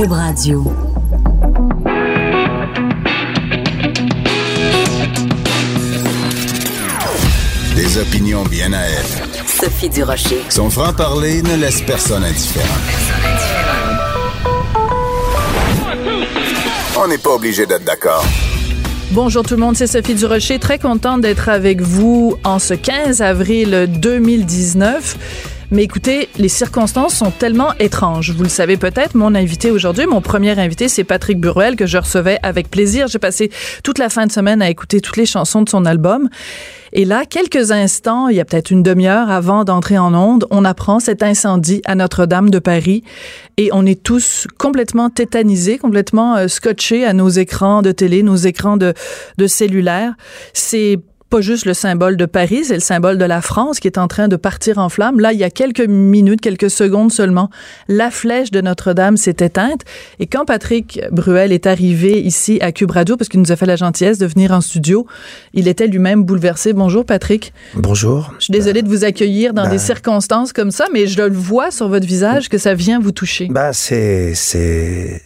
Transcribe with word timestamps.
Cube 0.00 0.12
Radio. 0.12 0.64
Des 7.76 7.98
opinions 7.98 8.44
bien 8.44 8.72
à 8.72 8.78
elle. 8.78 9.46
Sophie 9.46 9.90
Durocher. 9.90 10.40
Son 10.48 10.70
franc-parler 10.70 11.42
ne 11.42 11.54
laisse 11.56 11.82
personne 11.82 12.24
indifférent. 12.24 12.66
On 16.98 17.06
n'est 17.06 17.18
pas 17.18 17.34
obligé 17.34 17.66
d'être 17.66 17.84
d'accord. 17.84 18.24
Bonjour 19.10 19.42
tout 19.42 19.54
le 19.54 19.60
monde, 19.60 19.76
c'est 19.76 19.86
Sophie 19.86 20.14
Durocher. 20.14 20.58
Très 20.58 20.78
contente 20.78 21.20
d'être 21.20 21.50
avec 21.50 21.82
vous 21.82 22.38
en 22.44 22.58
ce 22.58 22.72
15 22.72 23.20
avril 23.20 23.86
2019. 23.98 25.59
Mais 25.72 25.84
écoutez, 25.84 26.28
les 26.36 26.48
circonstances 26.48 27.14
sont 27.14 27.30
tellement 27.30 27.72
étranges. 27.78 28.32
Vous 28.32 28.42
le 28.42 28.48
savez 28.48 28.76
peut-être, 28.76 29.14
mon 29.14 29.36
invité 29.36 29.70
aujourd'hui, 29.70 30.04
mon 30.06 30.20
premier 30.20 30.58
invité, 30.58 30.88
c'est 30.88 31.04
Patrick 31.04 31.38
Buruel, 31.38 31.76
que 31.76 31.86
je 31.86 31.96
recevais 31.96 32.38
avec 32.42 32.70
plaisir. 32.70 33.06
J'ai 33.06 33.20
passé 33.20 33.52
toute 33.84 33.98
la 33.98 34.08
fin 34.08 34.26
de 34.26 34.32
semaine 34.32 34.62
à 34.62 34.68
écouter 34.68 35.00
toutes 35.00 35.16
les 35.16 35.26
chansons 35.26 35.62
de 35.62 35.68
son 35.68 35.84
album. 35.84 36.28
Et 36.92 37.04
là, 37.04 37.24
quelques 37.24 37.70
instants, 37.70 38.26
il 38.26 38.34
y 38.34 38.40
a 38.40 38.44
peut-être 38.44 38.72
une 38.72 38.82
demi-heure 38.82 39.30
avant 39.30 39.62
d'entrer 39.62 39.96
en 39.96 40.12
onde, 40.12 40.44
on 40.50 40.64
apprend 40.64 40.98
cet 40.98 41.22
incendie 41.22 41.82
à 41.84 41.94
Notre-Dame 41.94 42.50
de 42.50 42.58
Paris 42.58 43.04
et 43.56 43.70
on 43.72 43.86
est 43.86 44.02
tous 44.02 44.48
complètement 44.58 45.08
tétanisés, 45.08 45.78
complètement 45.78 46.34
euh, 46.36 46.48
scotchés 46.48 47.04
à 47.04 47.12
nos 47.12 47.28
écrans 47.28 47.82
de 47.82 47.92
télé, 47.92 48.24
nos 48.24 48.34
écrans 48.34 48.76
de, 48.76 48.92
de 49.38 49.46
cellulaire. 49.46 50.14
C'est 50.52 50.98
pas 51.30 51.40
juste 51.40 51.64
le 51.64 51.74
symbole 51.74 52.16
de 52.16 52.26
Paris, 52.26 52.64
c'est 52.64 52.74
le 52.74 52.80
symbole 52.80 53.16
de 53.16 53.24
la 53.24 53.40
France 53.40 53.78
qui 53.78 53.86
est 53.86 53.98
en 53.98 54.08
train 54.08 54.26
de 54.26 54.34
partir 54.34 54.78
en 54.78 54.88
flammes. 54.88 55.20
Là, 55.20 55.32
il 55.32 55.38
y 55.38 55.44
a 55.44 55.50
quelques 55.50 55.86
minutes, 55.86 56.40
quelques 56.40 56.70
secondes 56.70 57.12
seulement, 57.12 57.50
la 57.88 58.10
flèche 58.10 58.50
de 58.50 58.60
Notre-Dame 58.60 59.16
s'est 59.16 59.36
éteinte. 59.38 59.82
Et 60.18 60.26
quand 60.26 60.44
Patrick 60.44 61.00
Bruel 61.12 61.52
est 61.52 61.66
arrivé 61.66 62.20
ici 62.20 62.58
à 62.60 62.72
Cube 62.72 62.90
Radio, 62.90 63.16
parce 63.16 63.28
qu'il 63.28 63.40
nous 63.40 63.52
a 63.52 63.56
fait 63.56 63.66
la 63.66 63.76
gentillesse 63.76 64.18
de 64.18 64.26
venir 64.26 64.50
en 64.50 64.60
studio, 64.60 65.06
il 65.54 65.68
était 65.68 65.86
lui-même 65.86 66.24
bouleversé. 66.24 66.72
Bonjour, 66.72 67.04
Patrick. 67.04 67.52
Bonjour. 67.74 68.34
Je 68.38 68.44
suis 68.44 68.52
désolée 68.52 68.82
de 68.82 68.88
vous 68.88 69.04
accueillir 69.04 69.54
dans 69.54 69.70
des 69.70 69.78
circonstances 69.78 70.52
comme 70.52 70.72
ça, 70.72 70.86
mais 70.92 71.06
je 71.06 71.22
le 71.22 71.32
vois 71.32 71.70
sur 71.70 71.88
votre 71.88 72.06
visage 72.06 72.48
que 72.48 72.58
ça 72.58 72.74
vient 72.74 72.98
vous 72.98 73.12
toucher. 73.12 73.46
Bah, 73.50 73.72
c'est, 73.72 74.34
c'est, 74.34 75.22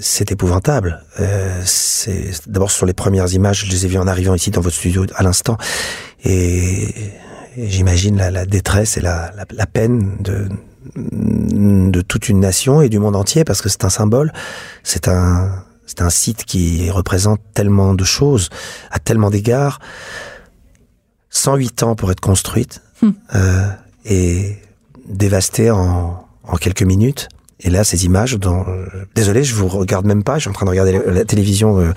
c'est 0.00 0.32
épouvantable. 0.32 1.02
Euh, 1.20 1.62
d'abord 2.46 2.70
sur 2.70 2.86
les 2.86 2.92
premières 2.92 3.32
images, 3.32 3.64
je 3.66 3.70
les 3.70 3.84
ai 3.84 3.88
vues 3.88 3.98
en 3.98 4.06
arrivant 4.06 4.34
ici 4.34 4.50
dans 4.50 4.60
votre 4.60 4.76
studio 4.76 5.06
à 5.14 5.22
l'instant, 5.22 5.56
et, 6.24 6.88
et 7.56 7.68
j'imagine 7.68 8.16
la, 8.16 8.30
la, 8.30 8.46
détresse 8.46 8.96
et 8.96 9.00
la, 9.00 9.32
la, 9.36 9.44
la, 9.50 9.66
peine 9.66 10.16
de 10.20 10.48
de 10.96 12.00
toute 12.00 12.28
une 12.28 12.40
nation 12.40 12.82
et 12.82 12.88
du 12.88 12.98
monde 12.98 13.14
entier 13.14 13.44
parce 13.44 13.62
que 13.62 13.68
c'est 13.68 13.84
un 13.84 13.90
symbole, 13.90 14.32
c'est 14.82 15.06
un 15.06 15.62
un 16.00 16.10
site 16.10 16.44
qui 16.44 16.90
représente 16.90 17.40
tellement 17.54 17.94
de 17.94 18.04
choses 18.04 18.48
à 18.90 18.98
tellement 18.98 19.30
d'égards. 19.30 19.78
108 21.30 21.82
ans 21.82 21.94
pour 21.94 22.10
être 22.10 22.20
construite 22.20 22.82
hum. 23.02 23.14
euh, 23.34 23.66
et 24.04 24.56
dévastée 25.06 25.70
en, 25.70 26.26
en 26.44 26.56
quelques 26.56 26.82
minutes. 26.82 27.28
Et 27.64 27.70
là, 27.70 27.84
ces 27.84 28.04
images, 28.04 28.36
dont, 28.38 28.66
désolé, 29.14 29.44
je 29.44 29.54
vous 29.54 29.68
regarde 29.68 30.04
même 30.04 30.24
pas. 30.24 30.34
Je 30.34 30.40
suis 30.40 30.50
en 30.50 30.52
train 30.52 30.66
de 30.66 30.70
regarder 30.70 31.00
la 31.06 31.24
télévision 31.24 31.78
euh, 31.78 31.92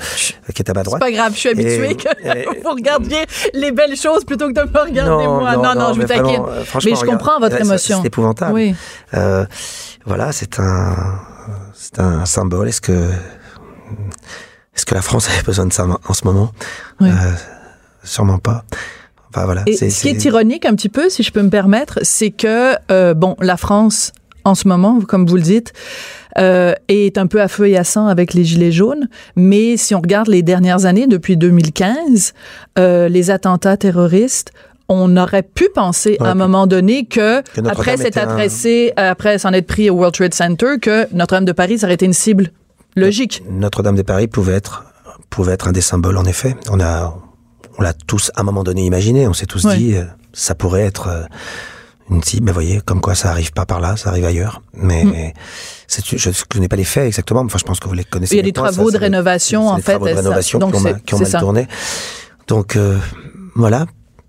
qui 0.54 0.62
est 0.62 0.70
à 0.70 0.74
ma 0.74 0.84
droite. 0.84 1.02
C'est 1.04 1.12
pas 1.12 1.16
grave, 1.16 1.34
je 1.34 1.40
suis 1.40 1.50
habitué 1.50 1.92
et, 1.92 1.96
que 1.96 2.62
vous 2.64 2.70
regardiez 2.70 3.26
les 3.54 3.72
belles 3.72 3.96
choses 3.96 4.26
plutôt 4.26 4.48
que 4.48 4.54
de 4.54 4.62
me 4.62 4.80
regarder 4.80 5.26
non, 5.26 5.40
moi. 5.40 5.56
Non, 5.56 5.64
non, 5.64 5.76
non, 5.76 5.94
je 5.94 6.02
vous 6.02 6.08
t'inquiète. 6.08 6.40
Mais 6.40 6.82
je 6.82 6.90
regarde, 6.90 7.06
comprends 7.06 7.40
votre 7.40 7.60
émotion. 7.60 8.00
C'est 8.02 8.08
épouvantable. 8.08 8.54
Oui. 8.54 8.76
Euh, 9.16 9.46
voilà, 10.06 10.32
c'est 10.32 10.60
un, 10.60 10.96
c'est 11.74 12.00
un 12.00 12.26
symbole. 12.26 12.68
Est-ce 12.68 12.82
que, 12.82 13.10
est-ce 14.76 14.86
que 14.86 14.94
la 14.94 15.02
France 15.02 15.30
avait 15.30 15.44
besoin 15.44 15.66
de 15.66 15.74
ça 15.74 15.88
en 16.08 16.14
ce 16.14 16.26
moment? 16.26 16.52
Oui. 17.02 17.10
euh, 17.10 17.32
Sûrement 18.04 18.38
pas. 18.38 18.64
Enfin, 19.30 19.46
voilà. 19.46 19.64
Et 19.66 19.76
ce 19.76 20.02
qui 20.02 20.10
est 20.10 20.26
ironique 20.26 20.66
un 20.66 20.76
petit 20.76 20.90
peu, 20.90 21.10
si 21.10 21.24
je 21.24 21.32
peux 21.32 21.42
me 21.42 21.50
permettre, 21.50 22.00
c'est 22.04 22.32
que 22.32 22.76
euh, 22.92 23.14
bon, 23.14 23.36
la 23.40 23.58
France 23.58 24.14
en 24.46 24.56
ce 24.56 24.68
moment, 24.68 25.02
comme 25.02 25.26
vous 25.26 25.36
le 25.36 25.42
dites, 25.42 25.74
euh, 26.38 26.74
est 26.88 27.18
un 27.18 27.28
peu 27.28 27.42
sang 27.84 28.08
avec 28.08 28.34
les 28.34 28.44
Gilets 28.44 28.72
jaunes. 28.72 29.10
Mais 29.36 29.76
si 29.76 29.96
on 29.96 30.00
regarde 30.02 30.28
les 30.28 30.44
dernières 30.44 30.86
années, 30.86 31.08
depuis 31.08 31.36
2015, 31.36 32.34
euh, 32.78 33.10
les 33.10 33.32
attentats 33.32 33.76
terroristes, 33.76 34.52
on 34.88 35.18
aurait 35.18 35.42
pu 35.44 35.68
penser 35.74 36.18
ouais, 36.20 36.28
à 36.28 36.32
un 36.32 36.36
moment 36.36 36.68
donné 36.68 37.06
que, 37.06 37.42
que 37.42 37.68
après 37.68 37.98
s'être 37.98 38.20
adressé, 38.20 38.94
un... 38.98 39.06
après 39.06 39.40
s'en 39.40 39.52
être 39.52 39.66
pris 39.66 39.90
au 39.90 39.96
World 39.96 40.14
Trade 40.14 40.34
Center, 40.36 40.76
que 40.80 41.08
Notre-Dame 41.12 41.46
de 41.46 41.52
Paris 41.52 41.80
ça 41.80 41.88
aurait 41.88 41.96
été 41.96 42.06
une 42.06 42.14
cible 42.14 42.52
logique. 42.96 43.42
Notre-Dame 43.50 43.96
de 43.96 44.04
Paris 44.04 44.28
pouvait 44.28 44.54
être, 44.54 44.86
pouvait 45.32 45.54
être 45.54 45.68
un 45.68 45.72
des 45.72 45.82
symboles, 45.82 46.18
en 46.18 46.26
effet. 46.26 46.56
On 46.70 46.80
a, 46.80 47.18
on 47.80 47.82
l'a 47.82 47.94
tous 47.94 48.32
à 48.36 48.42
un 48.42 48.44
moment 48.44 48.64
donné 48.64 48.86
imaginé. 48.86 49.28
On 49.28 49.34
s'est 49.34 49.48
tous 49.48 49.66
Ouais. 49.66 49.78
dit, 49.78 49.96
euh, 49.96 50.04
ça 50.34 50.54
pourrait 50.54 50.84
être. 50.84 51.28
Une 52.10 52.22
cible, 52.24 52.46
mais 52.46 52.52
voyez, 52.52 52.82
comme 52.82 53.02
quoi 53.02 53.16
ça 53.16 53.32
arrive 53.32 53.52
pas 53.52 53.66
par 53.66 53.80
là, 53.80 53.98
ça 53.98 54.10
arrive 54.10 54.26
ailleurs. 54.26 54.62
Mais 54.74 55.04
Mm. 55.06 55.34
je 56.18 56.30
ne 56.30 56.34
connais 56.50 56.68
pas 56.68 56.76
les 56.76 56.84
faits 56.84 57.08
exactement, 57.08 57.44
mais 57.44 57.48
enfin, 57.48 57.58
je 57.58 57.64
pense 57.64 57.80
que 57.80 57.88
vous 57.88 57.94
les 57.96 58.04
connaissez. 58.04 58.36
Il 58.36 58.38
y 58.38 58.40
a 58.40 58.44
des 58.44 58.54
travaux 58.54 58.92
ça, 58.92 58.98
de 58.98 59.02
rénovation, 59.04 59.68
en 59.70 59.78
des 59.78 59.82
fait. 59.82 59.94
travaux 59.94 60.06
de 60.08 60.12
ça- 60.12 60.18
rénovation 60.18 60.60
donc 60.60 60.74
qui 60.76 60.86
ont, 60.86 60.94
qui 61.06 61.14
ont 61.16 61.20
mal 61.20 61.28
ça. 61.28 61.40
tourné. 61.40 61.68
Donc, 62.48 62.76
euh, 62.76 63.00
voilà. 63.56 63.86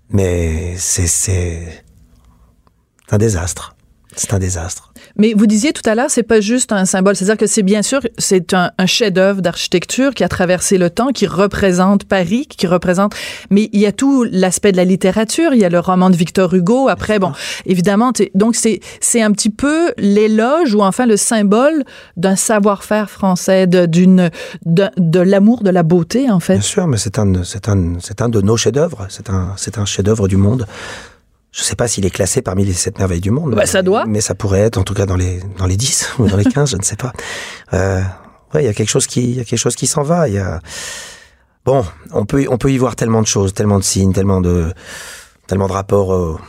Mais 0.09 0.75
c'est 0.77 1.83
un 3.11 3.17
désastre. 3.17 3.75
C'est 4.15 4.33
un 4.33 4.39
désastre. 4.39 4.91
Mais 5.17 5.33
vous 5.35 5.47
disiez 5.47 5.73
tout 5.73 5.87
à 5.89 5.95
l'heure, 5.95 6.09
c'est 6.09 6.23
pas 6.23 6.41
juste 6.41 6.71
un 6.71 6.85
symbole. 6.85 7.15
C'est-à-dire 7.15 7.37
que 7.37 7.47
c'est 7.47 7.63
bien 7.63 7.81
sûr, 7.81 8.01
c'est 8.17 8.53
un, 8.53 8.71
un 8.77 8.85
chef-d'œuvre 8.85 9.41
d'architecture 9.41 10.13
qui 10.13 10.23
a 10.23 10.29
traversé 10.29 10.77
le 10.77 10.89
temps, 10.89 11.07
qui 11.07 11.27
représente 11.27 12.03
Paris, 12.03 12.47
qui 12.47 12.67
représente. 12.67 13.13
Mais 13.49 13.69
il 13.73 13.79
y 13.79 13.85
a 13.85 13.91
tout 13.91 14.25
l'aspect 14.29 14.71
de 14.71 14.77
la 14.77 14.85
littérature. 14.85 15.53
Il 15.53 15.59
y 15.59 15.65
a 15.65 15.69
le 15.69 15.79
roman 15.79 16.09
de 16.09 16.15
Victor 16.15 16.53
Hugo. 16.53 16.87
Après, 16.87 17.19
bon, 17.19 17.31
évidemment, 17.65 18.11
donc 18.35 18.55
c'est 18.55 18.79
c'est 19.01 19.21
un 19.21 19.31
petit 19.31 19.49
peu 19.49 19.93
l'éloge 19.97 20.73
ou 20.73 20.81
enfin 20.81 21.05
le 21.05 21.17
symbole 21.17 21.83
d'un 22.15 22.35
savoir-faire 22.35 23.09
français, 23.09 23.67
de 23.67 23.85
d'une 23.85 24.29
de, 24.65 24.89
de 24.97 25.19
l'amour 25.19 25.63
de 25.63 25.69
la 25.69 25.83
beauté 25.83 26.29
en 26.29 26.39
fait. 26.39 26.53
Bien 26.53 26.61
sûr, 26.61 26.87
mais 26.87 26.97
c'est 26.97 27.19
un, 27.19 27.43
c'est 27.43 27.69
un, 27.69 27.95
c'est 27.99 28.21
un 28.21 28.29
de 28.29 28.41
nos 28.41 28.57
chefs-d'œuvre. 28.57 29.07
C'est 29.09 29.29
un, 29.29 29.53
c'est 29.57 29.77
un 29.77 29.85
chef-d'œuvre 29.85 30.27
du 30.27 30.37
monde. 30.37 30.65
Je 31.51 31.63
sais 31.63 31.75
pas 31.75 31.87
s'il 31.87 32.05
est 32.05 32.09
classé 32.11 32.41
parmi 32.41 32.65
les 32.65 32.73
sept 32.73 32.99
merveilles 32.99 33.21
du 33.21 33.31
monde. 33.31 33.55
Bah, 33.55 33.65
ça 33.65 33.81
doit. 33.81 34.05
Mais 34.05 34.21
ça 34.21 34.35
pourrait 34.35 34.59
être, 34.59 34.77
en 34.77 34.83
tout 34.83 34.93
cas, 34.93 35.05
dans 35.05 35.15
les, 35.15 35.39
dans 35.57 35.65
les 35.65 35.77
10 35.77 36.09
ou 36.19 36.27
dans 36.27 36.37
les 36.37 36.45
15, 36.45 36.71
je 36.71 36.77
ne 36.77 36.83
sais 36.83 36.95
pas. 36.97 37.13
Euh, 37.73 38.01
ouais, 38.53 38.63
il 38.63 38.65
y 38.65 38.69
a 38.69 38.73
quelque 38.73 38.89
chose 38.89 39.07
qui, 39.07 39.23
il 39.23 39.35
y 39.37 39.39
a 39.39 39.43
quelque 39.43 39.59
chose 39.59 39.75
qui 39.75 39.87
s'en 39.87 40.03
va. 40.03 40.27
Il 40.27 40.35
y 40.35 40.39
a, 40.39 40.59
bon, 41.65 41.83
on 42.13 42.25
peut, 42.25 42.45
on 42.49 42.57
peut 42.57 42.71
y 42.71 42.77
voir 42.77 42.95
tellement 42.95 43.21
de 43.21 43.27
choses, 43.27 43.53
tellement 43.53 43.79
de 43.79 43.83
signes, 43.83 44.13
tellement 44.13 44.41
de, 44.41 44.71
tellement 45.47 45.67
de 45.67 45.73
rapports 45.73 46.09
aux, 46.09 46.39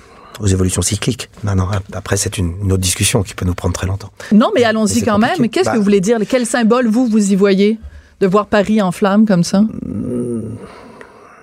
aux 0.41 0.47
évolutions 0.47 0.82
cycliques. 0.82 1.31
Maintenant, 1.42 1.70
après, 1.94 2.16
c'est 2.19 2.37
une, 2.37 2.54
une 2.62 2.72
autre 2.72 2.82
discussion 2.82 3.22
qui 3.22 3.34
peut 3.34 3.47
nous 3.47 3.54
prendre 3.54 3.75
très 3.75 3.87
longtemps. 3.87 4.10
Non, 4.32 4.50
mais 4.54 4.64
allons-y 4.64 5.03
quand 5.03 5.19
même. 5.19 5.31
compliqué. 5.31 5.48
Qu'est-ce 5.60 5.64
que 5.70 5.70
Bah- 5.75 5.78
vous 5.78 5.84
voulez 5.84 6.00
dire? 6.00 6.19
Quel 6.28 6.44
symbole 6.44 6.88
vous 6.88 7.06
vous 7.06 7.32
y 7.32 7.37
voyez? 7.37 7.78
De 8.20 8.26
voir 8.26 8.47
Paris 8.47 8.82
en 8.82 8.91
flammes 8.92 9.26
comme 9.26 9.44
ça? 9.44 9.62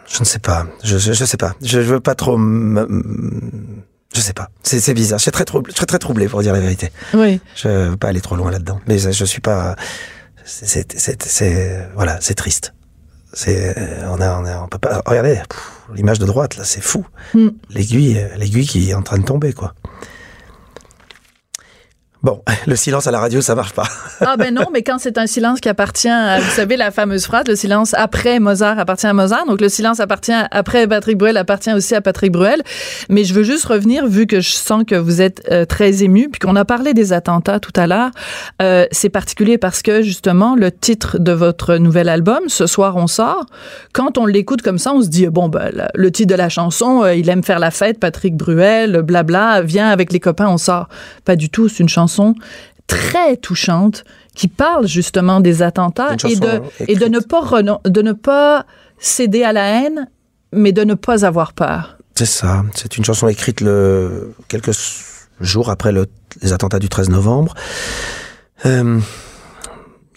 Je 0.07 0.19
ne 0.19 0.25
sais 0.25 0.39
pas. 0.39 0.67
Je, 0.83 0.97
je, 0.97 1.13
je 1.13 1.25
sais 1.25 1.37
pas. 1.37 1.55
Je, 1.61 1.81
je 1.81 1.93
veux 1.93 1.99
pas 1.99 2.15
trop. 2.15 2.37
Je 2.37 4.21
sais 4.21 4.33
pas. 4.33 4.49
C'est, 4.63 4.79
c'est 4.79 4.93
bizarre. 4.93 5.19
Je 5.19 5.23
suis 5.23 5.31
très 5.31 5.45
troublé. 5.45 5.71
Je 5.73 5.77
suis 5.77 5.85
très 5.85 5.99
troublé 5.99 6.27
pour 6.27 6.41
dire 6.41 6.53
la 6.53 6.59
vérité. 6.59 6.91
Oui. 7.13 7.41
Je 7.55 7.67
veux 7.67 7.97
pas 7.97 8.07
aller 8.09 8.21
trop 8.21 8.35
loin 8.35 8.51
là-dedans. 8.51 8.79
Mais 8.87 8.97
je, 8.97 9.11
je 9.11 9.25
suis 9.25 9.41
pas. 9.41 9.75
C'est, 10.45 10.67
c'est, 10.67 10.97
c'est, 10.97 11.21
c'est- 11.23 11.89
voilà, 11.95 12.17
c'est 12.21 12.35
triste. 12.35 12.73
C'est, 13.33 13.75
on 14.07 14.21
a, 14.21 14.39
on 14.39 14.45
a, 14.45 14.61
on 14.63 14.67
peut 14.67 14.77
pas. 14.77 15.01
Regardez, 15.05 15.41
l'image 15.93 16.19
de 16.19 16.25
droite 16.25 16.55
là, 16.55 16.63
c'est 16.63 16.81
fou. 16.81 17.05
Hmm. 17.33 17.49
L'aiguille, 17.69 18.25
l'aiguille 18.37 18.65
qui 18.67 18.89
est 18.89 18.93
en 18.93 19.01
train 19.01 19.17
de 19.17 19.25
tomber, 19.25 19.51
quoi. 19.51 19.73
Bon, 22.25 22.41
le 22.65 22.75
silence 22.75 23.05
à 23.05 23.11
la 23.11 23.19
radio, 23.19 23.39
ça 23.39 23.53
marche 23.53 23.73
pas. 23.73 23.87
Ah 24.21 24.37
ben 24.37 24.53
non, 24.53 24.67
mais 24.73 24.81
quand 24.81 24.97
c'est 24.97 25.17
un 25.17 25.27
silence 25.27 25.59
qui 25.59 25.67
appartient 25.67 26.07
à, 26.07 26.39
vous 26.39 26.49
savez, 26.49 26.77
la 26.77 26.89
fameuse 26.89 27.25
phrase, 27.25 27.43
le 27.47 27.55
silence 27.55 27.93
après 27.93 28.39
Mozart 28.39 28.79
appartient 28.79 29.05
à 29.05 29.13
Mozart, 29.13 29.45
donc 29.45 29.59
le 29.59 29.67
silence 29.67 29.99
appartient 29.99 30.31
après 30.51 30.87
Patrick 30.87 31.17
Bruel 31.17 31.35
appartient 31.37 31.71
aussi 31.73 31.93
à 31.93 32.01
Patrick 32.01 32.31
Bruel. 32.31 32.63
Mais 33.09 33.25
je 33.25 33.33
veux 33.33 33.43
juste 33.43 33.65
revenir, 33.65 34.07
vu 34.07 34.25
que 34.25 34.39
je 34.39 34.51
sens 34.51 34.83
que 34.87 34.95
vous 34.95 35.21
êtes 35.21 35.45
euh, 35.51 35.65
très 35.65 36.01
ému, 36.01 36.29
puis 36.29 36.39
qu'on 36.39 36.55
a 36.55 36.63
parlé 36.63 36.93
des 36.93 37.11
attentats 37.11 37.59
tout 37.59 37.73
à 37.75 37.87
l'heure, 37.87 38.09
euh, 38.61 38.85
c'est 38.91 39.09
particulier 39.09 39.57
parce 39.57 39.81
que 39.81 40.01
justement, 40.01 40.55
le 40.55 40.71
titre 40.71 41.19
de 41.19 41.33
votre 41.33 41.75
nouvel 41.75 42.07
album, 42.07 42.39
Ce 42.47 42.65
soir 42.67 42.95
on 42.95 43.07
sort, 43.07 43.45
quand 43.93 44.17
on 44.17 44.25
l'écoute 44.25 44.61
comme 44.61 44.79
ça, 44.79 44.93
on 44.93 45.01
se 45.01 45.09
dit, 45.09 45.27
bon, 45.27 45.49
ben, 45.49 45.71
le 45.93 46.11
titre 46.11 46.31
de 46.31 46.37
la 46.37 46.49
chanson, 46.49 47.03
euh, 47.03 47.13
il 47.13 47.29
aime 47.29 47.43
faire 47.43 47.59
la 47.59 47.69
fête, 47.69 47.99
Patrick 47.99 48.35
Bruel, 48.35 49.01
blabla, 49.01 49.61
viens 49.61 49.89
avec 49.89 50.13
les 50.13 50.21
copains, 50.21 50.47
on 50.47 50.57
sort. 50.57 50.87
Pas 51.25 51.35
du 51.35 51.49
tout, 51.49 51.67
c'est 51.67 51.83
une 51.83 51.89
chanson 51.89 52.14
très 52.87 53.37
touchante 53.37 54.03
qui 54.35 54.47
parle 54.47 54.87
justement 54.87 55.39
des 55.39 55.61
attentats 55.61 56.09
et 56.31 56.35
de, 56.35 56.61
et 56.87 56.95
de 56.95 57.05
ne 57.05 57.19
pas 57.19 57.41
renon- 57.41 57.79
de 57.85 58.01
ne 58.01 58.13
pas 58.13 58.65
céder 58.99 59.43
à 59.43 59.53
la 59.53 59.81
haine, 59.81 60.09
mais 60.51 60.71
de 60.71 60.83
ne 60.83 60.93
pas 60.93 61.25
avoir 61.25 61.53
peur. 61.53 61.97
C'est 62.15 62.25
ça. 62.25 62.63
C'est 62.75 62.97
une 62.97 63.03
chanson 63.05 63.27
écrite 63.27 63.61
le, 63.61 64.33
quelques 64.47 64.71
jours 65.41 65.69
après 65.69 65.91
le- 65.91 66.07
les 66.41 66.53
attentats 66.53 66.79
du 66.79 66.87
13 66.89 67.09
novembre. 67.09 67.53
Euh, 68.65 68.99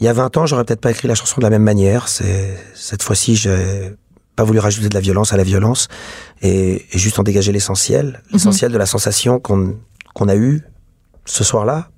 il 0.01 0.05
y 0.05 0.09
a 0.09 0.13
20 0.13 0.37
ans, 0.37 0.47
j'aurais 0.47 0.65
peut-être 0.65 0.81
pas 0.81 0.91
écrit 0.93 1.09
la 1.09 1.15
chanson 1.17 1.37
de 1.39 1.43
la 1.43 1.51
même 1.51 1.63
manière. 1.65 2.07
C'est 2.09 2.57
cette 2.75 3.03
fois-ci, 3.03 3.35
j'ai 3.35 3.93
pas 4.37 4.45
voulu 4.45 4.61
rajouter 4.61 4.89
de 4.89 4.95
la 4.95 5.01
violence 5.01 5.33
à 5.33 5.37
la 5.37 5.43
violence 5.43 5.89
et, 6.43 6.85
et 6.93 6.99
juste 6.99 7.19
en 7.19 7.25
dégager 7.25 7.51
l'essentiel, 7.51 8.23
l'essentiel 8.33 8.71
de 8.71 8.79
la 8.79 8.87
sensation 8.87 9.41
qu'on 9.41 9.77
qu'on 10.15 10.29
a 10.29 10.37
eue 10.37 10.63
ce 11.29 11.45
soir-là. 11.45 11.89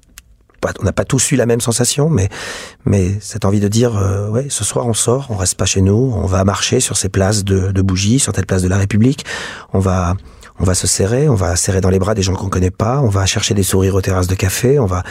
On 0.79 0.85
n'a 0.85 0.93
pas 0.93 1.07
tous 1.07 1.33
eu 1.33 1.37
la 1.37 1.47
même 1.47 1.63
sensation, 1.63 2.11
mais 2.11 3.19
cette 3.21 3.47
envie 3.47 3.61
de 3.61 3.69
dire, 3.69 3.97
euh, 3.97 4.29
ouais, 4.29 4.49
ce 4.51 4.63
soir 4.63 4.87
on 4.87 4.93
sort, 4.93 5.29
on 5.31 5.37
reste 5.37 5.55
pas 5.55 5.65
chez 5.65 5.81
nous, 5.81 6.13
on 6.15 6.27
va 6.27 6.45
marcher 6.45 6.81
sur 6.81 6.99
ces 6.99 7.09
places 7.09 7.45
de, 7.45 7.81
bougies, 7.81 8.19
sur 8.19 8.35
telle 8.35 8.45
place 8.45 8.61
de 8.61 8.69
la 8.69 8.77
République, 8.77 9.25
on 9.73 9.79
va 9.79 10.15
on 10.59 10.65
va 10.65 10.75
se 10.75 10.87
serrer, 10.87 11.31
on 11.31 11.35
va 11.35 11.57
serrer 11.57 11.81
dans 11.81 11.89
les 11.89 11.99
bras 11.99 12.15
des 12.15 12.21
gens 12.21 12.35
qu'on 12.35 12.51
connaît 12.51 12.71
pas, 12.71 13.01
on 13.01 13.09
va 13.09 13.25
chercher 13.25 13.55
des 13.55 13.63
sourires 13.63 13.95
aux 13.95 14.03
terrasses 14.03 14.27
de 14.27 14.35
café, 14.35 14.79
on 14.79 14.85
va 14.85 15.03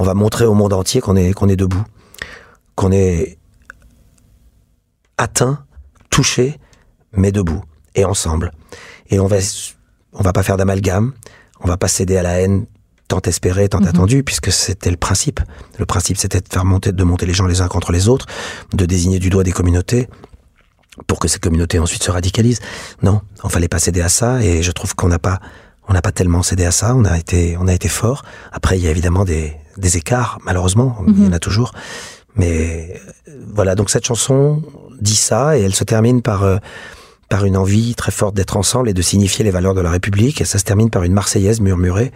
on 0.00 0.04
va 0.04 0.14
montrer 0.14 0.46
au 0.46 0.54
monde 0.54 0.72
entier 0.72 1.00
qu'on 1.00 1.14
est 1.14 1.32
qu'on 1.32 1.48
est 1.48 1.54
debout, 1.54 1.84
qu'on 2.74 2.90
est 2.90 3.38
atteint, 5.16 5.64
touché, 6.10 6.58
mais 7.12 7.30
debout 7.30 7.62
et 7.94 8.04
ensemble. 8.04 8.50
Et 9.10 9.20
on 9.20 9.28
va 9.28 9.36
on 10.12 10.22
va 10.24 10.32
pas 10.32 10.42
faire 10.42 10.56
d'amalgame, 10.56 11.12
on 11.60 11.68
va 11.68 11.76
pas 11.76 11.86
céder 11.86 12.16
à 12.16 12.22
la 12.22 12.40
haine 12.40 12.66
tant 13.08 13.20
espérée, 13.22 13.68
tant 13.68 13.82
attendue, 13.84 14.22
puisque 14.22 14.52
c'était 14.52 14.90
le 14.90 14.96
principe. 14.96 15.40
Le 15.78 15.86
principe, 15.86 16.18
c'était 16.18 16.40
de 16.40 16.48
faire 16.48 16.64
monter, 16.64 16.92
de 16.92 17.04
monter 17.04 17.26
les 17.26 17.32
gens 17.32 17.46
les 17.46 17.60
uns 17.62 17.68
contre 17.68 17.90
les 17.90 18.08
autres, 18.08 18.26
de 18.74 18.86
désigner 18.86 19.18
du 19.18 19.30
doigt 19.30 19.44
des 19.44 19.52
communautés 19.52 20.08
pour 21.06 21.18
que 21.18 21.28
ces 21.28 21.38
communautés 21.38 21.78
ensuite 21.78 22.02
se 22.02 22.10
radicalisent. 22.10 22.60
Non, 23.02 23.22
on 23.42 23.48
fallait 23.48 23.68
pas 23.68 23.78
céder 23.78 24.02
à 24.02 24.08
ça, 24.08 24.42
et 24.42 24.62
je 24.62 24.72
trouve 24.72 24.94
qu'on 24.94 25.08
n'a 25.08 25.18
pas, 25.18 25.40
on 25.88 25.94
n'a 25.94 26.02
pas 26.02 26.12
tellement 26.12 26.42
cédé 26.42 26.64
à 26.64 26.70
ça. 26.70 26.94
On 26.94 27.04
a 27.04 27.18
été, 27.18 27.56
on 27.58 27.66
a 27.66 27.74
été 27.74 27.88
fort. 27.88 28.24
Après, 28.52 28.78
il 28.78 28.84
y 28.84 28.88
a 28.88 28.90
évidemment 28.90 29.24
des, 29.24 29.54
des 29.78 29.96
écarts, 29.96 30.38
malheureusement, 30.44 30.98
il 31.06 31.24
y 31.24 31.26
en 31.26 31.32
a 31.32 31.38
toujours. 31.38 31.72
Mais 32.36 33.00
voilà, 33.52 33.74
donc 33.74 33.90
cette 33.90 34.06
chanson 34.06 34.62
dit 35.00 35.16
ça, 35.16 35.58
et 35.58 35.62
elle 35.62 35.74
se 35.74 35.84
termine 35.84 36.20
par 36.20 36.42
euh, 36.42 36.58
par 37.28 37.44
une 37.44 37.56
envie 37.56 37.94
très 37.94 38.10
forte 38.10 38.34
d'être 38.34 38.56
ensemble 38.56 38.88
et 38.88 38.94
de 38.94 39.02
signifier 39.02 39.44
les 39.44 39.50
valeurs 39.50 39.74
de 39.74 39.80
la 39.80 39.90
République. 39.90 40.40
Et 40.40 40.44
ça 40.44 40.58
se 40.58 40.64
termine 40.64 40.90
par 40.90 41.02
une 41.02 41.12
Marseillaise 41.12 41.60
murmurée 41.60 42.12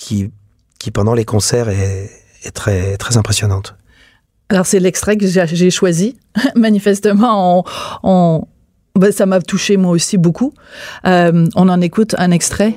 qui, 0.00 0.32
qui 0.80 0.90
pendant 0.90 1.14
les 1.14 1.24
concerts 1.26 1.68
est, 1.68 2.10
très, 2.54 2.96
très 2.96 3.16
impressionnante. 3.18 3.76
Alors, 4.48 4.66
c'est 4.66 4.80
l'extrait 4.80 5.16
que 5.16 5.26
j'ai 5.26 5.46
j'ai 5.46 5.70
choisi. 5.70 6.16
Manifestement, 6.56 7.60
on, 7.60 7.64
on- 8.02 8.46
ben, 8.98 9.12
ça 9.12 9.24
m'a 9.26 9.40
touché 9.40 9.76
moi 9.76 9.92
aussi 9.92 10.18
beaucoup. 10.18 10.52
Euh, 11.06 11.46
on 11.54 11.68
en 11.68 11.80
écoute 11.80 12.16
un 12.18 12.32
extrait. 12.32 12.74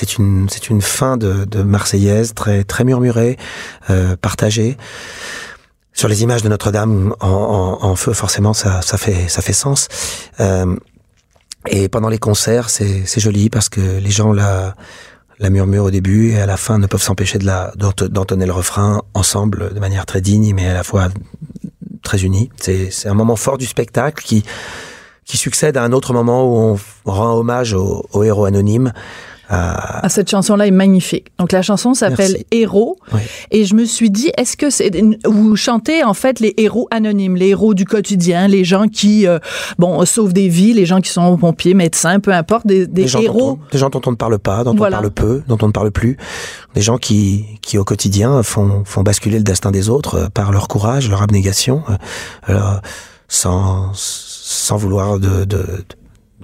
C'est 0.00 0.16
une, 0.16 0.48
c'est 0.48 0.70
une 0.70 0.80
fin 0.80 1.18
de, 1.18 1.44
de 1.44 1.62
Marseillaise 1.62 2.32
très, 2.34 2.64
très 2.64 2.84
murmurée, 2.84 3.36
euh, 3.90 4.16
partagée. 4.16 4.78
Sur 5.92 6.08
les 6.08 6.22
images 6.22 6.42
de 6.42 6.48
Notre-Dame 6.48 7.14
en, 7.20 7.28
en, 7.28 7.84
en 7.84 7.96
feu, 7.96 8.14
forcément, 8.14 8.54
ça, 8.54 8.80
ça 8.80 8.96
fait, 8.96 9.28
ça 9.28 9.42
fait 9.42 9.52
sens. 9.52 9.88
Euh, 10.38 10.74
et 11.68 11.90
pendant 11.90 12.08
les 12.08 12.18
concerts, 12.18 12.70
c'est, 12.70 13.04
c'est 13.04 13.20
joli 13.20 13.50
parce 13.50 13.68
que 13.68 13.98
les 13.98 14.10
gens 14.10 14.32
la, 14.32 14.74
la 15.38 15.50
murmurent 15.50 15.84
au 15.84 15.90
début 15.90 16.30
et 16.30 16.40
à 16.40 16.46
la 16.46 16.56
fin 16.56 16.78
ne 16.78 16.86
peuvent 16.86 17.02
s'empêcher 17.02 17.38
de 17.38 17.44
la, 17.44 17.72
d'ent- 17.76 17.92
d'entonner 18.08 18.46
le 18.46 18.52
refrain 18.52 19.02
ensemble 19.12 19.74
de 19.74 19.80
manière 19.80 20.06
très 20.06 20.22
digne, 20.22 20.54
mais 20.54 20.66
à 20.66 20.74
la 20.74 20.82
fois 20.84 21.08
très 22.02 22.22
unie. 22.22 22.48
C'est, 22.58 22.90
c'est 22.90 23.08
un 23.08 23.14
moment 23.14 23.36
fort 23.36 23.58
du 23.58 23.66
spectacle 23.66 24.24
qui, 24.24 24.42
qui 25.26 25.36
succède 25.36 25.76
à 25.76 25.82
un 25.82 25.92
autre 25.92 26.14
moment 26.14 26.46
où 26.46 26.78
on 27.04 27.12
rend 27.12 27.34
hommage 27.34 27.74
au, 27.74 28.06
au 28.12 28.22
héros 28.22 28.46
anonyme. 28.46 28.94
À- 29.50 30.00
Ah, 30.04 30.08
cette 30.08 30.30
chanson-là 30.30 30.66
est 30.66 30.70
magnifique. 30.70 31.26
Donc, 31.38 31.52
la 31.52 31.60
chanson 31.62 31.92
s'appelle. 31.92 32.44
Héros. 32.52 32.96
Oui. 33.12 33.20
Et 33.50 33.64
je 33.64 33.74
me 33.74 33.84
suis 33.84 34.10
dit, 34.10 34.30
est-ce 34.38 34.56
que 34.56 34.70
c'est. 34.70 34.90
Vous 35.26 35.56
chantez, 35.56 36.04
en 36.04 36.14
fait, 36.14 36.40
les 36.40 36.54
héros 36.56 36.86
anonymes, 36.90 37.34
les 37.36 37.48
héros 37.48 37.74
du 37.74 37.84
quotidien, 37.84 38.46
les 38.48 38.64
gens 38.64 38.86
qui, 38.86 39.26
euh, 39.26 39.38
bon, 39.78 40.04
sauvent 40.06 40.32
des 40.32 40.48
vies, 40.48 40.72
les 40.72 40.86
gens 40.86 41.00
qui 41.00 41.10
sont 41.10 41.36
pompiers, 41.36 41.74
médecins, 41.74 42.20
peu 42.20 42.32
importe, 42.32 42.66
des, 42.66 42.86
des 42.86 43.02
des 43.02 43.08
gens, 43.08 43.20
héros. 43.20 43.38
dont 43.38 43.58
on, 43.66 43.72
des 43.72 43.78
gens 43.78 43.90
dont 43.90 44.00
on 44.06 44.10
ne 44.12 44.16
parle 44.16 44.38
pas, 44.38 44.62
dont 44.64 44.74
Voilà. 44.74 44.98
on 44.98 45.00
parle 45.00 45.12
peu, 45.12 45.42
dont 45.48 45.58
on 45.62 45.66
ne 45.66 45.72
parle 45.72 45.90
plus, 45.90 46.16
des 46.74 46.80
gens 46.80 46.96
qui, 46.98 47.44
qui 47.60 47.76
au 47.76 47.84
quotidien 47.84 48.42
font, 48.44 48.84
font 48.84 49.02
basculer 49.02 49.38
le 49.38 49.44
destin 49.44 49.70
des 49.72 49.88
autres 49.88 50.14
euh, 50.14 50.26
par 50.32 50.52
leur 50.52 50.68
courage, 50.68 51.10
leur 51.10 51.22
abnégation, 51.22 51.82
euh, 52.48 52.58
sans, 53.28 53.90
sans 53.94 54.76
vouloir 54.76 55.18
de, 55.18 55.44
de, 55.44 55.64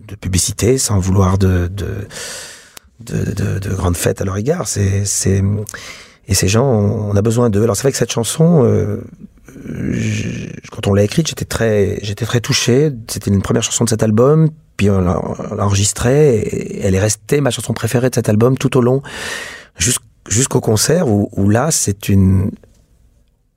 de 0.08 0.14
publicité, 0.16 0.78
sans 0.78 0.98
vouloir 0.98 1.38
de, 1.38 1.68
de, 1.68 1.86
de, 3.00 3.24
de, 3.32 3.58
de 3.58 3.74
grandes 3.74 3.96
fêtes 3.96 4.20
à 4.20 4.24
leur 4.24 4.36
égard. 4.36 4.66
C'est, 4.68 5.04
c'est, 5.04 5.42
et 6.28 6.34
ces 6.34 6.48
gens, 6.48 6.66
on 6.66 7.14
a 7.16 7.22
besoin 7.22 7.50
d'eux. 7.50 7.62
Alors 7.62 7.76
c'est 7.76 7.82
vrai 7.82 7.92
que 7.92 7.98
cette 7.98 8.12
chanson, 8.12 8.64
euh, 8.64 9.02
je- 9.92 10.48
quand 10.72 10.86
on 10.86 10.94
l'a 10.94 11.02
écrite, 11.04 11.28
j'étais 11.28 11.44
très, 11.44 11.98
j'étais 12.02 12.24
très 12.24 12.40
touché. 12.40 12.90
C'était 13.08 13.30
une 13.30 13.42
première 13.42 13.62
chanson 13.62 13.84
de 13.84 13.90
cet 13.90 14.02
album. 14.02 14.48
Puis 14.76 14.90
on 14.90 15.00
l'a 15.00 15.18
enregistrée 15.58 16.36
et 16.38 16.80
elle 16.84 16.94
est 16.94 17.00
restée 17.00 17.40
ma 17.40 17.50
chanson 17.50 17.72
préférée 17.72 18.10
de 18.10 18.14
cet 18.14 18.28
album 18.28 18.58
tout 18.58 18.76
au 18.76 18.82
long, 18.82 19.02
jusqu'- 19.78 20.02
jusqu'au 20.28 20.60
concert 20.60 21.08
où, 21.08 21.30
où 21.32 21.48
là 21.48 21.70
c'est 21.70 22.08
une 22.10 22.50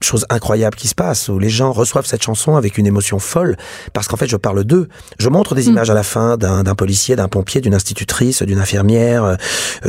chose 0.02 0.26
incroyable 0.30 0.78
qui 0.78 0.88
se 0.88 0.96
passe, 0.96 1.28
où 1.28 1.40
les 1.40 1.50
gens 1.50 1.74
reçoivent 1.74 2.06
cette 2.06 2.24
chanson 2.24 2.56
avec 2.56 2.78
une 2.78 2.88
émotion 2.88 3.20
folle, 3.20 3.58
parce 3.94 4.08
qu'en 4.08 4.16
fait 4.16 4.28
je 4.28 4.38
parle 4.38 4.64
d'eux. 4.64 4.88
Je 5.20 5.28
montre 5.28 5.56
des 5.56 5.68
images 5.68 5.90
à 5.90 5.94
la 5.94 6.04
fin 6.04 6.38
d'un 6.38 6.64
policier, 6.76 7.16
d'un 7.18 7.28
pompier, 7.28 7.60
d'une 7.60 7.74
institutrice, 7.76 8.42
d'une 8.42 8.60
infirmière, 8.60 9.24
euh, 9.26 9.36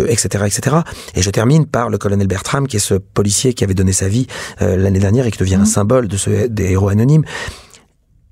etc., 0.09 0.45
etc. 0.47 0.79
Et 1.15 1.23
je 1.23 1.31
termine 1.31 1.65
par 1.65 1.91
le 1.91 1.99
colonel 1.99 2.27
Bertram, 2.27 2.67
qui 2.67 2.77
est 2.77 2.81
ce 2.81 2.95
policier 2.95 3.55
qui 3.55 3.63
avait 3.63 3.75
donné 3.75 3.93
sa 3.93 4.09
vie 4.09 4.27
euh, 4.63 4.77
l'année 4.77 4.99
dernière 4.99 5.27
et 5.27 5.31
qui 5.31 5.39
devient 5.39 5.55
un 5.55 5.65
symbole 5.65 6.09
de 6.09 6.17
ce, 6.17 6.49
des 6.49 6.71
héros 6.73 6.89
anonymes. 6.89 7.25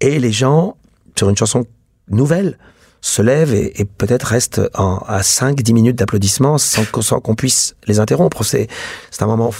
Et 0.00 0.18
les 0.18 0.32
gens, 0.32 0.76
sur 1.16 1.28
une 1.30 1.36
chanson 1.36 1.64
nouvelle, 2.10 2.58
se 3.00 3.22
lèvent 3.22 3.54
et, 3.54 3.80
et 3.80 3.84
peut-être 3.84 4.24
restent 4.24 4.60
en, 4.74 4.96
à 5.06 5.20
5-10 5.20 5.72
minutes 5.72 5.96
d'applaudissements 5.96 6.58
sans, 6.58 6.84
qu'on- 6.86 7.02
sans 7.02 7.20
qu'on 7.20 7.36
puisse 7.36 7.76
les 7.86 8.00
interrompre. 8.00 8.42
C'est 8.44 8.66
c'est 9.12 9.22
un 9.22 9.26
moment 9.26 9.52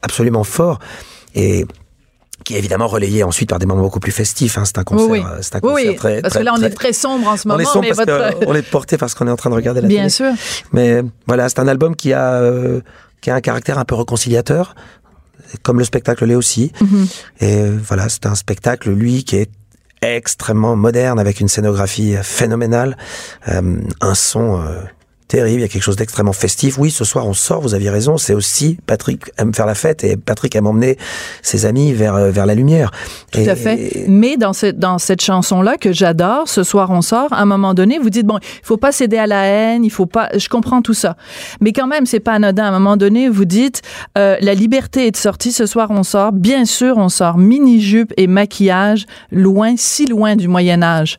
absolument 0.00 0.44
fort 0.44 0.78
et 1.36 1.64
qui 2.44 2.54
est 2.54 2.58
évidemment 2.58 2.86
relayé 2.86 3.22
ensuite 3.22 3.48
par 3.48 3.58
des 3.58 3.66
moments 3.66 3.82
beaucoup 3.82 3.98
plus 4.00 4.12
festifs. 4.12 4.58
hein. 4.58 4.64
C'est 4.64 4.78
un 4.78 4.84
concert, 4.84 5.08
oui, 5.08 5.20
oui. 5.20 5.24
euh, 5.26 5.38
c'est 5.42 5.56
un 5.56 5.60
concert 5.60 5.90
oui, 5.90 5.96
très, 5.96 6.20
parce 6.22 6.32
très- 6.34 6.40
que 6.40 6.44
là, 6.44 6.52
on 6.54 6.58
très- 6.58 6.66
est 6.66 6.70
très 6.70 6.92
sombre 6.92 7.28
en 7.28 7.36
ce 7.36 7.46
moment. 7.48 7.58
on 7.58 7.62
est 7.62 7.64
sombre 7.64 7.80
mais 7.88 7.94
parce 7.94 7.98
votre- 8.08 8.44
qu'on 8.46 8.54
est 8.54 8.62
porté 8.70 8.98
parce 8.98 9.14
qu'on 9.14 9.26
est 9.26 9.30
en 9.30 9.36
train 9.36 9.50
de 9.50 9.54
regarder 9.54 9.80
la 9.80 9.88
Bien 9.88 9.98
télé. 9.98 10.10
sûr. 10.10 10.32
Mais 10.72 11.02
voilà, 11.26 11.48
c'est 11.48 11.58
un 11.60 11.68
album 11.68 11.94
qui 11.96 12.12
a, 12.12 12.32
euh, 12.34 12.80
qui 13.20 13.30
a 13.30 13.34
un 13.34 13.40
caractère 13.40 13.78
un 13.78 13.84
peu 13.84 13.94
réconciliateur, 13.94 14.74
comme 15.62 15.78
le 15.78 15.84
spectacle 15.84 16.24
l'est 16.26 16.34
aussi. 16.34 16.72
Mhm. 16.80 17.06
Et 17.40 17.56
euh, 17.56 17.78
voilà, 17.82 18.08
c'est 18.08 18.26
un 18.26 18.34
spectacle, 18.34 18.90
lui, 18.90 19.24
qui 19.24 19.36
est 19.36 19.50
extrêmement 20.02 20.76
moderne, 20.76 21.18
avec 21.18 21.40
une 21.40 21.48
scénographie 21.48 22.16
euh, 22.16 22.22
phénoménale, 22.22 22.96
euh, 23.48 23.78
un 24.00 24.14
son 24.14 24.60
euh, 24.60 24.82
terrible, 25.28 25.60
il 25.60 25.62
y 25.62 25.64
a 25.64 25.68
quelque 25.68 25.82
chose 25.82 25.96
d'extrêmement 25.96 26.32
festif. 26.32 26.78
Oui, 26.78 26.90
ce 26.90 27.04
soir 27.04 27.26
on 27.26 27.34
sort, 27.34 27.60
vous 27.60 27.74
aviez 27.74 27.90
raison, 27.90 28.16
c'est 28.16 28.34
aussi 28.34 28.78
Patrick 28.86 29.24
aime 29.38 29.52
faire 29.52 29.66
la 29.66 29.74
fête 29.74 30.04
et 30.04 30.16
Patrick 30.16 30.54
aime 30.54 30.66
emmener 30.66 30.96
ses 31.42 31.66
amis 31.66 31.92
vers, 31.92 32.14
euh, 32.14 32.30
vers 32.30 32.46
la 32.46 32.54
lumière. 32.54 32.90
Tout 33.32 33.40
à 33.46 33.56
fait. 33.56 34.04
Mais 34.08 34.36
dans 34.36 34.52
cette, 34.52 34.78
dans 34.78 34.98
cette 34.98 35.20
chanson-là 35.20 35.76
que 35.78 35.92
j'adore, 35.92 36.48
ce 36.48 36.62
soir 36.62 36.90
on 36.90 37.02
sort, 37.02 37.32
à 37.32 37.40
un 37.42 37.46
moment 37.46 37.74
donné, 37.74 37.98
vous 37.98 38.10
dites, 38.10 38.26
bon, 38.26 38.38
il 38.42 38.66
faut 38.66 38.76
pas 38.76 38.92
céder 38.92 39.18
à 39.18 39.26
la 39.26 39.44
haine, 39.44 39.84
il 39.84 39.90
faut 39.90 40.06
pas, 40.06 40.28
je 40.36 40.48
comprends 40.48 40.82
tout 40.82 40.94
ça. 40.94 41.16
Mais 41.60 41.72
quand 41.72 41.86
même, 41.86 42.06
c'est 42.06 42.20
pas 42.20 42.34
anodin. 42.34 42.64
À 42.64 42.68
un 42.68 42.72
moment 42.72 42.96
donné, 42.96 43.28
vous 43.28 43.44
dites, 43.44 43.82
euh, 44.16 44.36
la 44.40 44.54
liberté 44.54 45.06
est 45.06 45.10
de 45.10 45.16
sortie, 45.16 45.52
ce 45.52 45.66
soir 45.66 45.90
on 45.90 46.02
sort. 46.02 46.32
Bien 46.32 46.64
sûr, 46.64 46.98
on 46.98 47.08
sort 47.08 47.38
mini-jupe 47.38 48.12
et 48.16 48.26
maquillage, 48.26 49.06
loin, 49.30 49.74
si 49.76 50.06
loin 50.06 50.36
du 50.36 50.48
Moyen-Âge. 50.48 51.16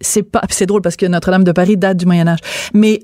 C'est 0.00 0.22
pas, 0.22 0.42
c'est 0.50 0.66
drôle 0.66 0.82
parce 0.82 0.96
que 0.96 1.06
Notre-Dame 1.06 1.44
de 1.44 1.52
Paris 1.52 1.76
date 1.76 1.96
du 1.96 2.06
Moyen-Âge. 2.06 2.40
Mais 2.74 3.00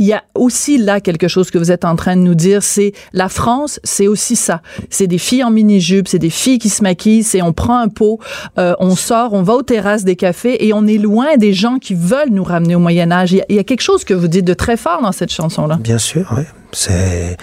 il 0.00 0.06
y 0.06 0.14
a 0.14 0.24
aussi 0.34 0.78
là 0.78 1.02
quelque 1.02 1.28
chose 1.28 1.50
que 1.50 1.58
vous 1.58 1.70
êtes 1.70 1.84
en 1.84 1.94
train 1.94 2.16
de 2.16 2.22
nous 2.22 2.34
dire, 2.34 2.62
c'est 2.62 2.92
la 3.12 3.28
France, 3.28 3.80
c'est 3.84 4.08
aussi 4.08 4.34
ça. 4.34 4.62
C'est 4.88 5.06
des 5.06 5.18
filles 5.18 5.44
en 5.44 5.50
mini-jupe, 5.50 6.08
c'est 6.08 6.18
des 6.18 6.30
filles 6.30 6.58
qui 6.58 6.70
se 6.70 6.82
maquillent, 6.82 7.22
c'est 7.22 7.42
on 7.42 7.52
prend 7.52 7.78
un 7.78 7.88
pot, 7.88 8.18
euh, 8.58 8.74
on 8.78 8.96
sort, 8.96 9.34
on 9.34 9.42
va 9.42 9.52
aux 9.52 9.62
terrasses 9.62 10.04
des 10.04 10.16
cafés 10.16 10.66
et 10.66 10.72
on 10.72 10.86
est 10.86 10.96
loin 10.96 11.36
des 11.36 11.52
gens 11.52 11.78
qui 11.78 11.94
veulent 11.94 12.30
nous 12.30 12.42
ramener 12.42 12.74
au 12.74 12.78
Moyen 12.78 13.12
Âge. 13.12 13.32
Il 13.32 13.36
y 13.36 13.40
a, 13.42 13.44
il 13.50 13.56
y 13.56 13.58
a 13.58 13.64
quelque 13.64 13.82
chose 13.82 14.04
que 14.04 14.14
vous 14.14 14.26
dites 14.26 14.46
de 14.46 14.54
très 14.54 14.78
fort 14.78 15.02
dans 15.02 15.12
cette 15.12 15.32
chanson-là. 15.32 15.76
Bien 15.76 15.98
sûr, 15.98 16.32
oui. 16.34 16.44
C'est 16.72 17.36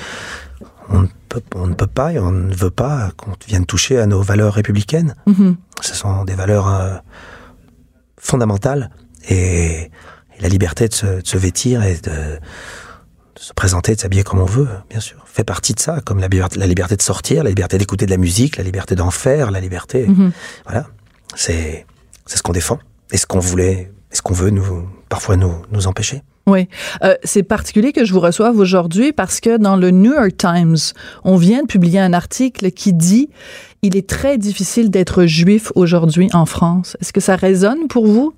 on 0.90 1.02
ne, 1.02 1.08
peut, 1.30 1.44
on 1.54 1.68
ne 1.68 1.76
peut 1.76 1.86
pas 1.86 2.14
et 2.14 2.18
on 2.18 2.32
ne 2.32 2.56
veut 2.56 2.72
pas 2.72 3.12
qu'on 3.18 3.34
vienne 3.48 3.68
toucher 3.68 4.00
à 4.00 4.08
nos 4.08 4.24
valeurs 4.24 4.54
républicaines. 4.56 5.14
Mhm. 5.28 5.58
Ce 5.82 5.94
sont 5.94 6.24
des 6.24 6.34
valeurs 6.34 6.68
euh, 6.68 6.96
fondamentales 8.18 8.90
et, 9.30 9.92
et 10.38 10.41
la 10.41 10.50
liberté 10.50 10.88
de 10.88 10.94
se, 10.94 11.06
de 11.22 11.27
se 11.27 11.38
vêtir 11.38 11.84
et 11.84 11.96
de, 11.96 12.10
de 12.10 13.39
se 13.39 13.53
présenter, 13.53 13.96
de 13.96 14.00
s'habiller 14.00 14.24
comme 14.24 14.39
on 14.39 14.46
veut, 14.46 14.67
bien 14.89 15.00
sûr, 15.00 15.24
fait 15.25 15.44
partie 15.44 15.74
de 15.74 15.79
ça, 15.79 16.00
comme 16.01 16.20
la, 16.20 16.27
liberté- 16.27 16.60
la 16.60 16.67
liberté 16.67 16.96
de 16.96 17.01
sortir, 17.01 17.44
la 17.44 17.50
liberté 17.50 17.77
d'écouter 17.77 18.06
de 18.06 18.12
la 18.12 18.17
musique, 18.17 18.58
la 18.58 18.63
liberté 18.63 18.96
d'en 18.96 19.12
faire, 19.12 19.51
la 19.51 19.60
liberté. 19.60 20.08
Mhm. 20.08 20.32
Voilà, 20.65 20.88
c'est 21.36 21.86
c'est 22.25 22.38
ce 22.38 22.44
qu'on 22.44 22.51
défend 22.53 22.79
et 23.12 23.17
ce 23.17 23.25
qu'on 23.25 23.39
voulait, 23.39 23.91
et 24.12 24.15
ce 24.15 24.22
qu'on 24.22 24.34
veut 24.34 24.50
nous 24.50 24.88
parfois 25.10 25.38
nous 25.38 25.53
nous 25.72 25.88
empêcher. 25.88 26.24
Oui. 26.46 26.70
Euh, 27.03 27.13
c'est 27.25 27.44
particulier 27.44 27.91
que 27.91 28.06
je 28.06 28.13
vous 28.13 28.22
reçoive 28.22 28.58
aujourd'hui 28.58 29.12
parce 29.12 29.41
que 29.41 29.58
dans 29.58 29.75
le 29.75 29.91
New 29.91 30.13
York 30.13 30.38
Times, 30.38 30.77
on 31.25 31.36
vient 31.36 31.62
de 31.63 31.67
publier 31.67 32.00
un 32.00 32.13
article 32.13 32.72
qui 32.72 32.94
dit 32.94 33.29
il 33.82 33.98
est 33.98 34.08
très 34.10 34.38
difficile 34.38 34.89
d'être 34.89 35.25
juif 35.25 35.72
aujourd'hui 35.75 36.29
en 36.34 36.46
France. 36.46 36.96
Est-ce 37.01 37.12
que 37.12 37.20
ça 37.20 37.36
résonne 37.36 37.88
pour 37.89 38.08
vous? 38.08 38.34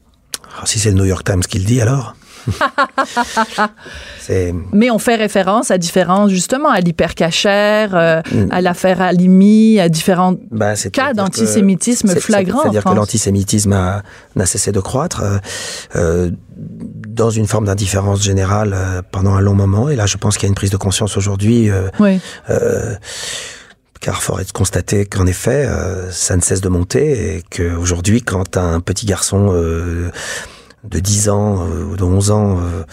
Alors, 0.53 0.67
si 0.67 0.79
c'est 0.79 0.89
le 0.89 0.97
New 0.97 1.05
York 1.05 1.25
Times 1.25 1.41
qui 1.41 1.59
le 1.59 1.65
dit, 1.65 1.81
alors 1.81 2.15
Mais 4.73 4.91
on 4.91 4.99
fait 4.99 5.15
référence 5.15 5.71
à 5.71 5.77
différents, 5.77 6.27
justement, 6.27 6.69
à 6.69 6.79
l'hypercachère, 6.79 7.95
euh, 7.95 8.21
à 8.51 8.61
l'affaire 8.61 9.01
Alimi, 9.01 9.79
à 9.79 9.89
différents 9.89 10.35
bah, 10.51 10.75
cas 10.91 11.13
d'antisémitisme 11.13 12.15
flagrant 12.15 12.61
C'est-à-dire 12.61 12.83
que 12.83 12.93
l'antisémitisme 12.93 14.01
n'a 14.35 14.45
cessé 14.45 14.71
de 14.71 14.79
croître 14.79 15.23
euh, 15.23 15.37
euh, 15.95 16.29
dans 16.55 17.31
une 17.31 17.47
forme 17.47 17.65
d'indifférence 17.65 18.23
générale 18.23 18.73
euh, 18.75 19.01
pendant 19.11 19.33
un 19.33 19.41
long 19.41 19.55
moment. 19.55 19.89
Et 19.89 19.95
là, 19.95 20.05
je 20.05 20.17
pense 20.17 20.37
qu'il 20.37 20.43
y 20.43 20.47
a 20.47 20.49
une 20.49 20.55
prise 20.55 20.69
de 20.69 20.77
conscience 20.77 21.17
aujourd'hui. 21.17 21.71
Oui. 21.99 22.19
Car 24.01 24.21
fort 24.23 24.39
est 24.39 24.45
de 24.45 24.51
constater 24.51 25.05
qu'en 25.05 25.25
effet, 25.25 25.65
euh, 25.67 26.09
ça 26.11 26.35
ne 26.35 26.41
cesse 26.41 26.61
de 26.61 26.69
monter 26.69 27.35
et 27.35 27.43
qu'aujourd'hui, 27.49 28.21
quand 28.21 28.57
un 28.57 28.79
petit 28.79 29.05
garçon 29.05 29.49
euh, 29.53 30.09
de 30.83 30.99
10 30.99 31.29
ans 31.29 31.65
euh, 31.67 31.83
ou 31.83 31.95
de 31.97 32.03
11 32.03 32.31
ans 32.31 32.59
euh, 32.59 32.83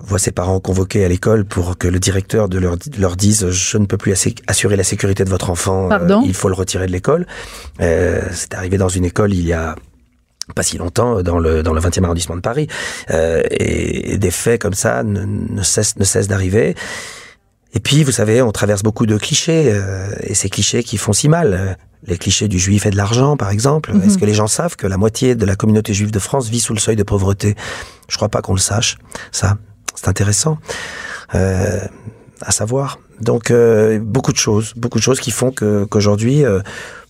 voit 0.00 0.18
ses 0.18 0.32
parents 0.32 0.58
convoqués 0.58 1.04
à 1.04 1.08
l'école 1.08 1.44
pour 1.44 1.78
que 1.78 1.86
le 1.86 2.00
directeur 2.00 2.48
de 2.48 2.58
leur, 2.58 2.76
leur 2.98 3.14
dise 3.16 3.50
je 3.50 3.78
ne 3.78 3.86
peux 3.86 3.96
plus 3.96 4.14
assurer 4.48 4.74
la 4.76 4.82
sécurité 4.84 5.24
de 5.24 5.30
votre 5.30 5.48
enfant, 5.48 5.90
euh, 5.92 6.20
il 6.24 6.34
faut 6.34 6.48
le 6.48 6.54
retirer 6.54 6.86
de 6.86 6.92
l'école. 6.92 7.26
Euh, 7.80 8.20
C'est 8.32 8.54
arrivé 8.54 8.78
dans 8.78 8.88
une 8.88 9.04
école 9.04 9.32
il 9.32 9.46
y 9.46 9.52
a 9.52 9.76
pas 10.56 10.64
si 10.64 10.76
longtemps 10.76 11.22
dans 11.22 11.38
le 11.38 11.62
dans 11.62 11.72
le 11.72 11.80
20e 11.80 12.02
arrondissement 12.02 12.34
de 12.34 12.40
Paris. 12.40 12.66
Euh, 13.10 13.42
et, 13.52 14.14
et 14.14 14.18
des 14.18 14.32
faits 14.32 14.60
comme 14.60 14.74
ça 14.74 15.04
ne, 15.04 15.24
ne 15.24 15.62
cessent 15.62 15.96
ne 15.96 16.04
cessent 16.04 16.26
d'arriver 16.26 16.74
et 17.74 17.80
puis, 17.80 18.04
vous 18.04 18.12
savez, 18.12 18.42
on 18.42 18.52
traverse 18.52 18.82
beaucoup 18.82 19.06
de 19.06 19.16
clichés, 19.16 19.70
euh, 19.72 20.08
et 20.22 20.34
ces 20.34 20.48
clichés 20.50 20.82
qui 20.82 20.98
font 20.98 21.12
si 21.12 21.28
mal. 21.28 21.54
Euh, 21.54 21.74
Les 22.08 22.18
clichés 22.18 22.48
du 22.48 22.58
juif 22.58 22.84
et 22.84 22.90
de 22.90 22.96
l'argent, 22.96 23.36
par 23.36 23.50
exemple. 23.50 23.92
Mhm. 23.92 24.02
Est-ce 24.02 24.18
que 24.18 24.26
les 24.26 24.34
gens 24.34 24.48
savent 24.48 24.74
que 24.74 24.88
la 24.88 24.96
moitié 24.96 25.36
de 25.36 25.46
la 25.46 25.54
communauté 25.54 25.94
juive 25.94 26.10
de 26.10 26.18
France 26.18 26.48
vit 26.48 26.58
sous 26.58 26.74
le 26.74 26.80
seuil 26.80 26.96
de 26.96 27.04
pauvreté? 27.04 27.54
Je 28.08 28.16
crois 28.16 28.28
pas 28.28 28.42
qu'on 28.42 28.54
le 28.54 28.58
sache. 28.60 28.96
Ça, 29.30 29.56
c'est 29.94 30.08
intéressant 30.08 30.58
euh, 31.36 31.78
à 32.40 32.50
savoir. 32.50 32.98
Donc, 33.20 33.52
euh, 33.52 34.00
beaucoup 34.00 34.32
de 34.32 34.36
choses, 34.36 34.72
beaucoup 34.74 34.98
de 34.98 35.04
choses 35.04 35.20
qui 35.20 35.30
font 35.30 35.52
que 35.52 35.84
qu'aujourd'hui, 35.84 36.44
euh, 36.44 36.60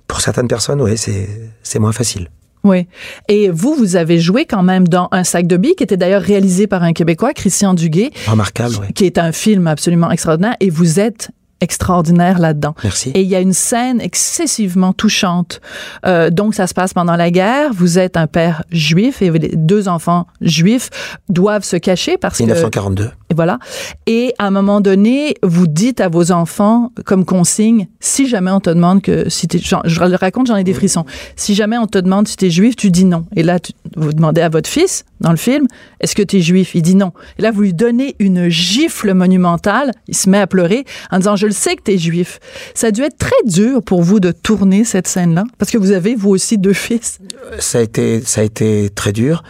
pour 0.08 0.20
certaines 0.20 0.48
personnes, 0.48 0.82
ouais, 0.82 0.98
c'est 0.98 1.26
c'est 1.62 1.78
moins 1.78 1.92
facile. 1.92 2.28
Oui. 2.64 2.86
Et 3.28 3.50
vous, 3.50 3.74
vous 3.74 3.96
avez 3.96 4.18
joué 4.18 4.44
quand 4.44 4.62
même 4.62 4.86
dans 4.86 5.08
Un 5.10 5.24
sac 5.24 5.46
de 5.46 5.56
billes, 5.56 5.74
qui 5.74 5.82
était 5.82 5.96
d'ailleurs 5.96 6.22
réalisé 6.22 6.66
par 6.66 6.82
un 6.82 6.92
Québécois, 6.92 7.32
Christian 7.32 7.74
Duguay, 7.74 8.10
Remarquable, 8.26 8.76
ouais. 8.76 8.92
qui 8.92 9.04
est 9.04 9.18
un 9.18 9.32
film 9.32 9.66
absolument 9.66 10.10
extraordinaire, 10.10 10.56
et 10.60 10.70
vous 10.70 11.00
êtes 11.00 11.30
extraordinaire 11.62 12.38
là-dedans. 12.38 12.74
Merci. 12.84 13.10
Et 13.14 13.22
il 13.22 13.28
y 13.28 13.34
a 13.34 13.40
une 13.40 13.52
scène 13.54 14.00
excessivement 14.00 14.92
touchante. 14.92 15.60
Euh, 16.06 16.28
donc, 16.30 16.54
ça 16.54 16.66
se 16.66 16.74
passe 16.74 16.92
pendant 16.92 17.16
la 17.16 17.30
guerre. 17.30 17.70
Vous 17.72 17.98
êtes 17.98 18.16
un 18.16 18.26
père 18.26 18.62
juif 18.70 19.22
et 19.22 19.30
deux 19.30 19.88
enfants 19.88 20.26
juifs 20.40 20.90
doivent 21.28 21.64
se 21.64 21.76
cacher 21.76 22.18
parce 22.18 22.38
que 22.38 22.42
1942. 22.44 23.10
et 23.30 23.34
voilà. 23.34 23.58
Et 24.06 24.34
à 24.38 24.46
un 24.46 24.50
moment 24.50 24.80
donné, 24.80 25.34
vous 25.42 25.66
dites 25.66 26.00
à 26.00 26.08
vos 26.08 26.32
enfants, 26.32 26.90
comme 27.06 27.24
consigne, 27.24 27.86
si 28.00 28.28
jamais 28.28 28.50
on 28.50 28.60
te 28.60 28.70
demande 28.70 29.00
que 29.00 29.28
si 29.30 29.48
t'es, 29.48 29.58
je 29.58 30.00
le 30.00 30.16
raconte, 30.16 30.48
j'en 30.48 30.56
ai 30.56 30.64
des 30.64 30.74
frissons. 30.74 31.04
Si 31.36 31.54
jamais 31.54 31.78
on 31.78 31.86
te 31.86 31.98
demande 31.98 32.26
si 32.28 32.36
t'es 32.36 32.50
juif, 32.50 32.76
tu 32.76 32.90
dis 32.90 33.04
non. 33.04 33.24
Et 33.36 33.42
là, 33.42 33.60
tu- 33.60 33.72
vous 33.96 34.12
demandez 34.12 34.40
à 34.40 34.48
votre 34.48 34.68
fils, 34.68 35.04
dans 35.20 35.30
le 35.30 35.36
film, 35.36 35.66
est-ce 36.00 36.14
que 36.16 36.22
t'es 36.22 36.40
juif? 36.40 36.74
Il 36.74 36.82
dit 36.82 36.96
non. 36.96 37.12
Et 37.38 37.42
là, 37.42 37.50
vous 37.52 37.60
lui 37.62 37.72
donnez 37.74 38.16
une 38.18 38.48
gifle 38.48 39.14
monumentale. 39.14 39.92
Il 40.08 40.16
se 40.16 40.28
met 40.28 40.38
à 40.38 40.46
pleurer 40.46 40.84
en 41.10 41.18
disant, 41.18 41.36
je 41.36 41.46
le 41.46 41.51
sais 41.52 41.76
que 41.76 41.82
t'es 41.82 41.98
juif. 41.98 42.40
Ça 42.74 42.88
a 42.88 42.90
dû 42.90 43.02
être 43.02 43.18
très 43.18 43.30
dur 43.44 43.82
pour 43.82 44.02
vous 44.02 44.20
de 44.20 44.32
tourner 44.32 44.84
cette 44.84 45.06
scène-là. 45.06 45.44
Parce 45.58 45.70
que 45.70 45.78
vous 45.78 45.92
avez, 45.92 46.14
vous 46.14 46.30
aussi, 46.30 46.58
deux 46.58 46.72
fils. 46.72 47.18
ça 47.58 47.78
a 47.78 47.82
été 47.82 48.22
ça 48.24 48.40
a 48.40 48.44
été 48.44 48.90
très 48.90 49.12
dur 49.12 49.42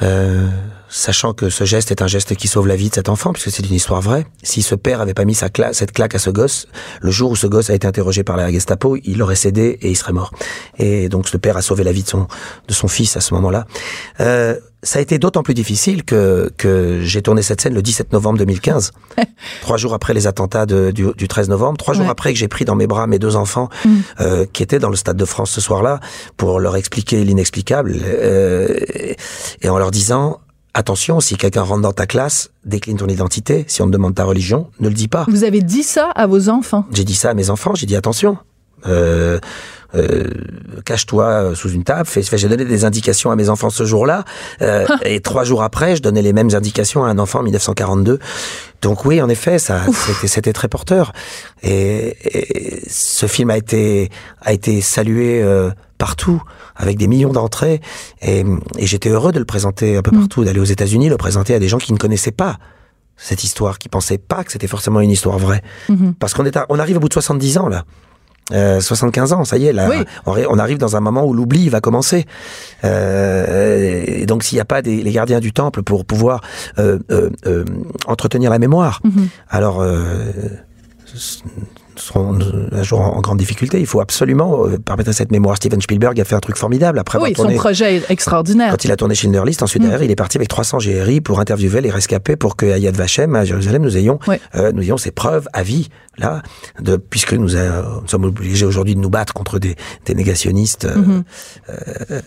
euh, 0.00 0.48
sachant 0.88 1.32
que 1.32 1.50
ce 1.50 1.64
geste 1.64 1.90
est 1.90 2.02
un 2.02 2.06
geste 2.06 2.34
qui 2.34 2.48
sauve 2.48 2.66
la 2.66 2.76
vie 2.76 2.88
de 2.88 2.94
cet 2.94 3.08
enfant 3.08 3.32
puisque 3.32 3.50
c'est 3.50 3.66
une 3.66 3.74
histoire 3.74 4.00
vraie 4.00 4.26
si 4.42 4.62
ce 4.62 4.74
père 4.74 5.00
avait 5.00 5.14
pas 5.14 5.24
mis 5.24 5.34
sa 5.34 5.48
cette 5.72 5.92
claque 5.92 6.14
à 6.14 6.18
ce 6.18 6.30
gosse 6.30 6.66
le 7.00 7.10
jour 7.10 7.30
où 7.30 7.36
ce 7.36 7.46
gosse 7.46 7.70
a 7.70 7.74
été 7.74 7.86
interrogé 7.86 8.24
par 8.24 8.36
la 8.36 8.50
Gestapo 8.50 8.96
il 9.04 9.22
aurait 9.22 9.36
cédé 9.36 9.78
et 9.82 9.90
il 9.90 9.96
serait 9.96 10.12
mort 10.12 10.32
et 10.78 11.08
donc 11.08 11.28
ce 11.28 11.36
père 11.36 11.56
a 11.56 11.62
sauvé 11.62 11.84
la 11.84 11.92
vie 11.92 12.02
de 12.02 12.08
son 12.08 12.26
de 12.68 12.72
son 12.72 12.88
fils 12.88 13.16
à 13.16 13.20
ce 13.20 13.34
moment-là 13.34 13.66
euh, 14.20 14.58
ça 14.84 14.98
a 14.98 15.02
été 15.02 15.18
d'autant 15.18 15.42
plus 15.44 15.54
difficile 15.54 16.02
que 16.04 16.50
que 16.56 17.00
j'ai 17.02 17.22
tourné 17.22 17.42
cette 17.42 17.60
scène 17.60 17.74
le 17.74 17.82
17 17.82 18.12
novembre 18.12 18.38
2015 18.38 18.90
trois 19.62 19.76
jours 19.76 19.94
après 19.94 20.12
les 20.14 20.26
attentats 20.26 20.66
de- 20.66 20.90
du, 20.90 21.06
du 21.16 21.28
13 21.28 21.48
novembre 21.48 21.78
trois 21.78 21.94
jours 21.94 22.04
Ouais. 22.06 22.10
après 22.10 22.32
que 22.32 22.38
j'ai 22.38 22.48
pris 22.48 22.64
dans 22.64 22.74
mes 22.74 22.86
bras 22.88 23.06
mes 23.06 23.18
deux 23.20 23.36
enfants 23.36 23.68
euh, 24.20 24.44
qui 24.52 24.62
étaient 24.62 24.80
dans 24.80 24.88
le 24.88 24.96
Stade 24.96 25.16
de 25.16 25.24
France 25.24 25.50
ce 25.52 25.60
soir-là 25.60 26.00
pour 26.36 26.58
leur 26.58 26.74
expliquer 26.76 27.22
l'inexplicable 27.24 27.94
euh, 28.04 28.76
et 29.62 29.68
en 29.68 29.78
leur 29.78 29.90
disant 29.92 30.40
attention 30.74 31.20
si 31.20 31.36
quelqu'un 31.36 31.62
rentre 31.62 31.82
dans 31.82 31.92
ta 31.92 32.06
classe 32.06 32.50
décline 32.64 32.96
ton 32.96 33.06
identité 33.06 33.64
si 33.68 33.82
on 33.82 33.86
te 33.86 33.90
demande 33.92 34.14
ta 34.14 34.24
religion 34.24 34.68
ne 34.80 34.88
le 34.88 34.94
dis 34.94 35.08
pas 35.08 35.26
Vous 35.28 35.44
avez 35.44 35.60
dit 35.62 35.82
ça 35.82 36.10
à 36.10 36.26
vos 36.26 36.48
enfants? 36.48 36.86
j'ai 36.92 37.04
dit 37.04 37.14
ça 37.14 37.30
à 37.30 37.34
mes 37.34 37.50
enfants 37.50 37.74
j'ai 37.74 37.86
dit 37.86 37.94
attention 37.94 38.36
euh, 38.86 39.38
euh, 39.94 40.24
cache-toi 40.84 41.54
sous 41.54 41.70
une 41.70 41.84
table. 41.84 42.08
J'ai 42.32 42.48
donné 42.48 42.64
des 42.64 42.84
indications 42.84 43.30
à 43.30 43.36
mes 43.36 43.48
enfants 43.50 43.68
ce 43.70 43.84
jour-là, 43.84 44.24
euh, 44.62 44.86
et 45.04 45.20
trois 45.20 45.44
jours 45.44 45.62
après, 45.62 45.96
je 45.96 46.02
donnais 46.02 46.22
les 46.22 46.32
mêmes 46.32 46.54
indications 46.54 47.04
à 47.04 47.08
un 47.08 47.18
enfant 47.18 47.40
en 47.40 47.42
1942. 47.42 48.18
Donc 48.80 49.04
oui, 49.04 49.20
en 49.20 49.28
effet, 49.28 49.58
ça, 49.58 49.82
c'était, 50.26 50.52
très 50.52 50.68
porteur. 50.68 51.12
Et, 51.62 52.16
et 52.24 52.82
ce 52.88 53.26
film 53.26 53.50
a 53.50 53.56
été 53.58 54.08
a 54.40 54.52
été 54.52 54.80
salué 54.80 55.42
euh, 55.42 55.70
partout, 55.98 56.42
avec 56.74 56.96
des 56.98 57.06
millions 57.06 57.32
d'entrées, 57.32 57.80
et, 58.22 58.44
et 58.78 58.86
j'étais 58.86 59.10
heureux 59.10 59.30
de 59.32 59.38
le 59.38 59.44
présenter 59.44 59.96
un 59.96 60.02
peu 60.02 60.10
partout, 60.10 60.44
d'aller 60.44 60.58
aux 60.58 60.64
États-Unis, 60.64 61.10
le 61.10 61.16
présenter 61.18 61.54
à 61.54 61.58
des 61.58 61.68
gens 61.68 61.78
qui 61.78 61.92
ne 61.92 61.98
connaissaient 61.98 62.32
pas 62.32 62.56
cette 63.18 63.44
histoire, 63.44 63.78
qui 63.78 63.88
pensaient 63.90 64.18
pas 64.18 64.42
que 64.42 64.50
c'était 64.50 64.66
forcément 64.66 65.00
une 65.00 65.10
histoire 65.10 65.38
vraie. 65.38 65.62
Parce 66.18 66.32
qu'on 66.34 66.44
est, 66.46 66.56
à- 66.56 66.66
on 66.70 66.78
arrive 66.80 66.96
au 66.96 67.00
bout 67.00 67.08
de 67.08 67.12
70 67.12 67.58
ans 67.58 67.68
là. 67.68 67.84
Euh, 68.50 68.80
75 68.80 69.32
ans, 69.32 69.44
ça 69.44 69.56
y 69.56 69.66
est, 69.66 69.72
là, 69.72 69.88
Oui. 69.88 70.04
on, 70.26 70.32
ri- 70.32 70.46
on 70.50 70.58
arrive 70.58 70.76
dans 70.76 70.96
un 70.96 71.00
moment 71.00 71.24
où 71.24 71.32
l'oubli 71.32 71.68
va 71.68 71.80
commencer. 71.80 72.26
Euh, 72.84 74.02
et 74.06 74.26
donc, 74.26 74.42
s'il 74.42 74.56
n'y 74.56 74.60
a 74.60 74.64
pas 74.64 74.82
des, 74.82 75.00
les 75.02 75.12
gardiens 75.12 75.38
du 75.40 75.52
temple 75.52 75.82
pour 75.82 76.04
pouvoir 76.04 76.40
euh, 76.78 76.98
euh, 77.10 77.30
euh, 77.46 77.64
entretenir 78.06 78.50
la 78.50 78.58
mémoire, 78.58 79.00
alors 79.48 79.80
euh, 79.80 80.32
seront 81.96 82.38
un 82.72 82.82
jour 82.82 83.00
en, 83.00 83.20
grande 83.20 83.38
difficulté. 83.38 83.80
Il 83.80 83.86
faut 83.86 84.00
absolument 84.00 84.66
euh, 84.66 84.78
permettre 84.78 85.12
cette 85.12 85.30
mémoire. 85.30 85.56
Steven 85.56 85.80
Spielberg 85.80 86.20
a 86.20 86.24
fait 86.24 86.34
un 86.34 86.40
truc 86.40 86.56
formidable 86.56 86.98
après 86.98 87.18
Oui, 87.18 87.34
son 87.36 87.50
projet 87.52 87.96
est 87.96 88.10
extraordinaire. 88.10 88.70
quand 88.70 88.84
il 88.84 88.92
a 88.92 88.96
tourné 88.96 89.14
Schindler 89.14 89.42
List, 89.46 89.62
ensuite 89.62 89.82
derrière, 89.82 90.02
il 90.02 90.10
est 90.10 90.16
parti 90.16 90.38
avec 90.38 90.48
300 90.48 90.78
GRI 90.78 91.20
pour 91.20 91.40
interviewer 91.40 91.80
les 91.80 91.90
rescapés 91.90 92.36
pour 92.36 92.56
que 92.56 92.66
à 92.66 92.78
Yad 92.78 92.96
Vashem, 92.96 93.34
à 93.34 93.44
Jérusalem, 93.44 93.82
nous 93.82 93.96
ayons, 93.96 94.18
euh, 94.54 94.72
nous 94.72 94.82
ayons 94.82 94.96
ces 94.96 95.10
preuves 95.10 95.48
à 95.52 95.62
vie, 95.62 95.88
là, 96.18 96.42
de, 96.80 96.96
puisque 96.96 97.34
nous, 97.34 97.56
euh, 97.56 97.82
nous 98.02 98.08
sommes 98.08 98.24
obligés 98.24 98.66
aujourd'hui 98.66 98.94
de 98.94 99.00
nous 99.00 99.10
battre 99.10 99.34
contre 99.34 99.58
des, 99.58 99.76
des 100.06 100.14
négationnistes. 100.14 100.84
euh, 100.84 101.22
euh, 102.10 102.20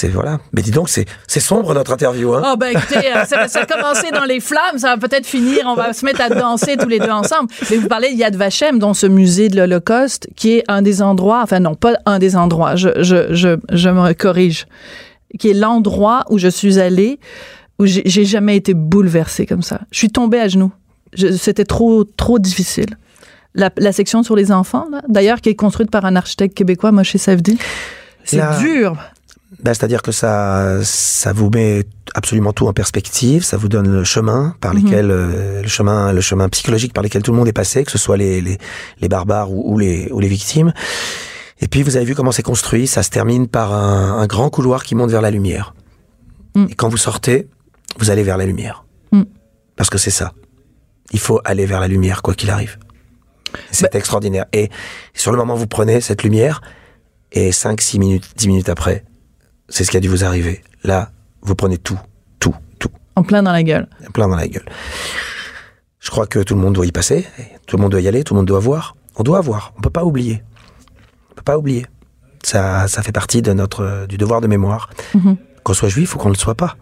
c'est 0.00 0.08
voilà. 0.08 0.38
Mais 0.54 0.62
dis 0.62 0.70
donc, 0.70 0.88
c'est 0.88 1.06
sombre 1.40 1.74
notre 1.74 1.92
interview. 1.92 2.32
Hein 2.32 2.42
Oh 2.46 2.56
ben 2.56 2.74
écoutez, 2.74 3.12
euh, 3.12 3.24
ça, 3.26 3.48
ça 3.48 3.60
a 3.60 3.66
commencé 3.66 4.10
dans 4.10 4.24
les 4.24 4.40
flammes, 4.40 4.78
ça 4.78 4.96
va 4.96 4.96
peut-être 4.96 5.26
finir, 5.26 5.64
on 5.66 5.74
va 5.74 5.92
se 5.92 6.06
mettre 6.06 6.22
à 6.22 6.30
danser 6.30 6.78
tous 6.78 6.88
les 6.88 6.98
deux 6.98 7.10
ensemble. 7.10 7.50
Mais 7.70 7.76
vous 7.76 7.86
parlez 7.86 8.14
de 8.14 8.16
Yad 8.16 8.34
Vashem, 8.34 8.78
dont 8.78 8.94
ce 8.94 9.06
musée 9.06 9.50
de 9.50 9.56
l'Holocauste, 9.56 10.28
qui 10.36 10.52
est 10.52 10.64
un 10.68 10.80
des 10.80 11.02
endroits, 11.02 11.40
enfin 11.42 11.60
non, 11.60 11.74
pas 11.74 11.96
un 12.06 12.18
des 12.18 12.34
endroits, 12.34 12.76
je, 12.76 12.88
je, 13.02 13.34
je, 13.34 13.58
je 13.72 13.88
me 13.90 14.14
corrige, 14.14 14.66
qui 15.38 15.50
est 15.50 15.54
l'endroit 15.54 16.24
où 16.30 16.38
je 16.38 16.48
suis 16.48 16.78
allée, 16.78 17.20
où 17.78 17.84
j'ai 17.84 18.24
jamais 18.24 18.56
été 18.56 18.72
bouleversée 18.72 19.44
comme 19.44 19.62
ça. 19.62 19.80
Je 19.90 19.98
suis 19.98 20.10
tombée 20.10 20.40
à 20.40 20.48
genoux. 20.48 20.72
C'était 21.14 21.64
trop, 21.64 22.04
trop 22.04 22.38
difficile. 22.38 22.96
La, 23.54 23.68
la 23.76 23.92
section 23.92 24.22
sur 24.22 24.36
les 24.36 24.50
enfants, 24.50 24.86
d'ailleurs, 25.08 25.40
qui 25.42 25.50
est 25.50 25.54
construite 25.56 25.90
par 25.90 26.06
un 26.06 26.16
architecte 26.16 26.56
québécois, 26.56 26.92
Moshe 26.92 27.16
Savdi, 27.16 27.58
c'est 28.24 28.42
dur. 28.60 28.96
Ben, 29.62 29.74
C'est-à-dire 29.74 30.02
que 30.02 30.12
ça, 30.12 30.82
ça 30.82 31.32
vous 31.32 31.50
met 31.50 31.84
absolument 32.14 32.52
tout 32.52 32.66
en 32.66 32.72
perspective, 32.72 33.44
ça 33.44 33.56
vous 33.56 33.68
donne 33.68 33.90
le 33.90 34.04
chemin 34.04 34.54
par 34.60 34.74
lesquels, 34.74 35.10
euh, 35.10 35.62
le 35.62 35.68
chemin, 35.68 36.12
le 36.12 36.20
chemin 36.20 36.48
psychologique 36.48 36.92
par 36.92 37.02
lequel 37.02 37.22
tout 37.22 37.30
le 37.30 37.38
monde 37.38 37.48
est 37.48 37.52
passé, 37.52 37.84
que 37.84 37.90
ce 37.90 37.98
soit 37.98 38.16
les, 38.16 38.40
les, 38.40 38.58
les 39.00 39.08
barbares 39.08 39.52
ou, 39.52 39.74
ou 39.74 39.78
les, 39.78 40.10
ou 40.10 40.20
les 40.20 40.28
victimes. 40.28 40.72
Et 41.60 41.68
puis 41.68 41.82
vous 41.82 41.96
avez 41.96 42.04
vu 42.04 42.14
comment 42.14 42.32
c'est 42.32 42.42
construit, 42.42 42.86
ça 42.86 43.02
se 43.02 43.10
termine 43.10 43.46
par 43.46 43.72
un, 43.72 44.18
un 44.18 44.26
grand 44.26 44.50
couloir 44.50 44.82
qui 44.82 44.94
monte 44.94 45.10
vers 45.10 45.22
la 45.22 45.30
lumière. 45.30 45.74
Mm. 46.54 46.66
Et 46.70 46.74
quand 46.74 46.88
vous 46.88 46.96
sortez, 46.96 47.48
vous 47.98 48.10
allez 48.10 48.22
vers 48.22 48.38
la 48.38 48.46
lumière. 48.46 48.84
Mm. 49.12 49.22
Parce 49.76 49.90
que 49.90 49.98
c'est 49.98 50.10
ça. 50.10 50.32
Il 51.12 51.20
faut 51.20 51.40
aller 51.44 51.66
vers 51.66 51.80
la 51.80 51.88
lumière, 51.88 52.22
quoi 52.22 52.34
qu'il 52.34 52.50
arrive. 52.50 52.78
C'est 53.72 53.94
extraordinaire. 53.94 54.46
Et 54.52 54.70
sur 55.12 55.32
le 55.32 55.38
moment, 55.38 55.54
vous 55.54 55.66
prenez 55.66 56.00
cette 56.00 56.22
lumière, 56.22 56.60
et 57.32 57.52
5, 57.52 57.80
6 57.80 57.98
minutes, 57.98 58.30
10 58.36 58.48
minutes 58.48 58.68
après, 58.68 59.04
c'est 59.70 59.84
ce 59.84 59.90
qui 59.90 59.96
a 59.96 60.00
dû 60.00 60.08
vous 60.08 60.24
arriver. 60.24 60.62
Là, 60.84 61.10
vous 61.42 61.54
prenez 61.54 61.78
tout, 61.78 61.98
tout, 62.38 62.54
tout, 62.78 62.90
En 63.16 63.22
plein 63.22 63.42
dans 63.42 63.52
la 63.52 63.62
gueule. 63.62 63.88
plein 64.12 64.28
dans 64.28 64.36
la 64.36 64.46
gueule. 64.48 64.66
Je 66.00 66.10
crois 66.10 66.26
que 66.26 66.40
tout 66.40 66.54
le 66.54 66.60
monde 66.60 66.74
doit 66.74 66.86
y 66.86 66.92
passer, 66.92 67.26
tout 67.66 67.76
le 67.76 67.82
monde 67.82 67.92
doit 67.92 68.00
y 68.00 68.08
aller, 68.08 68.24
tout 68.24 68.34
le 68.34 68.38
monde 68.38 68.46
doit 68.48 68.58
voir. 68.60 68.96
On 69.16 69.22
doit 69.22 69.40
voir, 69.40 69.72
on 69.78 69.80
peut 69.80 69.90
pas 69.90 70.04
oublier. 70.04 70.42
On 71.30 71.34
peut 71.34 71.42
pas 71.42 71.58
oublier. 71.58 71.86
Ça, 72.42 72.88
ça 72.88 73.02
fait 73.02 73.12
partie 73.12 73.42
de 73.42 73.52
notre, 73.52 74.06
du 74.08 74.16
devoir 74.16 74.40
de 74.40 74.46
mémoire. 74.46 74.90
Mhm. 75.14 75.36
Qu'on 75.62 75.74
soit 75.74 75.88
juif 75.88 76.14
ou 76.14 76.18
qu'on 76.18 76.28
ne 76.30 76.34
le 76.34 76.38
soit 76.38 76.54
pas. 76.54 76.76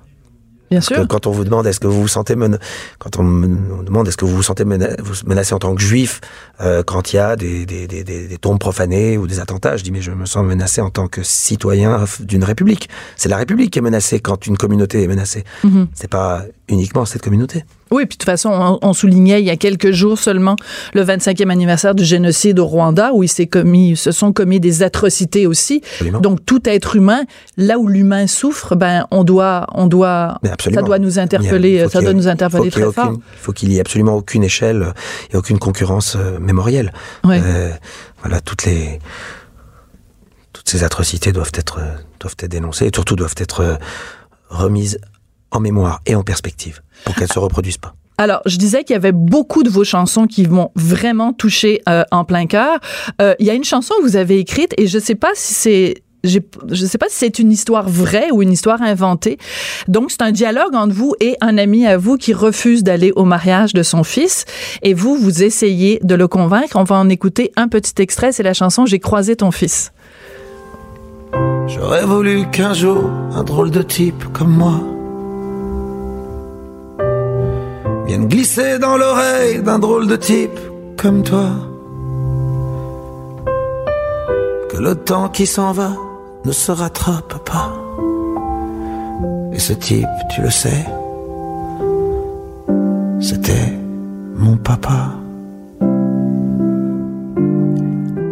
Bien 0.70 0.80
sûr. 0.80 1.06
quand 1.08 1.26
on 1.26 1.30
vous 1.30 1.44
demande 1.44 1.66
est-ce 1.66 1.80
que 1.80 1.86
vous 1.86 2.02
vous 2.02 2.08
sentez 2.08 2.34
mena- 2.36 2.58
quand 2.98 3.18
on 3.18 3.22
me 3.22 3.82
demande 3.84 4.06
est-ce 4.08 4.16
que 4.16 4.24
vous 4.24 4.36
vous 4.36 4.42
sentez 4.42 4.64
mena- 4.64 4.96
menacé 5.26 5.54
en 5.54 5.58
tant 5.58 5.74
que 5.74 5.80
juif 5.82 6.20
euh, 6.60 6.82
quand 6.82 7.12
il 7.12 7.16
y 7.16 7.18
a 7.18 7.36
des, 7.36 7.64
des, 7.66 7.86
des, 7.86 8.04
des, 8.04 8.38
tombes 8.38 8.58
profanées 8.58 9.16
ou 9.18 9.26
des 9.26 9.40
attentats, 9.40 9.76
je 9.76 9.84
dis 9.84 9.90
mais 9.90 10.02
je 10.02 10.10
me 10.10 10.26
sens 10.26 10.44
menacé 10.44 10.80
en 10.80 10.90
tant 10.90 11.08
que 11.08 11.22
citoyen 11.22 12.04
d'une 12.20 12.44
république. 12.44 12.88
C'est 13.16 13.28
la 13.28 13.36
république 13.36 13.70
qui 13.72 13.78
est 13.78 13.82
menacée 13.82 14.20
quand 14.20 14.46
une 14.46 14.56
communauté 14.58 15.02
est 15.02 15.08
menacée. 15.08 15.44
Mhm. 15.64 15.88
C'est 15.94 16.08
pas 16.10 16.44
uniquement 16.68 17.04
cette 17.04 17.22
communauté. 17.22 17.64
Oui, 17.90 18.04
puis 18.04 18.16
de 18.16 18.18
toute 18.18 18.24
façon, 18.24 18.50
on, 18.52 18.78
on 18.86 18.92
soulignait 18.92 19.40
il 19.40 19.46
y 19.46 19.50
a 19.50 19.56
quelques 19.56 19.90
jours 19.92 20.18
seulement 20.18 20.56
le 20.92 21.02
25e 21.02 21.48
anniversaire 21.48 21.94
du 21.94 22.04
génocide 22.04 22.58
au 22.58 22.66
Rwanda, 22.66 23.12
où 23.14 23.22
il 23.22 23.28
s'est 23.28 23.46
commis, 23.46 23.96
se 23.96 24.12
sont 24.12 24.32
commis 24.34 24.60
des 24.60 24.82
atrocités 24.82 25.46
aussi. 25.46 25.80
Absolument. 25.92 26.20
Donc 26.20 26.44
tout 26.44 26.60
être 26.68 26.96
humain, 26.96 27.22
là 27.56 27.78
où 27.78 27.88
l'humain 27.88 28.26
souffre, 28.26 28.74
ben 28.76 29.06
on 29.10 29.24
doit, 29.24 29.66
on 29.72 29.86
doit, 29.86 30.38
ça 30.72 30.82
doit 30.82 30.98
nous 30.98 31.18
interpeller, 31.18 31.80
a- 31.80 31.88
ça 31.88 32.00
doit 32.02 32.12
nous 32.12 32.28
interpeller 32.28 32.70
très 32.70 32.92
fort. 32.92 33.06
aucune- 33.08 33.22
Il 33.32 33.38
faut 33.38 33.52
qu'il 33.52 33.72
y 33.72 33.78
ait 33.78 33.80
absolument 33.80 34.14
aucune 34.16 34.44
échelle 34.44 34.82
euh, 34.82 34.92
et 35.32 35.36
aucune 35.36 35.58
concurrence 35.58 36.16
euh, 36.16 36.38
mémorielle. 36.38 36.92
Ouais. 37.24 37.40
Euh, 37.42 37.70
voilà, 38.22 38.40
toutes 38.42 38.64
les 38.66 38.98
toutes 40.52 40.68
ces 40.68 40.84
atrocités 40.84 41.32
doivent 41.32 41.52
être 41.54 41.78
doivent 42.20 42.34
être 42.38 42.50
dénoncées 42.50 42.86
et 42.86 42.90
surtout 42.92 43.16
doivent 43.16 43.34
être 43.38 43.78
remises 44.48 44.98
en 45.50 45.60
mémoire 45.60 46.00
et 46.06 46.14
en 46.14 46.22
perspective 46.22 46.80
pour 47.04 47.14
qu'elles 47.14 47.32
se 47.32 47.38
reproduisent 47.38 47.78
pas. 47.78 47.94
Alors, 48.20 48.42
je 48.46 48.56
disais 48.56 48.82
qu'il 48.82 48.94
y 48.94 48.96
avait 48.96 49.12
beaucoup 49.12 49.62
de 49.62 49.70
vos 49.70 49.84
chansons 49.84 50.26
qui 50.26 50.44
vont 50.44 50.72
vraiment 50.74 51.32
toucher 51.32 51.80
euh, 51.88 52.02
en 52.10 52.24
plein 52.24 52.46
cœur. 52.46 52.80
Euh, 53.22 53.34
Il 53.38 53.46
y 53.46 53.50
a 53.50 53.54
une 53.54 53.64
chanson 53.64 53.94
que 53.98 54.02
vous 54.02 54.16
avez 54.16 54.40
écrite 54.40 54.74
et 54.76 54.88
je 54.88 54.98
sais 54.98 55.14
pas 55.14 55.30
si 55.34 55.54
c'est 55.54 55.94
je 56.24 56.40
ne 56.68 56.74
sais 56.74 56.98
pas 56.98 57.06
si 57.08 57.14
c'est 57.14 57.38
une 57.38 57.52
histoire 57.52 57.88
vraie 57.88 58.32
ou 58.32 58.42
une 58.42 58.50
histoire 58.50 58.82
inventée. 58.82 59.38
Donc, 59.86 60.10
c'est 60.10 60.20
un 60.22 60.32
dialogue 60.32 60.74
entre 60.74 60.92
vous 60.92 61.14
et 61.20 61.36
un 61.40 61.56
ami 61.56 61.86
à 61.86 61.96
vous 61.96 62.16
qui 62.16 62.32
refuse 62.32 62.82
d'aller 62.82 63.12
au 63.14 63.24
mariage 63.24 63.72
de 63.72 63.84
son 63.84 64.02
fils. 64.02 64.44
Et 64.82 64.94
vous, 64.94 65.16
vous 65.16 65.44
essayez 65.44 66.00
de 66.02 66.16
le 66.16 66.26
convaincre. 66.26 66.76
On 66.76 66.82
va 66.82 66.96
en 66.96 67.08
écouter 67.08 67.52
un 67.54 67.68
petit 67.68 68.02
extrait. 68.02 68.32
C'est 68.32 68.42
la 68.42 68.52
chanson 68.52 68.84
J'ai 68.84 68.98
croisé 68.98 69.36
ton 69.36 69.52
fils. 69.52 69.92
J'aurais 71.68 72.04
voulu 72.04 72.50
qu'un 72.50 72.74
jour 72.74 73.08
un 73.32 73.44
drôle 73.44 73.70
de 73.70 73.82
type 73.82 74.24
comme 74.32 74.50
moi 74.50 74.80
vienne 78.08 78.26
glisser 78.26 78.78
dans 78.78 78.96
l'oreille 78.96 79.62
d'un 79.62 79.78
drôle 79.78 80.06
de 80.06 80.16
type 80.16 80.58
comme 80.96 81.22
toi. 81.22 81.50
Que 84.70 84.78
le 84.78 84.94
temps 84.94 85.28
qui 85.28 85.44
s'en 85.46 85.72
va 85.72 85.90
ne 86.46 86.52
se 86.52 86.72
rattrape 86.72 87.44
pas. 87.44 87.70
Et 89.52 89.58
ce 89.58 89.74
type, 89.74 90.06
tu 90.34 90.40
le 90.40 90.50
sais, 90.50 90.86
c'était 93.20 93.74
mon 94.36 94.56
papa. 94.56 95.10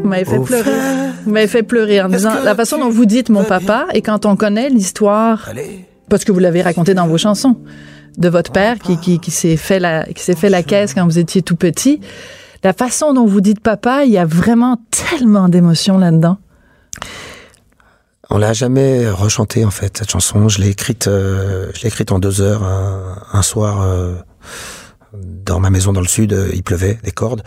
Vous 0.03 0.09
m'avez 0.09 0.25
fait 0.25 0.39
Au 0.39 0.43
pleurer. 0.43 0.63
fait, 0.65 1.13
Vous 1.25 1.33
m'avez 1.33 1.49
fait 1.49 1.63
pleurer 1.63 2.01
en 2.01 2.09
disant 2.09 2.33
la 2.43 2.55
façon 2.55 2.79
dont 2.79 2.89
vous 2.89 3.05
dites 3.05 3.29
mon 3.29 3.45
papa 3.45 3.89
et 3.93 4.01
quand 4.01 4.25
on 4.25 4.37
connaît 4.37 4.71
l'histoire 4.71 5.51
parce 6.09 6.25
que 6.25 6.33
vous 6.33 6.39
l'avez 6.39 6.63
raconté 6.63 6.95
dans 6.95 7.09
vos 7.09 7.19
chansons, 7.19 7.57
de 8.17 8.29
votre 8.29 8.53
père 8.53 8.79
qui, 8.79 8.99
qui, 8.99 9.19
qui 9.21 9.31
s'est 9.31 9.57
fait 9.57 9.79
la 9.79 10.05
qui 10.05 10.23
s'est 10.23 10.37
fait 10.37 10.49
la 10.49 10.63
caisse 10.63 10.95
quand 10.95 11.05
vous 11.05 11.19
étiez 11.19 11.43
tout 11.43 11.57
petit. 11.57 12.01
La 12.63 12.73
façon 12.73 13.13
dont 13.13 13.27
vous 13.27 13.41
dites 13.41 13.61
papa, 13.61 14.05
il 14.05 14.13
y 14.13 14.19
a 14.19 14.25
vraiment 14.25 14.81
tellement 14.91 15.49
d'émotions 15.49 15.99
là-dedans. 15.99 16.39
On 18.29 18.39
l'a 18.39 18.53
jamais 18.53 19.09
rechantée 19.09 19.65
en 19.65 19.71
fait 19.71 19.99
cette 19.99 20.11
chanson. 20.11 20.49
Je 20.49 20.61
l'ai 20.61 20.71
écrite, 20.71 21.07
euh, 21.07 21.71
je 21.75 21.83
l'ai 21.83 21.89
écrite 21.89 22.11
en 22.11 22.19
deux 22.19 22.41
heures 22.41 22.65
un, 22.65 23.23
un 23.33 23.43
soir 23.43 23.83
euh, 23.83 24.15
dans 25.13 25.61
ma 25.61 25.71
maison 25.71 25.93
dans 25.93 26.01
le 26.01 26.09
sud. 26.09 26.33
euh, 26.33 26.51
Il 26.53 26.65
pleuvait 26.65 26.99
des 27.05 27.13
cordes 27.13 27.43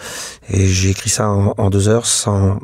et 0.50 0.68
j'ai 0.68 0.92
écrit 0.92 1.10
ça 1.10 1.30
en, 1.30 1.54
en 1.58 1.70
deux 1.70 1.90
heures 1.90 2.06
sans 2.06 2.60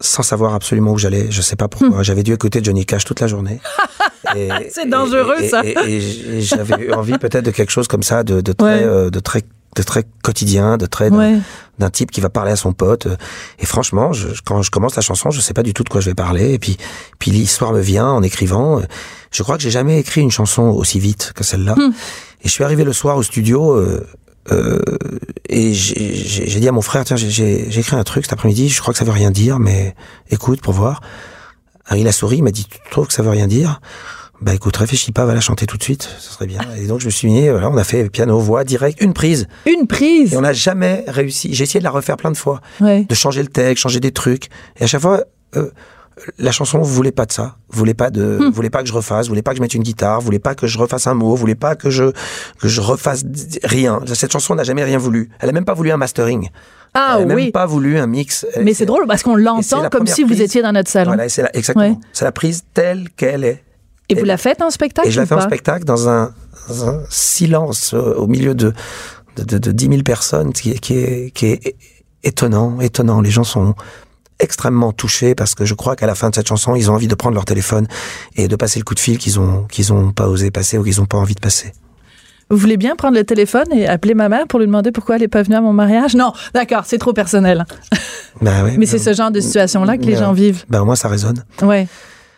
sans 0.00 0.22
savoir 0.22 0.54
absolument 0.54 0.92
où 0.92 0.98
j'allais. 0.98 1.26
Je 1.30 1.40
sais 1.42 1.56
pas 1.56 1.68
pourquoi. 1.68 2.02
J'avais 2.02 2.22
dû 2.22 2.32
écouter 2.32 2.60
Johnny 2.62 2.84
Cash 2.86 3.04
toute 3.04 3.20
la 3.20 3.26
journée. 3.26 3.60
C'est 4.70 4.88
dangereux, 4.88 5.36
et- 5.40 5.48
ça. 5.48 5.64
Et, 5.64 5.74
et- 5.86 6.36
et 6.36 6.40
j'avais 6.42 6.84
eu 6.86 6.92
envie 6.92 7.16
peut-être 7.18 7.44
de 7.44 7.50
quelque 7.50 7.70
chose 7.70 7.88
comme 7.88 8.02
ça, 8.02 8.22
de, 8.24 8.40
de 8.40 8.52
très, 8.52 8.66
Ouais. 8.80 8.82
euh, 8.84 9.10
de 9.10 9.20
très, 9.20 9.42
de 9.76 9.82
très 9.82 10.04
quotidien, 10.22 10.76
de 10.76 10.86
très 10.86 11.10
d'un- 11.10 11.18
Ouais. 11.18 11.38
d'un 11.78 11.90
type 11.90 12.10
qui 12.10 12.20
va 12.20 12.28
parler 12.28 12.50
à 12.52 12.56
son 12.56 12.72
pote. 12.72 13.06
Et 13.58 13.66
franchement, 13.66 14.12
je, 14.12 14.28
quand 14.44 14.62
je 14.62 14.70
commence 14.70 14.96
la 14.96 15.02
chanson, 15.02 15.30
je 15.30 15.40
sais 15.40 15.54
pas 15.54 15.62
du 15.62 15.74
tout 15.74 15.84
de 15.84 15.88
quoi 15.88 16.00
je 16.00 16.10
vais 16.10 16.14
parler. 16.14 16.52
Et 16.54 16.58
puis, 16.58 16.76
puis 17.18 17.30
l'histoire 17.30 17.72
me 17.72 17.80
vient 17.80 18.06
en 18.06 18.22
écrivant. 18.22 18.80
Je 19.30 19.42
crois 19.42 19.56
que 19.56 19.62
j'ai 19.62 19.70
jamais 19.70 19.98
écrit 20.00 20.20
une 20.22 20.30
chanson 20.30 20.62
aussi 20.64 20.98
vite 20.98 21.32
que 21.34 21.44
celle-là. 21.44 21.74
Hmm. 21.76 21.92
Et 22.42 22.48
je 22.48 22.52
suis 22.52 22.64
arrivé 22.64 22.84
le 22.84 22.92
soir 22.92 23.16
au 23.16 23.22
studio. 23.22 23.72
Euh, 23.72 24.06
euh, 24.50 24.78
et 25.48 25.72
j'ai 25.74 26.60
dit 26.60 26.68
à 26.68 26.72
mon 26.72 26.82
frère, 26.82 27.04
tiens, 27.04 27.16
j'ai- 27.16 27.78
écrit 27.78 27.96
un 27.96 28.04
truc 28.04 28.24
cet 28.24 28.32
après-midi, 28.32 28.68
je 28.68 28.80
crois 28.80 28.92
que 28.92 28.98
ça 28.98 29.04
veut 29.04 29.10
rien 29.12 29.30
dire, 29.30 29.58
mais 29.58 29.94
écoute 30.30 30.60
pour 30.60 30.72
voir. 30.72 31.00
Alors, 31.86 32.00
il 32.00 32.08
a 32.08 32.12
souri, 32.12 32.38
il 32.38 32.42
m'a 32.42 32.50
dit, 32.50 32.66
tu 32.66 32.78
trouves 32.90 33.06
que 33.06 33.12
ça 33.12 33.22
veut 33.22 33.30
rien 33.30 33.46
dire? 33.46 33.80
Bah 34.42 34.52
écoute, 34.54 34.76
réfléchis 34.76 35.12
pas, 35.12 35.24
va 35.24 35.32
la 35.34 35.40
chanter 35.40 35.64
tout 35.66 35.78
de 35.78 35.82
suite, 35.82 36.08
ce 36.18 36.30
serait 36.32 36.46
bien. 36.46 36.60
Et 36.78 36.86
donc 36.86 37.00
je 37.00 37.06
me 37.06 37.10
suis 37.10 37.26
mis, 37.28 37.48
voilà, 37.48 37.70
on 37.70 37.76
a 37.78 37.84
fait 37.84 38.10
piano, 38.10 38.38
voix, 38.38 38.64
direct, 38.64 39.00
une 39.00 39.14
prise. 39.14 39.48
Une 39.66 39.86
prise? 39.86 40.34
Et 40.34 40.36
on 40.36 40.42
n'a 40.42 40.52
jamais 40.52 41.04
réussi. 41.08 41.54
J'ai 41.54 41.62
essayé 41.64 41.80
de 41.80 41.84
la 41.84 41.90
refaire 41.90 42.16
plein 42.18 42.30
de 42.32 42.36
fois, 42.36 42.60
Ouais. 42.82 43.04
de 43.08 43.14
changer 43.14 43.40
le 43.42 43.48
texte, 43.48 43.82
changer 43.82 43.98
des 44.00 44.12
trucs. 44.12 44.48
Et 44.78 44.84
à 44.84 44.86
chaque 44.86 45.00
fois, 45.00 45.24
euh, 45.56 45.70
la 46.38 46.50
chanson 46.50 46.80
voulait 46.80 47.12
pas 47.12 47.26
de 47.26 47.32
ça. 47.32 47.56
Voulait 47.68 47.94
pas 47.94 48.10
de, 48.10 48.38
Hmm. 48.40 48.50
voulait 48.50 48.70
pas 48.70 48.82
que 48.82 48.88
je 48.88 48.92
refasse, 48.94 49.28
voulait 49.28 49.42
pas 49.42 49.50
que 49.52 49.58
je 49.58 49.62
mette 49.62 49.74
une 49.74 49.82
guitare, 49.82 50.20
voulait 50.20 50.38
pas 50.38 50.54
que 50.54 50.66
je 50.66 50.78
refasse 50.78 51.06
un 51.06 51.14
mot, 51.14 51.34
voulait 51.34 51.54
pas 51.54 51.74
que 51.76 51.90
je 51.90 52.04
que 52.58 52.68
je 52.68 52.80
refasse 52.80 53.24
rien. 53.64 54.00
Cette 54.14 54.32
chanson 54.32 54.54
n'a 54.54 54.64
jamais 54.64 54.84
rien 54.84 54.98
voulu. 54.98 55.30
Elle 55.40 55.48
a 55.48 55.52
même 55.52 55.64
pas 55.66 55.74
voulu 55.74 55.90
un 55.90 55.96
mastering. 55.98 56.48
Ah 56.94 57.18
Elle 57.20 57.30
a 57.30 57.34
oui. 57.34 57.42
même 57.44 57.52
pas 57.52 57.66
voulu 57.66 57.98
un 57.98 58.06
mix. 58.06 58.46
Mais 58.62 58.72
c'est 58.72 58.86
drôle 58.86 59.06
parce 59.06 59.22
qu'on 59.22 59.36
l'entend 59.36 59.88
comme 59.90 60.06
si 60.06 60.24
vous 60.24 60.40
étiez 60.40 60.62
dans 60.62 60.72
notre 60.72 60.90
salon. 60.90 61.10
Voilà, 61.10 61.28
c'est 61.28 61.42
la, 61.42 61.54
exactement. 61.54 61.86
Ouais. 61.90 61.96
C'est 62.12 62.24
la 62.24 62.32
prise 62.32 62.62
telle 62.72 63.10
qu'elle 63.16 63.44
est. 63.44 63.62
Et 64.08 64.14
vous 64.14 64.24
la 64.24 64.38
faites 64.38 64.62
en 64.62 64.70
spectacle 64.70 65.08
Et 65.08 65.10
je 65.10 65.20
la 65.20 65.26
fais 65.26 65.34
en 65.34 65.40
spectacle 65.40 65.84
dans 65.84 66.08
un, 66.08 66.32
dans 66.68 66.88
un 66.88 67.02
silence 67.10 67.92
euh, 67.92 68.14
au 68.14 68.26
milieu 68.26 68.54
de, 68.54 68.72
de, 69.36 69.42
de, 69.44 69.58
de 69.58 69.72
10 69.72 69.88
000 69.88 70.02
personnes 70.02 70.52
qui, 70.52 70.70
est- 70.70 70.78
qui, 70.78 70.94
est, 70.96 71.30
qui 71.34 71.46
est 71.46 71.76
étonnant, 72.22 72.80
étonnant. 72.80 73.20
Les 73.20 73.30
gens 73.30 73.44
sont 73.44 73.74
extrêmement 74.40 74.92
touchés 74.92 75.34
parce 75.34 75.54
que 75.54 75.64
je 75.64 75.74
crois 75.74 75.96
qu'à 75.96 76.06
la 76.06 76.14
fin 76.14 76.30
de 76.30 76.34
cette 76.34 76.48
chanson, 76.48 76.74
ils 76.74 76.90
ont 76.90 76.94
envie 76.94 77.08
de 77.08 77.14
prendre 77.14 77.34
leur 77.34 77.44
téléphone 77.44 77.86
et 78.36 78.48
de 78.48 78.56
passer 78.56 78.78
le 78.78 78.84
coup 78.84 78.94
de 78.94 79.00
fil 79.00 79.18
qu'ils 79.18 79.40
ont, 79.40 79.64
qu'ils 79.64 79.92
ont 79.92 80.12
pas 80.12 80.28
osé 80.28 80.50
passer 80.50 80.78
ou 80.78 80.84
qu'ils 80.84 81.00
ont 81.00 81.06
pas 81.06 81.18
envie 81.18 81.34
de 81.34 81.40
passer. 81.40 81.72
Vous 82.48 82.56
voulez 82.56 82.76
bien 82.76 82.94
prendre 82.94 83.16
le 83.16 83.24
téléphone 83.24 83.72
et 83.72 83.88
appeler 83.88 84.14
ma 84.14 84.28
mère 84.28 84.46
pour 84.46 84.60
lui 84.60 84.66
demander 84.66 84.92
pourquoi 84.92 85.16
elle 85.16 85.22
n'est 85.22 85.28
pas 85.28 85.42
venue 85.42 85.56
à 85.56 85.60
mon 85.60 85.72
mariage? 85.72 86.14
Non, 86.14 86.32
d'accord, 86.54 86.84
c'est 86.86 86.98
trop 86.98 87.12
personnel. 87.12 87.64
Ben 88.42 88.64
ouais, 88.64 88.74
Mais 88.76 88.84
c'est 88.84 88.98
ce 88.98 89.14
genre 89.14 89.30
de 89.30 89.40
situation-là 89.40 89.96
que 89.96 90.02
les 90.02 90.12
mais, 90.12 90.18
gens 90.18 90.34
vivent. 90.34 90.66
Ben 90.68 90.84
moi, 90.84 90.94
ça 90.94 91.08
résonne. 91.08 91.42
Ouais. 91.62 91.88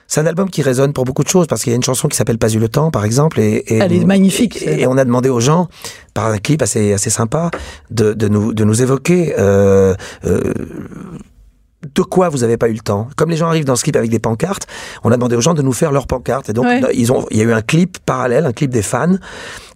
C'est 0.06 0.20
un 0.20 0.26
album 0.26 0.48
qui 0.48 0.62
résonne 0.62 0.92
pour 0.92 1.04
beaucoup 1.04 1.24
de 1.24 1.28
choses 1.28 1.48
parce 1.48 1.64
qu'il 1.64 1.72
y 1.72 1.74
a 1.74 1.76
une 1.76 1.82
chanson 1.82 2.06
qui 2.06 2.16
s'appelle 2.16 2.38
Pas 2.38 2.50
eu 2.50 2.60
le 2.60 2.68
temps, 2.68 2.92
par 2.92 3.04
exemple, 3.04 3.40
et, 3.40 3.64
et 3.66 3.78
Elle 3.78 3.92
est 3.92 4.04
magnifique, 4.04 4.62
et 4.62 4.86
on 4.86 4.96
a 4.96 5.04
demandé 5.04 5.28
aux 5.28 5.40
gens, 5.40 5.68
par 6.14 6.26
un 6.26 6.38
clip 6.38 6.62
assez 6.62 6.92
assez 6.92 7.10
sympa, 7.10 7.50
de, 7.90 8.14
de 8.14 8.28
nous 8.28 8.54
de 8.54 8.62
nous 8.62 8.80
évoquer. 8.80 9.34
Euh, 9.38 9.94
euh, 10.24 10.54
de 11.94 12.02
quoi 12.02 12.28
vous 12.28 12.42
avez 12.42 12.56
pas 12.56 12.68
eu 12.68 12.72
le 12.72 12.80
temps 12.80 13.08
Comme 13.16 13.30
les 13.30 13.36
gens 13.36 13.46
arrivent 13.46 13.64
dans 13.64 13.76
ce 13.76 13.84
clip 13.84 13.94
avec 13.96 14.10
des 14.10 14.18
pancartes, 14.18 14.66
on 15.04 15.12
a 15.12 15.14
demandé 15.14 15.36
aux 15.36 15.40
gens 15.40 15.54
de 15.54 15.62
nous 15.62 15.72
faire 15.72 15.92
leurs 15.92 16.06
pancartes. 16.08 16.48
Et 16.48 16.52
donc, 16.52 16.64
Ouais. 16.64 16.80
ils 16.94 17.12
ont, 17.12 17.24
il 17.30 17.36
y 17.36 17.40
a 17.40 17.44
eu 17.44 17.52
un 17.52 17.62
clip 17.62 17.98
parallèle, 18.04 18.46
un 18.46 18.52
clip 18.52 18.70
des 18.70 18.82
fans 18.82 19.16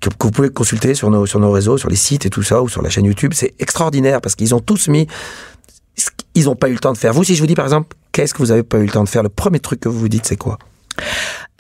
que, 0.01 0.09
que 0.09 0.25
vous 0.25 0.31
pouvez 0.33 0.51
consulter 0.51 0.95
sur 0.95 1.11
nos 1.11 1.27
sur 1.27 1.39
nos 1.39 1.53
réseaux, 1.53 1.79
sur 1.79 1.89
les 1.89 1.97
sites 1.97 2.27
et 2.27 2.31
tout 2.31 2.43
ça, 2.43 2.61
ou 2.61 2.69
sur 2.69 2.83
la 2.83 2.91
chaîne 2.91 3.05
YouTube. 3.05 3.33
C'est 3.35 3.55
extraordinaire 3.61 4.21
parce 4.21 4.35
qu'ils 4.35 4.53
ont 4.55 4.61
tous 4.61 4.89
mis 4.89 5.07
ce 5.97 6.11
qu'ils 6.35 6.49
ont 6.49 6.57
pas 6.57 6.69
eu 6.69 6.73
le 6.73 6.79
temps 6.81 6.93
de 6.93 6.99
faire. 6.99 7.13
Vous, 7.13 7.23
si 7.23 7.35
je 7.37 7.41
vous 7.41 7.47
dis 7.47 7.55
par 7.55 7.67
exemple, 7.67 7.95
qu'est-ce 8.11 8.35
que 8.35 8.39
vous 8.39 8.51
avez 8.51 8.63
pas 8.65 8.79
eu 8.79 8.85
le 8.87 8.91
temps 8.91 9.05
de 9.05 9.09
faire? 9.09 9.23
Le 9.23 9.29
premier 9.29 9.61
truc 9.61 9.79
que 9.81 9.89
vous 9.89 9.99
vous 10.01 10.09
dites, 10.09 10.27
c'est 10.27 10.37
quoi? 10.37 10.59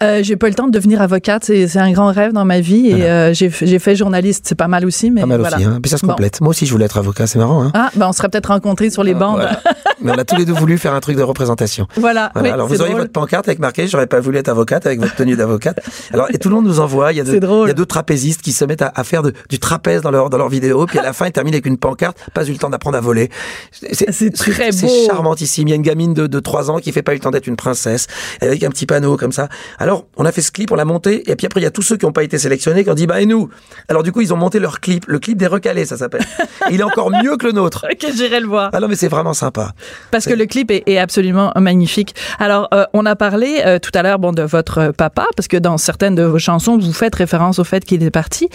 Euh, 0.02 0.20
j'ai 0.22 0.36
pas 0.36 0.48
eu 0.48 0.50
le 0.50 0.56
temps 0.56 0.66
de 0.66 0.72
devenir 0.72 1.00
avocate, 1.00 1.44
c'est 1.44 1.76
un 1.76 1.92
grand 1.92 2.10
rêve 2.12 2.32
dans 2.32 2.44
ma 2.44 2.60
vie 2.60 2.88
et 2.90 3.04
euh, 3.04 3.32
j'ai 3.32 3.50
fait 3.78 3.94
journaliste, 3.94 4.44
c'est 4.48 4.56
pas 4.56 4.66
mal 4.66 4.84
aussi, 4.84 5.10
mais 5.12 5.20
Pas 5.20 5.26
mal 5.28 5.40
voilà. 5.40 5.56
aussi, 5.58 5.64
hein. 5.66 5.78
Puis 5.80 5.90
ça 5.90 5.96
se 5.96 6.04
Bon. 6.04 6.12
complète. 6.14 6.40
Moi 6.40 6.50
aussi, 6.50 6.66
je 6.66 6.72
voulais 6.72 6.86
être 6.86 6.98
avocat, 6.98 7.26
c'est 7.28 7.38
marrant, 7.38 7.62
hein. 7.62 7.70
Ah, 7.72 7.90
ben 7.94 8.08
on 8.08 8.12
serait 8.12 8.28
peut-être 8.28 8.46
rencontrés 8.48 8.90
sur 8.90 9.04
les 9.04 9.14
Euh, 9.14 9.18
bandes. 9.18 9.36
voilà. 9.36 9.60
mais 10.02 10.12
on 10.12 10.18
a 10.18 10.24
tous 10.24 10.36
les 10.36 10.44
deux 10.44 10.52
voulu 10.52 10.78
faire 10.78 10.94
un 10.94 11.00
truc 11.00 11.16
de 11.16 11.22
représentation. 11.22 11.86
Voilà. 11.96 12.30
Voilà, 12.34 12.48
oui, 12.48 12.52
alors 12.54 12.68
c'est 12.68 12.74
vous 12.74 12.80
auriez 12.80 12.92
drôle. 12.92 13.02
votre 13.02 13.12
pancarte 13.12 13.48
avec 13.48 13.58
marqué 13.58 13.86
j'aurais 13.88 14.06
pas 14.06 14.20
voulu 14.20 14.38
être 14.38 14.48
avocate 14.48 14.86
avec 14.86 15.00
votre 15.00 15.14
tenue 15.14 15.36
d'avocate. 15.36 15.78
Alors 16.12 16.26
et 16.30 16.38
tout 16.38 16.48
le 16.48 16.54
monde 16.56 16.66
nous 16.66 16.80
envoie, 16.80 17.12
il 17.12 17.18
y 17.18 17.20
a, 17.20 17.24
de- 17.24 17.30
C'est 17.30 17.36
il 17.38 17.68
y 17.68 17.70
a 17.70 17.74
deux 17.74 17.86
trapézistes 17.86 18.42
qui 18.42 18.52
se 18.52 18.64
mettent 18.64 18.82
à, 18.82 18.92
à 18.94 19.04
faire 19.04 19.22
de- 19.22 19.32
du 19.48 19.58
trapèze 19.58 20.02
dans 20.02 20.10
leur 20.10 20.30
dans 20.30 20.38
leur 20.38 20.48
vidéo 20.48 20.86
puis 20.86 20.98
à 20.98 21.02
la 21.02 21.12
fin 21.12 21.26
ils 21.26 21.32
terminent 21.32 21.54
avec 21.54 21.66
une 21.66 21.78
pancarte 21.78 22.18
pas 22.34 22.44
eu 22.46 22.52
le 22.52 22.58
temps 22.58 22.70
d'apprendre 22.70 22.96
à 22.96 23.00
voler. 23.00 23.30
C'est 23.70 24.30
très 24.32 24.72
C'est 24.72 24.86
beau. 24.86 24.92
charmantissime, 25.06 25.68
il 25.68 25.70
y 25.70 25.72
a 25.72 25.76
une 25.76 25.82
gamine 25.82 26.14
de, 26.14 26.26
de 26.26 26.40
3 26.40 26.70
ans 26.70 26.78
qui 26.78 26.92
fait 26.92 27.02
pas 27.02 27.12
eu 27.12 27.16
le 27.16 27.20
temps 27.20 27.30
d'être 27.30 27.46
une 27.46 27.56
princesse 27.56 28.06
avec 28.40 28.62
un 28.62 28.70
petit 28.70 28.86
panneau 28.86 29.16
comme 29.16 29.32
ça. 29.32 29.48
Alors, 29.78 30.06
on 30.16 30.24
a 30.24 30.32
fait 30.32 30.42
ce 30.42 30.52
clip, 30.52 30.70
on 30.72 30.74
l'a 30.76 30.84
monté 30.84 31.30
et 31.30 31.36
puis 31.36 31.46
après 31.46 31.60
il 31.60 31.64
y 31.64 31.66
a 31.66 31.70
tous 31.70 31.82
ceux 31.82 31.96
qui 31.96 32.06
n'ont 32.06 32.12
pas 32.12 32.22
été 32.24 32.38
sélectionnés 32.38 32.84
qui 32.84 32.90
ont 32.90 32.94
dit 32.94 33.06
bah 33.06 33.20
et 33.20 33.26
nous? 33.26 33.48
Alors 33.88 34.02
du 34.02 34.12
coup, 34.12 34.20
ils 34.20 34.32
ont 34.32 34.36
monté 34.36 34.58
leur 34.58 34.80
clip, 34.80 35.04
le 35.06 35.18
clip 35.18 35.38
des 35.38 35.46
recalés 35.46 35.84
ça 35.84 35.96
s'appelle. 35.96 36.24
Il 36.70 36.80
est 36.80 36.84
encore 36.84 37.10
mieux 37.10 37.36
que 37.36 37.46
le 37.46 37.52
nôtre. 37.52 37.86
Ok, 37.92 38.10
j'irai 38.14 38.40
le 38.40 38.46
voir. 38.46 38.70
Ah 38.72 38.80
non 38.80 38.88
mais 38.88 38.96
c'est 38.96 39.08
vraiment 39.08 39.34
sympa. 39.34 39.72
Parce 40.10 40.26
que 40.26 40.34
le 40.34 40.46
clip 40.46 40.70
est, 40.70 40.82
est 40.86 40.98
absolument 40.98 41.52
magnifique. 41.56 42.14
Alors, 42.38 42.68
euh, 42.74 42.84
on 42.92 43.06
a 43.06 43.16
parlé 43.16 43.60
euh, 43.64 43.78
tout 43.78 43.90
à 43.94 44.02
l'heure 44.02 44.18
bon, 44.18 44.32
de 44.32 44.42
votre 44.42 44.92
papa, 44.96 45.26
parce 45.36 45.48
que 45.48 45.56
dans 45.56 45.78
certaines 45.78 46.14
de 46.14 46.22
vos 46.22 46.38
chansons, 46.38 46.78
vous 46.78 46.92
faites 46.92 47.14
référence 47.14 47.58
au 47.58 47.64
fait 47.64 47.84
qu'il 47.84 48.02
est 48.02 48.10
parti. 48.10 48.48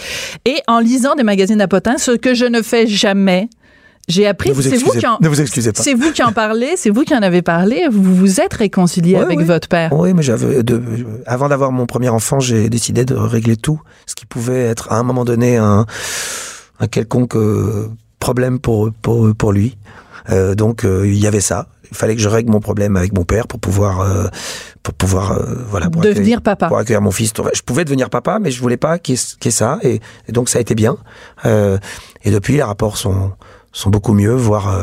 Et 0.44 0.56
en 0.66 0.78
lisant 0.80 1.14
des 1.14 1.22
magazines 1.24 1.60
à 1.60 1.68
potins, 1.68 1.98
ce 1.98 2.12
que 2.12 2.34
je 2.34 2.44
ne 2.44 2.62
fais 2.62 2.86
jamais, 2.86 3.48
j'ai 4.08 4.26
appris 4.26 4.48
c'est 4.50 4.54
vous 4.54 4.68
excusez- 4.68 4.98
qui 5.00 5.06
en, 5.06 5.18
ne 5.20 5.28
vous 5.28 5.40
excusez 5.40 5.72
pas. 5.72 5.82
C'est 5.82 5.92
vous 5.94 6.12
qui 6.12 6.22
en 6.22 6.32
parlez, 6.32 6.74
c'est 6.76 6.88
vous 6.88 7.02
qui 7.04 7.14
en 7.14 7.20
avez 7.22 7.42
parlé. 7.42 7.88
Vous 7.90 8.14
vous 8.14 8.40
êtes 8.40 8.54
réconcilié 8.54 9.16
Ouais, 9.16 9.22
avec 9.22 9.40
votre 9.40 9.68
père. 9.68 9.92
Oui, 9.92 10.14
mais 10.14 10.22
j'avais 10.22 10.62
avant 11.26 11.48
d'avoir 11.48 11.72
mon 11.72 11.84
premier 11.84 12.08
enfant, 12.08 12.40
j'ai 12.40 12.70
décidé 12.70 13.04
de 13.04 13.14
régler 13.14 13.56
tout, 13.56 13.80
ce 14.06 14.14
qui 14.14 14.24
pouvait 14.24 14.64
être 14.64 14.90
à 14.92 14.96
un 14.96 15.02
moment 15.02 15.24
donné 15.26 15.58
un, 15.58 15.84
un 16.80 16.86
quelconque 16.86 17.36
euh, 17.36 17.88
problème 18.18 18.58
pour 18.60 18.90
pour 19.02 19.34
pour 19.36 19.52
lui. 19.52 19.76
Euh, 20.30 20.54
donc 20.54 20.84
euh, 20.84 21.06
il 21.06 21.18
y 21.18 21.26
avait 21.26 21.40
ça. 21.40 21.68
Il 21.90 21.96
fallait 21.96 22.14
que 22.14 22.20
je 22.20 22.28
règle 22.28 22.50
mon 22.50 22.60
problème 22.60 22.96
avec 22.96 23.12
mon 23.14 23.24
père 23.24 23.46
pour 23.46 23.58
pouvoir 23.60 24.00
euh, 24.00 24.26
pour 24.82 24.92
pouvoir 24.94 25.32
euh, 25.32 25.54
voilà 25.70 25.88
pour 25.88 26.02
Devenir 26.02 26.42
papa. 26.42 26.68
pour 26.68 26.76
accueillir 26.78 27.00
mon 27.00 27.10
fils. 27.10 27.32
Je 27.54 27.62
pouvais 27.62 27.84
devenir 27.84 28.10
papa, 28.10 28.38
mais 28.40 28.50
je 28.50 28.60
voulais 28.60 28.76
pas 28.76 28.98
qu'il 28.98 29.14
y 29.14 29.18
ait, 29.18 29.22
qu'il 29.40 29.46
y 29.46 29.48
ait 29.48 29.56
ça. 29.56 29.78
Et, 29.82 30.00
et 30.28 30.32
donc 30.32 30.48
ça 30.48 30.58
a 30.58 30.60
été 30.60 30.74
bien. 30.74 30.96
Euh, 31.46 31.78
et 32.24 32.30
depuis 32.30 32.54
les 32.54 32.62
rapports 32.62 32.98
sont 32.98 33.32
sont 33.72 33.90
beaucoup 33.90 34.12
mieux, 34.12 34.34
voire 34.34 34.82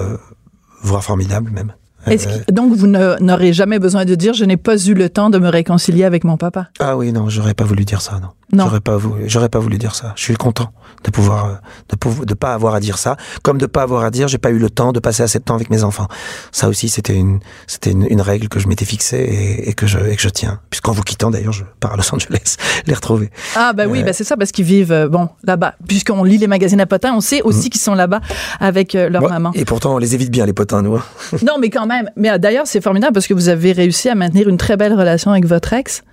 voire 0.83 1.03
formidables 1.03 1.51
même. 1.51 1.73
Est-ce 2.07 2.27
que- 2.27 2.51
donc, 2.51 2.75
vous 2.75 2.85
n'aurez 2.85 3.51
jamais 3.51 3.79
besoin 3.79 4.05
de 4.05 4.13
dire 4.13 4.33
je 4.35 4.45
n'ai 4.45 4.57
pas 4.57 4.77
eu 4.77 4.93
le 4.93 5.09
temps 5.09 5.31
de 5.31 5.39
me 5.39 5.49
réconcilier 5.49 6.03
avec 6.03 6.23
mon 6.23 6.37
papa? 6.37 6.69
Ah 6.79 6.95
oui, 6.95 7.11
non, 7.11 7.29
j'aurais 7.29 7.55
pas 7.55 7.63
voulu 7.63 7.83
dire 7.83 7.99
ça, 7.99 8.19
non. 8.21 8.27
Non. 8.53 8.65
J'aurais 8.65 8.79
pas 8.79 8.95
voulu, 8.95 9.23
j'aurais 9.27 9.49
pas 9.49 9.59
voulu 9.59 9.77
dire 9.77 9.95
ça. 9.95 10.13
Je 10.15 10.21
suis 10.23 10.35
content 10.35 10.71
de 11.03 11.09
pouvoir, 11.11 11.45
euh, 11.45 11.53
de 11.89 11.95
pouvoir, 11.95 12.25
de 12.25 12.33
pas 12.35 12.53
avoir 12.53 12.75
à 12.75 12.79
dire 12.79 12.97
ça, 12.99 13.17
comme 13.43 13.57
de 13.57 13.65
pas 13.65 13.81
avoir 13.81 14.03
à 14.03 14.11
dire, 14.11 14.27
j'ai 14.27 14.37
pas 14.37 14.51
eu 14.51 14.59
le 14.59 14.69
temps 14.69 14.91
de 14.93 14.99
passer 14.99 15.23
assez 15.23 15.39
de 15.39 15.43
temps 15.43 15.55
avec 15.55 15.69
mes 15.71 15.83
enfants. 15.83 16.07
Ça 16.51 16.67
aussi, 16.69 16.87
c'était 16.89 17.15
une, 17.15 17.39
c'était 17.67 17.91
une, 17.91 18.05
une 18.09 18.21
règle 18.21 18.47
que 18.47 18.59
je 18.59 18.67
m'étais 18.67 18.85
fixée 18.85 19.17
et, 19.17 19.69
et 19.69 19.73
que 19.73 19.87
je, 19.87 19.97
et 19.97 20.15
que 20.15 20.21
je 20.21 20.29
tiens. 20.29 20.59
Puisqu'en 20.69 20.91
vous 20.91 21.01
quittant, 21.01 21.31
d'ailleurs, 21.31 21.53
je 21.53 21.63
pars 21.79 21.93
à 21.93 21.97
Los 21.97 22.13
Angeles 22.13 22.55
les 22.85 22.93
retrouver. 22.93 23.31
Ah 23.55 23.73
ben 23.73 23.89
oui, 23.89 24.03
ben 24.03 24.13
c'est 24.13 24.23
ça 24.23 24.37
parce 24.37 24.51
qu'ils 24.51 24.65
vivent 24.65 24.91
euh, 24.91 25.07
bon 25.09 25.27
là-bas. 25.43 25.73
Puisqu'on 25.87 26.23
lit 26.23 26.37
les 26.37 26.47
magazines 26.47 26.81
à 26.81 26.85
potins, 26.85 27.13
on 27.15 27.21
sait 27.21 27.41
aussi 27.41 27.69
qu'ils 27.71 27.81
sont 27.81 27.95
là-bas 27.95 28.21
avec 28.59 28.93
euh, 28.95 29.09
leur 29.09 29.23
Ouais, 29.23 29.29
maman. 29.29 29.51
Et 29.55 29.65
pourtant, 29.65 29.95
on 29.95 29.97
les 29.97 30.13
évite 30.13 30.29
bien, 30.31 30.45
les 30.45 30.53
potins, 30.53 30.81
nous. 30.83 30.95
hein. 30.95 31.03
Non, 31.45 31.53
mais 31.59 31.69
quand 31.71 31.87
même. 31.87 32.09
Mais 32.15 32.29
euh, 32.29 32.37
d'ailleurs, 32.37 32.67
c'est 32.67 32.81
formidable 32.81 33.13
parce 33.13 33.25
que 33.27 33.33
vous 33.33 33.49
avez 33.49 33.71
réussi 33.71 34.07
à 34.09 34.15
maintenir 34.15 34.47
une 34.49 34.57
très 34.57 34.77
belle 34.77 34.93
relation 34.93 35.31
avec 35.31 35.45
votre 35.45 35.73
ex. 35.73 36.03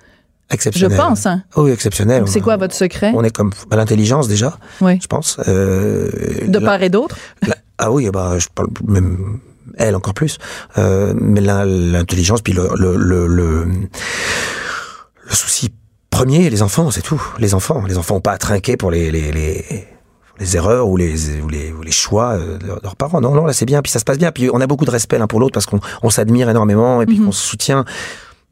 Je 0.52 0.56
Exceptionnel. 0.56 0.98
pense. 0.98 1.26
Hein. 1.26 1.42
Oui, 1.56 1.70
exceptionnel. 1.70 2.24
C'est 2.26 2.40
quoi 2.42 2.56
votre 2.58 2.74
secret? 2.74 3.12
On 3.14 3.24
est 3.24 3.30
comme 3.34 3.52
à 3.70 3.76
l'intelligence 3.76 4.28
déjà, 4.28 4.58
Oui. 4.82 4.98
je 5.02 5.06
pense. 5.06 5.38
Euh, 5.48 6.10
De 6.46 6.58
la- 6.58 6.66
part 6.66 6.82
et 6.82 6.90
d'autre? 6.90 7.16
Ah 7.78 7.90
oui, 7.90 8.08
bah, 8.12 8.38
je 8.38 8.46
parle 8.54 8.68
même 8.86 9.40
elle 9.78 9.94
encore 9.96 10.12
plus. 10.14 10.36
Euh, 10.78 11.14
mais 11.16 11.40
l'intelligence, 11.40 12.42
puis 12.42 12.52
le, 12.52 12.68
le, 12.76 12.96
le, 12.96 13.26
le, 13.26 13.64
le 13.64 15.34
souci 15.34 15.70
premier, 16.10 16.50
les 16.50 16.62
enfants, 16.62 16.90
c'est 16.90 17.00
tout. 17.02 17.20
Les 17.38 17.54
enfants, 17.54 17.82
les 17.88 17.96
enfants 17.98 18.16
ont 18.16 18.20
pas 18.20 18.32
à 18.32 18.38
trinquer 18.38 18.76
pour 18.76 18.90
les, 18.90 19.10
les, 19.10 19.32
les, 19.32 19.86
les 20.38 20.56
erreurs 20.56 20.88
ou 20.88 20.96
les, 20.98 21.40
ou 21.40 21.48
les, 21.48 21.72
ou 21.72 21.82
les 21.82 21.90
choix 21.92 22.32
euh, 22.32 22.58
de 22.58 22.66
leurs 22.82 22.96
parents. 22.96 23.20
Non, 23.20 23.34
non, 23.34 23.46
là 23.46 23.52
c'est 23.54 23.64
bien, 23.64 23.80
puis 23.82 23.90
ça 23.90 23.98
se 23.98 24.04
passe 24.04 24.18
bien. 24.18 24.30
Puis 24.32 24.50
on 24.52 24.60
a 24.60 24.66
beaucoup 24.66 24.84
de 24.84 24.90
respect 24.90 25.18
l'un 25.18 25.26
pour 25.26 25.40
l'autre 25.40 25.54
parce 25.54 25.66
qu'on 25.66 25.80
on 26.02 26.10
s'admire 26.10 26.50
énormément 26.50 27.00
et 27.00 27.06
puis 27.06 27.18
Mhm. 27.18 27.26
qu'on 27.26 27.32
se 27.32 27.46
soutient. 27.46 27.84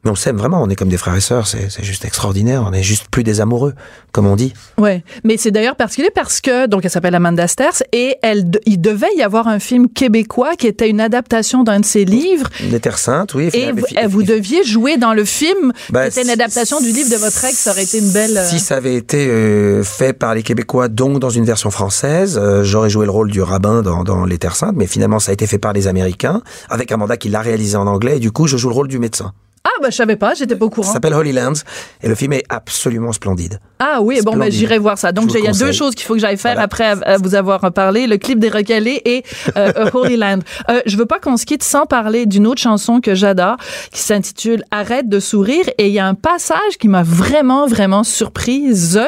Mais 0.03 0.09
on 0.11 0.15
s'aime 0.15 0.37
vraiment, 0.37 0.61
on 0.63 0.69
est 0.69 0.75
comme 0.75 0.89
des 0.89 0.97
frères 0.97 1.15
et 1.15 1.21
sœurs, 1.21 1.45
c'est 1.47 1.83
juste 1.83 2.05
extraordinaire. 2.05 2.63
On 2.67 2.73
est 2.73 2.81
juste 2.81 3.05
plus 3.11 3.23
des 3.23 3.39
amoureux, 3.39 3.73
comme 4.11 4.25
on 4.25 4.35
dit. 4.35 4.53
Ouais. 4.79 5.03
Mais 5.23 5.37
c'est 5.37 5.51
d'ailleurs 5.51 5.75
particulier 5.75 6.09
parce 6.13 6.41
que 6.41 6.65
donc 6.65 6.83
elle 6.83 6.89
s'appelle 6.89 7.13
Amanda 7.13 7.47
Sters 7.47 7.83
et 7.91 8.15
elle 8.23 8.49
il 8.65 8.81
devait 8.81 9.13
y 9.15 9.21
avoir 9.21 9.47
un 9.47 9.59
film 9.59 9.87
québécois 9.89 10.55
qui 10.57 10.65
était 10.65 10.89
une 10.89 10.99
adaptation 11.01 11.63
d'un 11.63 11.79
de 11.81 11.85
ses 11.85 12.03
livres 12.05 12.47
Les 12.71 12.79
terres 12.79 12.97
saintes, 12.97 13.35
oui. 13.35 13.49
et 13.53 13.71
vous, 13.71 13.83
eh, 13.95 14.07
vous 14.07 14.23
deviez 14.23 14.63
jouer 14.63 14.97
dans 14.97 15.13
le 15.13 15.23
film 15.23 15.71
Bah, 15.91 16.09
qui 16.09 16.19
était 16.19 16.23
une 16.27 16.31
adaptation 16.33 16.79
du 16.81 16.91
livre 16.91 17.09
de 17.11 17.17
votre 17.17 17.45
ex. 17.45 17.55
Ça 17.57 17.69
aurait 17.71 17.83
été 17.83 17.99
une 17.99 18.09
belle. 18.11 18.37
euh, 18.37 18.43
Si 18.49 18.59
ça 18.59 18.77
avait 18.77 18.95
été 18.95 19.27
euh, 19.27 19.83
fait 19.83 20.13
par 20.13 20.33
les 20.33 20.41
Québécois, 20.41 20.87
donc 20.87 21.19
dans 21.19 21.29
une 21.29 21.45
version 21.45 21.69
française, 21.69 22.39
euh, 22.41 22.63
j'aurais 22.63 22.89
joué 22.89 23.05
le 23.05 23.11
rôle 23.11 23.29
du 23.29 23.41
rabbin 23.43 23.81
dans, 23.83 24.03
dans 24.03 24.25
Les 24.25 24.39
Terres 24.39 24.55
Saintes, 24.55 24.75
mais 24.75 24.87
finalement 24.87 25.19
ça 25.19 25.29
a 25.29 25.33
été 25.33 25.45
fait 25.45 25.59
par 25.59 25.73
les 25.73 25.87
Américains, 25.87 26.41
avec 26.69 26.91
Amanda 26.91 27.17
qui 27.17 27.29
l'a 27.29 27.41
réalisé 27.41 27.75
en 27.77 27.85
anglais, 27.85 28.17
et 28.17 28.19
du 28.19 28.31
coup 28.31 28.47
je 28.47 28.57
joue 28.57 28.69
le 28.69 28.75
rôle 28.75 28.87
du 28.87 28.97
médecin. 28.97 29.33
Ah 29.63 29.69
bah 29.79 29.89
je 29.91 29.95
savais 29.95 30.15
pas, 30.15 30.33
j'étais 30.33 30.55
pas 30.55 30.65
au 30.65 30.69
Ça 30.69 30.75
courant. 30.75 30.91
s'appelle 30.93 31.13
Holy 31.13 31.33
Lands, 31.33 31.53
et 32.01 32.07
le 32.07 32.15
film 32.15 32.33
est 32.33 32.43
absolument 32.49 33.11
splendide. 33.11 33.59
Ah 33.79 33.99
oui, 34.01 34.15
bon, 34.23 34.31
ben, 34.31 34.37
Splendide. 34.37 34.53
j'irai 34.53 34.77
voir 34.79 34.97
ça. 34.97 35.11
Donc, 35.11 35.31
il 35.35 35.43
y 35.43 35.47
a 35.47 35.51
deux 35.51 35.71
choses 35.71 35.93
qu'il 35.93 36.05
faut 36.05 36.15
que 36.15 36.19
j'aille 36.19 36.37
faire 36.37 36.53
Voilà. 36.53 36.63
après 36.65 36.85
à- 36.85 37.13
à 37.13 37.17
vous 37.17 37.35
avoir 37.35 37.71
parlé. 37.71 38.07
Le 38.07 38.17
clip 38.17 38.39
des 38.39 38.49
recalés 38.49 39.01
et 39.05 39.23
euh, 39.57 39.89
Holy 39.93 40.17
Land. 40.17 40.39
Euh, 40.69 40.81
je 40.87 40.97
veux 40.97 41.05
pas 41.05 41.19
qu'on 41.19 41.37
se 41.37 41.45
quitte 41.45 41.63
sans 41.63 41.85
parler 41.85 42.25
d'une 42.25 42.47
autre 42.47 42.59
chanson 42.61 43.01
que 43.01 43.13
j'adore 43.13 43.57
qui 43.91 44.01
s'intitule 44.01 44.63
Arrête 44.71 45.07
de 45.09 45.19
sourire. 45.19 45.65
Et 45.77 45.87
il 45.87 45.93
y 45.93 45.99
a 45.99 46.07
un 46.07 46.15
passage 46.15 46.77
qui 46.79 46.87
m'a 46.87 47.03
vraiment, 47.03 47.67
vraiment 47.67 48.03
surprise. 48.03 48.99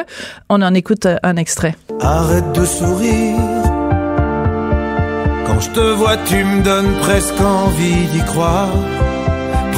On 0.48 0.62
en 0.62 0.72
écoute 0.74 1.06
euh, 1.06 1.16
un 1.24 1.34
extrait. 1.36 1.74
Arrête 2.00 2.52
de 2.52 2.64
sourire. 2.64 3.36
Quand 5.46 5.60
je 5.60 5.70
te 5.70 5.80
vois, 5.80 6.16
tu 6.26 6.36
me 6.44 6.62
donnes 6.62 6.94
presque 7.00 7.40
envie 7.40 8.06
d'y 8.12 8.24
croire. 8.24 8.68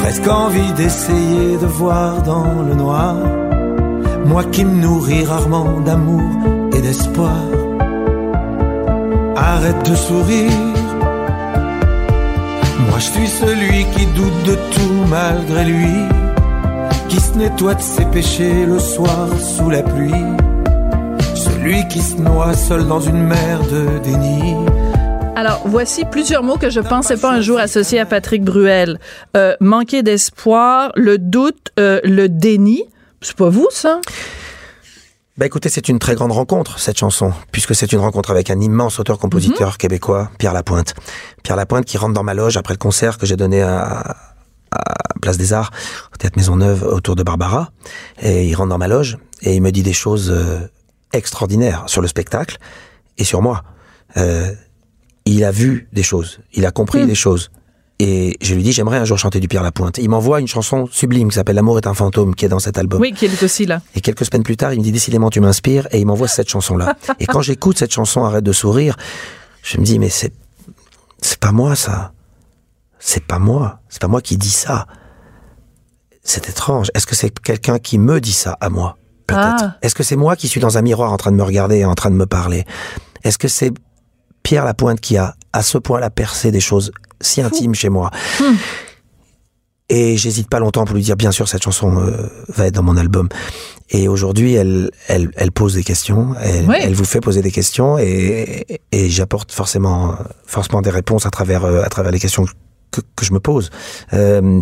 Presque 0.07 0.27
envie 0.29 0.71
d'essayer 0.71 1.57
de 1.57 1.65
voir 1.65 2.23
dans 2.23 2.61
le 2.61 2.75
noir. 2.75 3.17
Moi 4.23 4.45
qui 4.45 4.63
me 4.63 4.81
nourris 4.81 5.25
rarement 5.25 5.81
d'amour 5.81 6.31
et 6.73 6.79
d'espoir. 6.79 7.43
Arrête 9.35 9.83
de 9.89 9.95
sourire. 9.95 10.61
Moi 12.87 12.99
je 12.99 13.09
suis 13.15 13.27
celui 13.27 13.83
qui 13.93 14.05
doute 14.05 14.43
de 14.45 14.55
tout 14.75 14.97
malgré 15.09 15.65
lui. 15.65 15.97
Qui 17.09 17.19
se 17.19 17.37
nettoie 17.37 17.75
de 17.75 17.81
ses 17.81 18.05
péchés 18.05 18.65
le 18.65 18.79
soir 18.79 19.27
sous 19.37 19.69
la 19.69 19.83
pluie. 19.83 20.25
Celui 21.35 21.85
qui 21.89 21.99
se 21.99 22.15
noie 22.15 22.53
seul 22.53 22.87
dans 22.87 23.01
une 23.01 23.23
mer 23.27 23.59
de 23.73 23.99
déni. 24.05 24.55
Alors, 25.37 25.61
voici 25.65 26.03
plusieurs 26.03 26.41
mots 26.41 26.57
que 26.57 26.71
je 26.71 26.79
pensais 26.79 27.15
pas 27.15 27.31
un 27.31 27.41
jour 27.41 27.59
associer 27.59 27.99
à 27.99 28.07
Patrick 28.07 28.43
Bruel. 28.43 28.99
Euh, 29.35 29.55
manquer 29.59 30.01
d'espoir, 30.01 30.91
le 30.95 31.19
doute, 31.19 31.69
euh, 31.79 32.01
le 32.03 32.27
déni. 32.27 32.85
C'est 33.21 33.35
pas 33.35 33.49
vous, 33.49 33.67
ça? 33.69 34.01
Bah 35.37 35.45
écoutez, 35.45 35.69
c'est 35.69 35.89
une 35.89 35.99
très 35.99 36.15
grande 36.15 36.31
rencontre, 36.31 36.79
cette 36.79 36.97
chanson, 36.97 37.33
puisque 37.51 37.75
c'est 37.75 37.93
une 37.93 37.99
rencontre 37.99 38.31
avec 38.31 38.49
un 38.49 38.59
immense 38.59 38.99
auteur-compositeur 38.99 39.77
québécois, 39.77 40.31
Pierre 40.39 40.53
Lapointe. 40.53 40.95
Pierre 41.43 41.55
Lapointe 41.57 41.85
qui 41.85 41.99
rentre 41.99 42.15
dans 42.15 42.23
ma 42.23 42.33
loge 42.33 42.57
après 42.57 42.73
le 42.73 42.79
concert 42.79 43.19
que 43.19 43.27
j'ai 43.27 43.35
donné 43.35 43.61
à, 43.61 44.15
à 44.71 44.93
Place 45.21 45.37
des 45.37 45.53
Arts, 45.53 45.69
au 46.15 46.17
Théâtre 46.17 46.37
Maisonneuve, 46.37 46.81
autour 46.81 47.15
de 47.15 47.21
Barbara. 47.21 47.69
Et 48.23 48.47
il 48.47 48.55
rentre 48.55 48.69
dans 48.69 48.79
ma 48.79 48.87
loge 48.87 49.19
et 49.43 49.53
il 49.53 49.61
me 49.61 49.69
dit 49.69 49.83
des 49.83 49.93
choses 49.93 50.31
euh, 50.31 50.67
extraordinaires 51.13 51.83
sur 51.85 52.01
le 52.01 52.07
spectacle 52.07 52.57
et 53.19 53.23
sur 53.23 53.43
moi. 53.43 53.61
Euh, 54.15 54.51
il 55.29 55.43
a 55.43 55.51
vu 55.51 55.87
des 55.93 56.03
choses, 56.03 56.39
il 56.53 56.65
a 56.65 56.71
compris 56.71 57.05
des 57.05 57.15
choses. 57.15 57.51
Et 57.99 58.37
je 58.41 58.53
lui 58.53 58.61
dis, 58.61 58.73
j'aimerais 58.73 58.97
un 58.97 59.05
jour 59.05 59.17
chanter 59.17 59.39
du 59.39 59.47
Pierre 59.47 59.63
Lapointe. 59.63 59.97
Il 59.97 60.07
m'envoie 60.09 60.39
une 60.39 60.47
chanson 60.47 60.87
sublime 60.91 61.29
qui 61.29 61.35
s'appelle 61.35 61.55
L'amour 61.55 61.79
est 61.79 61.87
un 61.87 61.95
fantôme, 61.95 62.35
qui 62.35 62.45
est 62.45 62.49
dans 62.49 62.59
cet 62.59 62.77
album. 62.77 63.01
Oui, 63.01 63.11
qui 63.11 63.25
est 63.25 63.43
aussi 63.43 63.65
là. 63.65 63.81
Et 63.95 64.01
quelques 64.01 64.23
semaines 64.23 64.43
plus 64.43 64.55
tard, 64.55 64.71
il 64.73 64.79
me 64.79 64.83
dit 64.83 64.91
décidément 64.91 65.31
tu 65.31 65.39
m'inspires 65.39 65.87
et 65.91 65.99
il 65.99 66.05
m'envoie 66.05 66.27
cette 66.27 66.47
chanson-là. 66.47 66.95
et 67.19 67.25
quand 67.25 67.41
j'écoute 67.41 67.79
cette 67.79 67.91
chanson 67.91 68.23
Arrête 68.23 68.43
de 68.43 68.51
sourire, 68.51 68.97
je 69.63 69.79
me 69.79 69.83
dis 69.83 69.97
mais 69.97 70.09
c'est 70.09 70.31
c'est 71.21 71.39
pas 71.39 71.51
moi 71.51 71.75
ça. 71.75 72.13
C'est 72.99 73.25
pas 73.25 73.39
moi. 73.39 73.79
C'est 73.89 74.01
pas 74.01 74.07
moi 74.07 74.21
qui 74.21 74.37
dis 74.37 74.51
ça. 74.51 74.85
C'est 76.21 76.49
étrange. 76.49 76.91
Est-ce 76.93 77.07
que 77.07 77.15
c'est 77.15 77.37
quelqu'un 77.39 77.79
qui 77.79 77.97
me 77.97 78.21
dit 78.21 78.33
ça 78.33 78.57
à 78.61 78.69
moi 78.69 78.97
Peut-être? 79.25 79.63
Ah. 79.63 79.77
Est-ce 79.81 79.95
que 79.95 80.03
c'est 80.03 80.15
moi 80.15 80.35
qui 80.35 80.47
suis 80.47 80.61
dans 80.61 80.77
un 80.77 80.81
miroir 80.81 81.11
en 81.11 81.17
train 81.17 81.31
de 81.31 81.37
me 81.37 81.43
regarder 81.43 81.77
et 81.77 81.85
en 81.85 81.95
train 81.95 82.11
de 82.11 82.15
me 82.15 82.27
parler? 82.27 82.65
Est-ce 83.23 83.37
que 83.37 83.47
c'est 83.47 83.71
Pierre 84.47 84.63
Lapointe 84.63 85.01
qui 85.01 85.17
a 85.17 85.35
à 85.51 85.61
ce 85.61 85.77
point-là 85.77 86.09
percé 86.09 86.51
des 86.51 86.61
choses 86.61 86.93
si 87.19 87.41
intimes 87.41 87.75
chez 87.75 87.89
moi 87.89 88.11
et 89.89 90.15
j'hésite 90.15 90.49
pas 90.49 90.59
longtemps 90.59 90.85
pour 90.85 90.95
lui 90.95 91.03
dire, 91.03 91.17
bien 91.17 91.33
sûr, 91.33 91.49
cette 91.49 91.63
chanson 91.63 91.99
euh, 91.99 92.29
va 92.47 92.67
être 92.67 92.75
dans 92.75 92.83
mon 92.83 92.95
album. 92.95 93.27
Et 93.89 94.07
aujourd'hui, 94.07 94.53
elle, 94.53 94.89
elle, 95.09 95.31
elle 95.35 95.51
pose 95.51 95.73
des 95.73 95.83
questions, 95.83 96.33
elle, 96.41 96.65
Oui. 96.65 96.77
elle 96.79 96.93
vous 96.93 97.03
fait 97.03 97.19
poser 97.19 97.41
des 97.41 97.51
questions, 97.51 97.97
et, 97.97 98.65
et 98.93 99.09
j'apporte 99.09 99.51
forcément, 99.51 100.15
forcément 100.45 100.81
des 100.81 100.91
réponses 100.91 101.25
à 101.25 101.29
travers, 101.29 101.65
euh, 101.65 101.83
à 101.83 101.89
travers 101.89 102.13
les 102.13 102.19
questions 102.19 102.45
que 102.45 103.01
que, 103.15 103.25
je 103.25 103.33
me 103.33 103.41
pose. 103.41 103.69
Euh, 104.13 104.61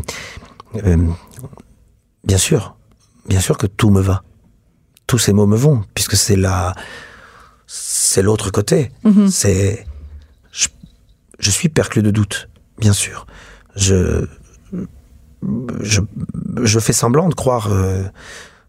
bien 2.24 2.38
sûr, 2.40 2.76
bien 3.30 3.40
sûr 3.40 3.60
que 3.60 3.68
tout 3.68 3.92
me 3.92 4.02
va. 4.02 4.24
Tous 5.06 5.20
ces 5.20 5.32
mots 5.32 5.46
me 5.46 5.56
vont, 5.56 5.84
puisque 5.94 6.16
c'est 6.16 6.36
la, 6.36 6.74
c'est 7.68 8.22
l'autre 8.22 8.52
côté. 8.52 8.92
C'est, 9.30 9.86
je, 10.52 10.68
je 11.40 11.52
suis 11.52 11.70
perclus 11.70 12.02
de 12.04 12.12
doute, 12.12 12.50
bien 12.80 12.94
sûr. 12.94 13.26
Je, 13.76 14.26
je, 15.82 16.02
je 16.64 16.80
fais 16.80 16.94
semblant 16.94 17.30
de 17.30 17.36
croire 17.36 17.72
euh, 17.72 18.04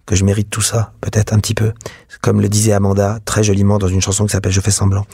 que 0.05 0.15
je 0.15 0.25
mérite 0.25 0.51
tout 0.51 0.61
ça, 0.63 0.93
peut-être 1.01 1.33
un 1.33 1.39
petit 1.39 1.55
peu, 1.55 1.73
comme 2.21 2.41
le 2.41 2.49
disait 2.49 2.73
Amanda 2.73 3.19
très 3.25 3.43
joliment 3.43 3.79
dans 3.79 3.89
une 3.89 4.01
chanson 4.01 4.25
qui 4.27 4.33
s'appelle 4.33 4.53
Je 4.53 4.61
fais 4.61 4.71
semblant. 4.71 5.07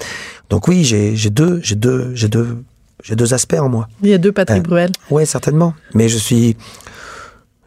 Donc 0.51 0.69
oui, 0.69 0.85
j'ai 0.85 1.17
j'ai 1.17 1.31
deux, 1.31 1.61
j'ai 1.63 1.75
deux, 1.77 2.15
j'ai 2.15 2.29
deux, 2.29 2.63
j'ai 3.03 3.17
deux 3.17 3.35
aspects 3.35 3.55
en 3.59 3.69
moi. 3.69 3.89
Il 4.03 4.09
y 4.09 4.15
a 4.15 4.19
deux 4.19 4.33
Patrick 4.33 4.65
Euh, 4.65 4.69
Bruel. 4.69 4.93
Ouais, 5.11 5.25
certainement. 5.27 5.75
Mais 5.95 6.09
je 6.09 6.19
suis, 6.19 6.57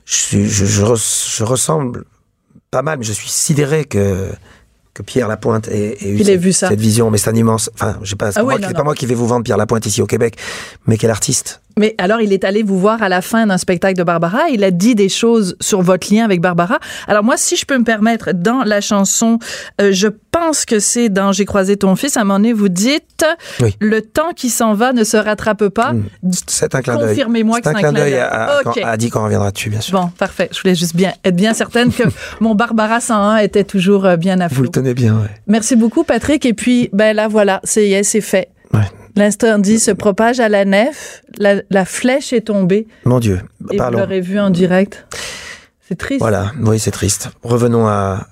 je 0.05 0.13
suis, 0.15 0.49
je, 0.49 0.65
je, 0.65 0.83
res- 0.83 1.35
je 1.37 1.43
ressemble 1.43 2.05
pas 2.71 2.81
mal, 2.81 2.97
mais 2.99 3.05
je 3.05 3.13
suis 3.13 3.29
sidéré 3.29 3.85
que 3.85 4.29
que 4.95 5.03
Pierre 5.03 5.27
Lapointe 5.27 5.67
ait, 5.67 5.97
ait 5.99 6.09
eu 6.09 6.23
cette, 6.23 6.39
vu 6.39 6.53
ça. 6.53 6.69
cette 6.69 6.79
vision. 6.79 7.11
Mais 7.11 7.19
c'est 7.19 7.29
un 7.29 7.35
immense. 7.35 7.69
Enfin, 7.75 7.97
je 8.01 8.09
sais 8.09 8.15
pas. 8.15 8.31
C'est 8.31 8.39
Ah 8.39 8.43
pas, 8.45 8.55
oui, 8.55 8.73
pas 8.73 8.83
moi 8.83 8.95
qui 8.95 9.05
vais 9.05 9.13
vous 9.13 9.27
vendre 9.27 9.43
Pierre 9.43 9.57
Lapointe 9.57 9.85
ici 9.85 10.01
au 10.01 10.07
Québec, 10.07 10.37
mais 10.87 10.97
quel 10.97 11.11
artiste. 11.11 11.61
Mais 11.77 11.93
alors, 11.97 12.21
il 12.21 12.31
est 12.31 12.43
allé 12.45 12.63
vous 12.63 12.79
voir 12.79 13.03
à 13.03 13.09
la 13.09 13.21
fin 13.21 13.45
d'un 13.47 13.57
spectacle 13.57 13.97
de 13.97 14.03
Barbara. 14.03 14.43
Il 14.51 14.63
a 14.63 14.71
dit 14.71 14.95
des 14.95 15.09
choses 15.09 15.57
sur 15.59 15.81
votre 15.81 16.13
lien 16.13 16.23
avec 16.23 16.39
Barbara. 16.39 16.79
Alors 17.07 17.23
moi, 17.23 17.35
si 17.37 17.55
je 17.57 17.65
peux 17.65 17.77
me 17.77 17.83
permettre, 17.83 18.31
dans 18.33 18.63
la 18.63 18.79
chanson, 18.81 19.39
euh, 19.81 19.91
je 19.91 20.07
pense 20.31 20.63
que 20.65 20.79
c'est 20.79 21.09
dans 21.09 21.31
J'ai 21.33 21.43
croisé 21.45 21.75
ton 21.75 21.95
fils, 21.97 22.15
à 22.17 22.21
un 22.21 22.23
moment 22.23 22.39
donné, 22.39 22.53
vous 22.53 22.69
dites 22.69 23.25
Oui. 23.61 23.75
Le 23.81 24.01
temps 24.01 24.31
qui 24.35 24.49
s'en 24.49 24.73
va 24.73 24.93
ne 24.93 25.03
se 25.03 25.17
rattrape 25.17 25.67
pas. 25.69 25.93
Mm. 25.93 26.03
C'est 26.47 26.75
un 26.75 26.81
clin 26.81 26.95
d'œil. 26.97 27.09
Confirmez-moi 27.09 27.59
que 27.59 27.69
C'est 27.69 27.75
un 27.75 27.79
clin 27.79 27.91
d'œil 27.93 28.15
à, 28.15 28.27
à, 28.27 28.59
OK. 28.61 28.63
quand- 28.63 28.85
à 28.87 28.95
dit 28.97 29.09
qu'on 29.09 29.23
reviendra 29.25 29.51
dessus, 29.51 29.69
bien 29.69 29.81
sûr. 29.81 29.99
Bon, 29.99 30.07
parfait. 30.17 30.49
Je 30.53 30.61
voulais 30.61 30.75
juste 30.75 30.95
bien 30.95 31.13
être 31.25 31.35
bien 31.35 31.53
certaine 31.53 31.91
que 31.91 32.03
mon 32.39 32.55
Barbara 32.55 32.99
101 33.01 33.37
était 33.37 33.63
toujours 33.65 34.05
euh, 34.05 34.15
bien 34.15 34.39
à 34.39 34.47
Vous 34.47 34.55
flot. 34.55 34.63
le 34.63 34.69
tenez 34.69 34.93
bien, 34.93 35.15
ouais. 35.15 35.27
Merci 35.47 35.75
beaucoup, 35.75 36.03
Patrick. 36.05 36.45
Et 36.45 36.53
puis, 36.53 36.89
ben 36.93 37.13
là, 37.15 37.27
voilà, 37.27 37.59
c'est 37.65 37.87
yes, 37.87 38.07
c'est 38.09 38.21
fait. 38.21 38.49
Ouais. 38.75 38.89
L'incendie 39.15 39.79
se 39.79 39.91
propage 39.91 40.39
à 40.39 40.49
la 40.49 40.65
nef. 40.65 41.23
La, 41.37 41.61
la 41.69 41.85
flèche 41.85 42.33
est 42.33 42.41
tombée. 42.47 42.87
Mon 43.05 43.19
Dieu. 43.19 43.41
Et 43.71 43.77
vous 43.77 43.91
l'aurez 43.91 44.21
vu 44.21 44.39
en 44.39 44.49
direct. 44.49 45.07
C'est 45.87 45.97
triste. 45.97 46.19
Voilà, 46.19 46.51
oui, 46.61 46.79
c'est 46.79 46.91
triste. 46.91 47.29
Revenons 47.43 47.87
à, 47.87 48.27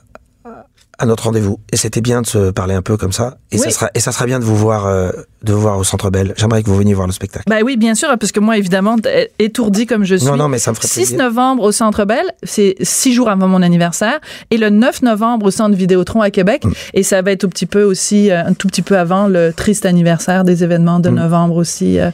à 1.00 1.06
notre 1.06 1.24
rendez-vous. 1.24 1.60
Et 1.72 1.78
c'était 1.78 2.02
bien 2.02 2.22
de 2.22 2.28
se 2.28 2.52
parler 2.52 2.76
un 2.76 2.82
peu 2.82 2.98
comme 2.98 3.12
ça. 3.12 3.38
Et, 3.52 3.56
Oui. 3.58 3.62
ça, 3.64 3.70
sera, 3.72 3.90
et 3.96 4.00
ça 4.00 4.12
sera 4.12 4.26
bien 4.26 4.40
de 4.40 4.44
vous 4.46 4.56
voir, 4.56 4.86
euh, 4.86 5.12
de 5.44 5.52
vous 5.54 5.60
voir 5.62 5.78
au 5.78 5.84
Centre 5.84 6.10
Bell. 6.10 6.34
J'aimerais 6.38 6.62
que 6.64 6.70
vous 6.70 6.76
veniez 6.78 6.94
voir 6.94 7.08
le 7.08 7.14
spectacle. 7.14 7.46
Ben 7.50 7.62
oui, 7.64 7.78
bien 7.78 7.96
sûr, 7.96 8.10
parce 8.20 8.32
que 8.32 8.40
moi, 8.40 8.58
évidemment, 8.58 8.98
t- 8.98 9.30
étourdi 9.40 9.86
comme 9.86 10.04
je 10.04 10.16
suis. 10.16 10.26
Non, 10.28 10.38
non, 10.38 10.48
mais 10.48 10.60
ça 10.60 10.72
me 10.72 10.76
ferait 10.76 10.88
6 10.88 10.94
plaisir. 11.08 11.18
novembre 11.18 11.64
au 11.64 11.72
Centre 11.72 12.06
Bell, 12.06 12.26
c'est 12.44 12.76
six 12.82 13.14
jours 13.14 13.30
avant 13.30 13.48
mon 13.48 13.62
anniversaire, 13.62 14.20
et 14.52 14.58
le 14.58 14.70
9 14.70 15.02
novembre 15.02 15.48
au 15.48 15.52
Centre 15.52 15.76
Vidéotron 15.76 16.22
à 16.22 16.30
Québec, 16.30 16.64
Mm. 16.66 16.72
et 16.94 17.04
ça 17.04 17.22
va 17.22 17.32
être 17.32 17.46
un 17.46 17.50
petit 17.50 17.66
peu 17.66 17.84
aussi, 17.84 18.30
euh, 18.32 18.46
un 18.46 18.54
tout 18.54 18.68
petit 18.68 18.82
peu 18.84 18.98
avant 18.98 19.28
le 19.28 19.52
triste 19.52 19.86
anniversaire 19.86 20.44
des 20.44 20.64
événements 20.64 21.00
de 21.00 21.10
Mm. 21.10 21.16
novembre 21.16 21.56
aussi 21.56 22.00
euh, 22.00 22.12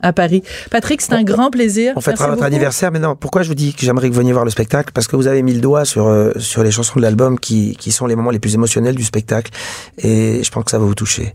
à 0.00 0.12
Paris. 0.12 0.42
Patrick, 0.70 1.00
c'est 1.00 1.12
un 1.14 1.22
grand 1.22 1.50
plaisir. 1.50 1.92
On 1.96 2.00
fêtera 2.00 2.28
votre 2.28 2.42
anniversaire, 2.42 2.90
mais 2.92 2.98
non, 2.98 3.16
pourquoi 3.16 3.42
je 3.42 3.48
vous 3.48 3.54
dis 3.54 3.72
que 3.74 3.80
j'aimerais 3.86 4.08
que 4.08 4.14
vous 4.14 4.20
veniez 4.20 4.32
voir 4.32 4.44
le 4.44 4.50
spectacle? 4.50 4.90
Parce 4.92 5.06
que 5.06 5.16
vous 5.16 5.26
avez 5.26 5.42
mis 5.42 5.54
le 5.54 5.60
doigt 5.60 5.84
sur, 5.84 6.06
euh, 6.06 6.32
sur 6.38 6.62
les 6.62 6.70
chansons 6.70 6.94
de 6.96 7.02
l'album 7.02 7.38
qui, 7.38 7.74
qui 7.76 7.90
sont 7.92 8.06
les 8.06 8.16
moments 8.16 8.30
les 8.30 8.38
plus 8.38 8.54
émotionnels 8.54 8.94
du 8.94 9.04
spectacle. 9.04 9.50
Et 9.98 10.42
je 10.44 10.50
pense 10.50 10.64
que 10.64 10.70
ça 10.70 10.78
va 10.78 10.84
vous 10.84 10.94
toucher. 10.94 11.34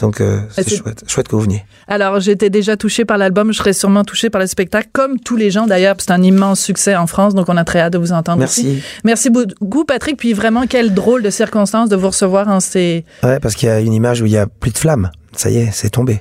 Donc, 0.00 0.20
euh, 0.20 0.40
c'est 0.50 0.68
c'est- 0.68 0.76
chouette, 0.76 1.04
chouette 1.06 1.28
que 1.28 1.36
vous 1.36 1.42
veniez. 1.42 1.64
Alors, 1.86 2.18
j'étais 2.18 2.50
déjà 2.50 2.76
touchée 2.76 3.04
par 3.04 3.18
l'album, 3.18 3.52
je 3.52 3.58
serai 3.58 3.72
sûrement 3.72 4.02
touchée 4.02 4.30
par 4.30 4.40
le 4.40 4.48
spectacle, 4.48 4.88
comme 4.92 5.20
tous 5.20 5.36
les 5.36 5.52
gens 5.52 5.66
d'ailleurs, 5.68 5.94
c'est 5.98 6.10
un 6.10 6.22
immense 6.22 6.58
succès 6.58 6.96
en 6.96 7.06
France, 7.06 7.34
donc 7.36 7.48
on 7.48 7.56
a 7.56 7.62
très 7.64 7.78
hâte 7.80 7.92
de 7.92 7.98
vous 7.98 8.10
entendre. 8.12 8.42
aussi. 8.42 8.64
Merci. 8.64 8.82
Merci 9.04 9.30
beaucoup, 9.30 9.84
Patrick, 9.84 10.16
puis 10.16 10.32
vraiment, 10.32 10.66
quelle 10.66 10.92
drôle 10.92 11.22
de 11.22 11.30
circonstance 11.30 11.88
de 11.88 11.94
vous 11.94 12.08
recevoir 12.08 12.48
en 12.48 12.58
ces... 12.58 13.04
Ouais, 13.22 13.38
parce 13.38 13.54
qu'il 13.54 13.68
y 13.68 13.72
a 13.72 13.78
une 13.78 13.92
image 13.92 14.22
où 14.22 14.26
il 14.26 14.32
y 14.32 14.36
a 14.38 14.46
plus 14.48 14.72
de 14.72 14.78
flammes. 14.78 15.10
Ça 15.36 15.50
y 15.50 15.58
est, 15.58 15.70
c'est 15.72 15.90
tombé. 15.90 16.20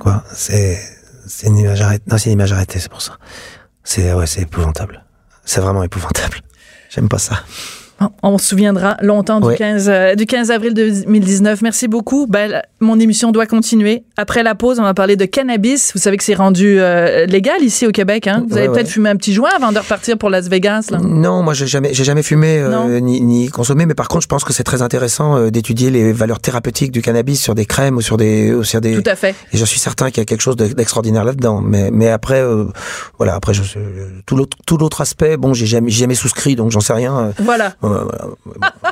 Quoi? 0.00 0.24
C'est 0.32 0.78
c'est 1.26 1.46
une 1.46 1.58
image 1.58 1.80
arrêtée. 1.80 2.04
Non, 2.10 2.18
c'est 2.18 2.26
une 2.26 2.34
image 2.34 2.52
arrêtée, 2.52 2.78
c'est 2.78 2.90
pour 2.90 3.02
ça. 3.02 3.18
C'est 3.82 4.12
ouais, 4.12 4.26
c'est 4.26 4.42
épouvantable. 4.42 5.04
C'est 5.44 5.60
vraiment 5.60 5.82
épouvantable. 5.82 6.40
J'aime 6.90 7.08
pas 7.08 7.18
ça. 7.18 7.42
On 8.22 8.38
se 8.38 8.46
souviendra 8.48 8.96
longtemps 9.02 9.40
du, 9.40 9.46
Ouais. 9.48 9.56
15, 9.56 9.88
euh, 9.88 10.14
du 10.14 10.26
15 10.26 10.50
avril 10.50 10.74
2019. 10.74 11.62
Merci 11.62 11.88
beaucoup. 11.88 12.26
Ben, 12.26 12.62
mon 12.80 12.98
émission 12.98 13.30
doit 13.30 13.46
continuer. 13.46 14.04
Après 14.16 14.42
la 14.42 14.54
pause, 14.54 14.78
on 14.80 14.82
va 14.82 14.94
parler 14.94 15.16
de 15.16 15.24
cannabis. 15.24 15.92
Vous 15.94 16.00
savez 16.00 16.16
que 16.16 16.24
c'est 16.24 16.34
rendu 16.34 16.76
euh, 16.80 17.24
légal 17.26 17.62
ici 17.62 17.86
au 17.86 17.92
Québec. 17.92 18.26
Hein? 18.26 18.44
Vous 18.48 18.56
avez 18.58 18.68
peut-être 18.68 18.88
fumé 18.88 19.10
un 19.10 19.16
petit 19.16 19.32
joint 19.32 19.50
avant 19.56 19.72
de 19.72 19.78
repartir 19.78 20.18
pour 20.18 20.28
Las 20.28 20.48
Vegas. 20.48 20.88
Là? 20.90 20.98
Non, 20.98 21.42
moi 21.42 21.54
j'ai 21.54 21.66
jamais 21.66 21.94
j'ai 21.94 22.04
jamais 22.04 22.22
fumé 22.22 22.58
euh, 22.58 22.98
ni, 23.00 23.20
ni 23.20 23.48
consommé, 23.48 23.86
mais 23.86 23.94
par 23.94 24.08
contre 24.08 24.22
je 24.22 24.28
pense 24.28 24.44
que 24.44 24.52
c'est 24.52 24.64
très 24.64 24.82
intéressant 24.82 25.36
euh, 25.36 25.50
d'étudier 25.50 25.90
les 25.90 26.12
valeurs 26.12 26.40
thérapeutiques 26.40 26.90
du 26.92 27.00
cannabis 27.00 27.40
sur 27.40 27.54
des 27.54 27.64
crèmes 27.64 27.96
ou 27.96 28.00
sur 28.02 28.16
des 28.16 28.52
ou 28.52 28.64
sur 28.64 28.80
des 28.80 29.00
Tout 29.00 29.08
à 29.08 29.14
fait. 29.16 29.34
et 29.52 29.56
je 29.56 29.64
suis 29.64 29.78
certain 29.78 30.10
qu'il 30.10 30.18
y 30.18 30.22
a 30.22 30.24
quelque 30.26 30.40
chose 30.42 30.56
de- 30.56 30.66
d'extraordinaire 30.66 31.24
là-dedans. 31.24 31.60
Mais 31.60 31.90
mais 31.92 32.08
après 32.10 32.40
euh, 32.40 32.64
voilà 33.18 33.34
après 33.34 33.54
je, 33.54 33.62
tout 34.26 34.36
l'autre 34.36 34.56
tout 34.66 34.76
l'autre 34.78 35.00
aspect 35.00 35.36
bon 35.36 35.54
j'ai 35.54 35.66
jamais 35.66 35.90
j'ai 35.90 36.00
jamais 36.00 36.14
souscrit 36.14 36.56
donc 36.56 36.70
j'en 36.70 36.80
sais 36.80 36.92
rien. 36.92 37.16
euh, 37.18 37.30
Voilà. 37.38 37.74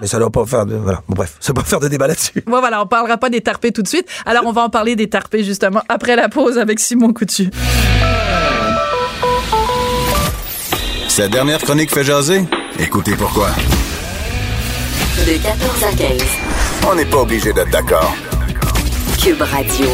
Mais 0.00 0.06
ça 0.06 0.18
doit 0.18 0.30
pas 0.30 0.44
faire 0.46 0.66
de 0.66 0.76
voilà 0.76 1.02
bon 1.08 1.14
bref 1.14 1.36
ça 1.40 1.52
doit 1.52 1.62
pas 1.62 1.68
faire 1.68 1.80
de 1.80 1.88
débat 1.88 2.06
là-dessus. 2.06 2.42
Bon, 2.46 2.60
voilà, 2.60 2.82
on 2.82 2.86
parlera 2.86 3.18
pas 3.18 3.30
des 3.30 3.40
tarpés 3.40 3.72
tout 3.72 3.82
de 3.82 3.88
suite. 3.88 4.06
Alors, 4.26 4.44
on 4.46 4.52
va 4.52 4.62
en 4.62 4.70
parler 4.70 4.96
des 4.96 5.08
tarpés 5.08 5.44
justement 5.44 5.82
après 5.88 6.16
la 6.16 6.28
pause 6.28 6.58
avec 6.58 6.80
Simon 6.80 7.12
Coutu. 7.12 7.50
Sa 11.08 11.28
dernière 11.28 11.60
chronique 11.60 11.90
fait 11.92 12.04
jaser? 12.04 12.44
Écoutez 12.78 13.14
pourquoi. 13.16 13.48
De 15.26 15.42
14 15.42 15.84
à 15.84 15.96
15. 15.96 16.22
On 16.90 16.94
n'est 16.94 17.04
pas 17.04 17.18
obligé 17.18 17.52
d'être 17.52 17.70
d'accord. 17.70 18.14
Cube 19.22 19.42
Radio. 19.42 19.86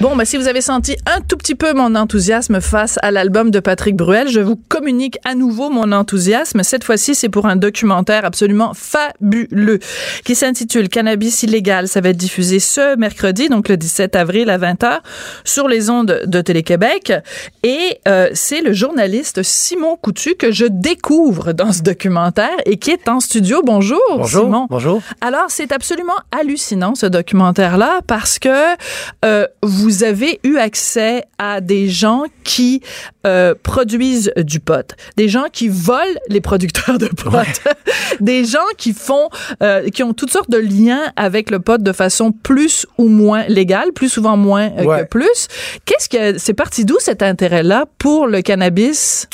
Bon, 0.00 0.14
ben, 0.14 0.24
si 0.24 0.36
vous 0.36 0.46
avez 0.46 0.60
senti 0.60 0.96
un 1.06 1.20
tout 1.20 1.36
petit 1.36 1.56
peu 1.56 1.72
mon 1.72 1.96
enthousiasme 1.96 2.60
face 2.60 3.00
à 3.02 3.10
l'album 3.10 3.50
de 3.50 3.58
Patrick 3.58 3.96
Bruel, 3.96 4.28
je 4.28 4.38
vous 4.38 4.54
communique 4.54 5.18
à 5.24 5.34
nouveau 5.34 5.70
mon 5.70 5.90
enthousiasme. 5.90 6.62
Cette 6.62 6.84
fois-ci, 6.84 7.16
c'est 7.16 7.28
pour 7.28 7.46
un 7.46 7.56
documentaire 7.56 8.24
absolument 8.24 8.74
fabuleux 8.74 9.80
qui 10.24 10.36
s'intitule 10.36 10.88
Cannabis 10.88 11.42
illégal. 11.42 11.88
Ça 11.88 12.00
va 12.00 12.10
être 12.10 12.16
diffusé 12.16 12.60
ce 12.60 12.96
mercredi, 12.96 13.48
donc 13.48 13.68
le 13.68 13.76
17 13.76 14.14
avril 14.14 14.50
à 14.50 14.58
20h, 14.58 15.00
sur 15.42 15.66
les 15.66 15.90
ondes 15.90 16.20
de 16.24 16.40
Télé-Québec. 16.42 17.12
Et 17.64 17.98
euh, 18.06 18.28
c'est 18.34 18.60
le 18.60 18.72
journaliste 18.72 19.42
Simon 19.42 19.96
Coutu 19.96 20.36
que 20.36 20.52
je 20.52 20.66
découvre 20.66 21.52
dans 21.52 21.72
ce 21.72 21.82
documentaire 21.82 22.56
et 22.66 22.76
qui 22.76 22.92
est 22.92 23.08
en 23.08 23.18
studio. 23.18 23.62
Bonjour, 23.64 23.98
Simon. 24.24 24.68
Bonjour. 24.70 25.02
Alors, 25.20 25.46
c'est 25.48 25.72
absolument 25.72 26.18
hallucinant, 26.30 26.94
ce 26.94 27.06
documentaire-là, 27.06 28.02
parce 28.06 28.38
que 28.38 28.76
euh, 29.24 29.44
vous 29.64 29.87
avez 30.04 30.40
eu 30.44 30.56
accès 30.56 31.24
à 31.38 31.60
des 31.60 31.88
gens 31.88 32.24
qui 32.44 32.80
euh, 33.26 33.54
produisent 33.62 34.32
du 34.36 34.60
pot, 34.60 34.94
des 35.16 35.28
gens 35.28 35.44
qui 35.52 35.68
volent 35.68 36.18
les 36.28 36.40
producteurs 36.40 36.98
de 36.98 37.06
pot, 37.06 37.30
des 38.20 38.44
gens 38.44 38.58
qui 38.76 38.92
font, 38.92 39.28
euh, 39.62 39.88
qui 39.88 40.02
ont 40.02 40.14
toutes 40.14 40.30
sortes 40.32 40.50
de 40.50 40.58
liens 40.58 41.12
avec 41.16 41.50
le 41.50 41.60
pot 41.60 41.80
de 41.82 41.92
façon 41.92 42.32
plus 42.32 42.86
ou 42.98 43.08
moins 43.08 43.44
légale, 43.48 43.92
plus 43.92 44.08
souvent 44.08 44.36
moins 44.36 44.70
euh, 44.78 44.84
Ouais. 44.84 45.02
que 45.02 45.08
plus. 45.08 45.48
Qu'est-ce 45.84 46.08
que 46.08 46.38
c'est 46.38 46.54
parti 46.54 46.84
d'où 46.84 46.96
cet 47.00 47.22
intérêt-là 47.22 47.84
pour 47.98 48.26
le 48.26 48.40
cannabis? 48.42 49.28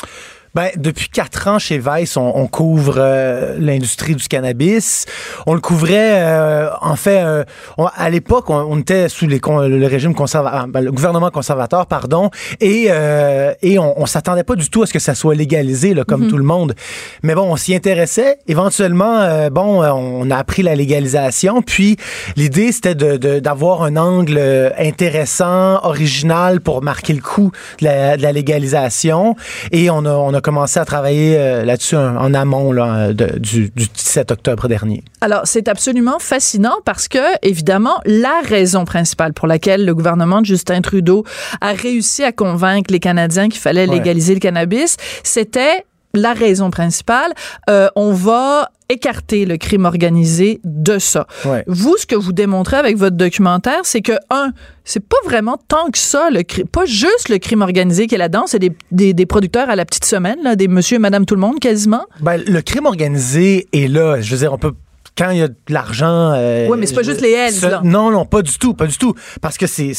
Ben, 0.55 0.69
depuis 0.77 1.09
quatre 1.09 1.47
ans 1.49 1.59
chez 1.59 1.77
Vice, 1.79 2.15
on, 2.15 2.31
on 2.33 2.47
couvre 2.47 2.95
euh, 2.97 3.55
l'industrie 3.59 4.15
du 4.15 4.25
cannabis. 4.27 5.05
On 5.45 5.53
le 5.53 5.59
couvrait, 5.59 6.21
euh, 6.23 6.69
en 6.81 6.95
fait, 6.95 7.19
euh, 7.19 7.43
on- 7.77 7.87
à 7.87 8.09
l'époque, 8.09 8.49
on, 8.49 8.55
on 8.69 8.79
était 8.79 9.09
sous 9.09 9.27
les, 9.27 9.39
con- 9.41 9.59
le 9.67 9.85
régime 9.85 10.15
conservateur, 10.15 10.67
le 10.81 10.91
gouvernement 10.91 11.29
conservateur, 11.29 11.85
pardon, 11.87 12.29
et, 12.61 12.85
euh, 12.89 13.53
et 13.61 13.77
on, 13.79 13.99
on 14.01 14.05
s'attendait 14.05 14.45
pas 14.45 14.55
du 14.55 14.69
tout 14.69 14.81
à 14.83 14.85
ce 14.85 14.93
que 14.93 14.99
ça 14.99 15.13
soit 15.13 15.35
légalisé, 15.35 15.93
là, 15.93 16.05
comme 16.05 16.27
tout 16.29 16.37
le 16.37 16.43
monde. 16.45 16.73
Mais 17.21 17.35
bon, 17.35 17.51
on 17.51 17.57
s'y 17.57 17.75
intéressait. 17.75 18.37
Éventuellement, 18.47 19.19
euh, 19.19 19.49
bon, 19.49 19.83
euh, 19.83 19.91
on 19.91 20.31
a 20.31 20.37
appris 20.37 20.63
la 20.63 20.75
légalisation. 20.75 21.61
Puis 21.63 21.97
l'idée, 22.37 22.71
c'était 22.71 22.95
de- 22.95 23.17
de- 23.17 23.39
d'avoir 23.39 23.83
un 23.83 23.97
angle 23.97 24.39
intéressant, 24.77 25.83
original 25.83 26.61
pour 26.61 26.81
marquer 26.81 27.11
le 27.13 27.21
coup 27.21 27.51
de 27.81 27.85
la, 27.85 28.15
de 28.17 28.21
la 28.21 28.31
légalisation. 28.31 29.35
Et 29.71 29.89
on 29.89 30.05
a, 30.05 30.11
on 30.11 30.33
a 30.33 30.41
commencé 30.45 30.79
à 30.79 30.85
travailler 30.85 31.37
euh, 31.37 31.65
là-dessus 31.65 31.95
en, 31.97 32.33
amont 32.33 32.71
là, 32.71 33.11
de- 33.13 33.39
du, 33.39 33.71
du 33.75 33.87
17 33.87 34.31
octobre 34.31 34.67
dernier. 34.67 35.03
Alors, 35.21 35.41
c'est 35.45 35.67
absolument 35.67 36.19
fascinant 36.19 36.75
parce 36.85 37.07
que, 37.07 37.17
évidemment, 37.41 37.99
la 38.05 38.41
raison 38.45 38.85
principale 38.85 39.33
pour 39.33 39.47
laquelle 39.47 39.83
le 39.85 39.95
gouvernement 39.95 40.41
de 40.41 40.45
Justin 40.45 40.81
Trudeau 40.81 41.25
a 41.61 41.73
réussi 41.73 42.23
à 42.23 42.31
convaincre 42.31 42.91
les 42.93 42.99
Canadiens 42.99 43.49
qu'il 43.49 43.59
fallait 43.59 43.87
Ouais. 43.89 43.95
légaliser 43.95 44.35
le 44.35 44.39
cannabis, 44.39 44.97
c'était 45.23 45.83
la 46.13 46.33
raison 46.33 46.69
principale. 46.69 47.33
Euh, 47.69 47.89
on 47.95 48.13
va 48.13 48.69
écarter 48.89 49.45
le 49.45 49.57
crime 49.57 49.85
organisé 49.85 50.59
de 50.63 50.99
ça. 50.99 51.27
Ouais. 51.45 51.63
Vous, 51.67 51.95
ce 51.97 52.05
que 52.05 52.15
vous 52.15 52.33
démontrez 52.33 52.77
avec 52.77 52.97
votre 52.97 53.15
documentaire, 53.17 53.81
c'est 53.83 54.01
que, 54.01 54.13
un, 54.29 54.51
c'est 54.83 54.99
pas 55.05 55.17
vraiment 55.25 55.57
tant 55.67 55.89
que 55.89 55.97
ça, 55.97 56.29
le 56.29 56.43
pas 56.65 56.85
juste 56.85 57.29
le 57.29 57.37
crime 57.37 57.61
organisé 57.61 58.07
qui 58.07 58.15
est 58.15 58.19
là-dedans, 58.19 58.45
c'est 58.47 58.59
des, 58.59 58.71
des, 58.91 59.13
des 59.13 59.25
producteurs 59.25 59.69
à 59.69 59.75
la 59.75 59.85
petite 59.85 60.05
semaine, 60.05 60.37
là, 60.43 60.55
des 60.55 60.67
monsieur 60.67 60.95
et 60.97 60.99
madame 60.99 61.25
tout 61.25 61.35
le 61.35 61.41
monde 61.41 61.59
quasiment. 61.59 62.05
Ben, 62.21 62.41
le 62.45 62.61
crime 62.61 62.85
organisé 62.85 63.67
est 63.73 63.87
là. 63.87 64.21
Je 64.21 64.31
veux 64.31 64.37
dire, 64.39 64.53
on 64.53 64.57
peut 64.57 64.73
quand 65.17 65.29
il 65.29 65.37
y 65.37 65.41
a 65.41 65.47
de 65.47 65.55
l'argent. 65.69 66.33
euh, 66.35 66.67
Oui, 66.69 66.77
mais 66.77 66.85
c'est 66.85 66.93
pas 66.93 67.01
juste 67.01 67.21
les 67.21 67.31
Hells. 67.31 67.79
Non, 67.85 68.11
non, 68.11 68.25
pas 68.25 68.41
du 68.41 68.57
tout, 68.57 68.73
pas 68.73 68.85
du 68.85 68.97
tout. 68.97 69.13
Parce 69.41 69.57
que 69.57 69.65
c'est 69.65 69.93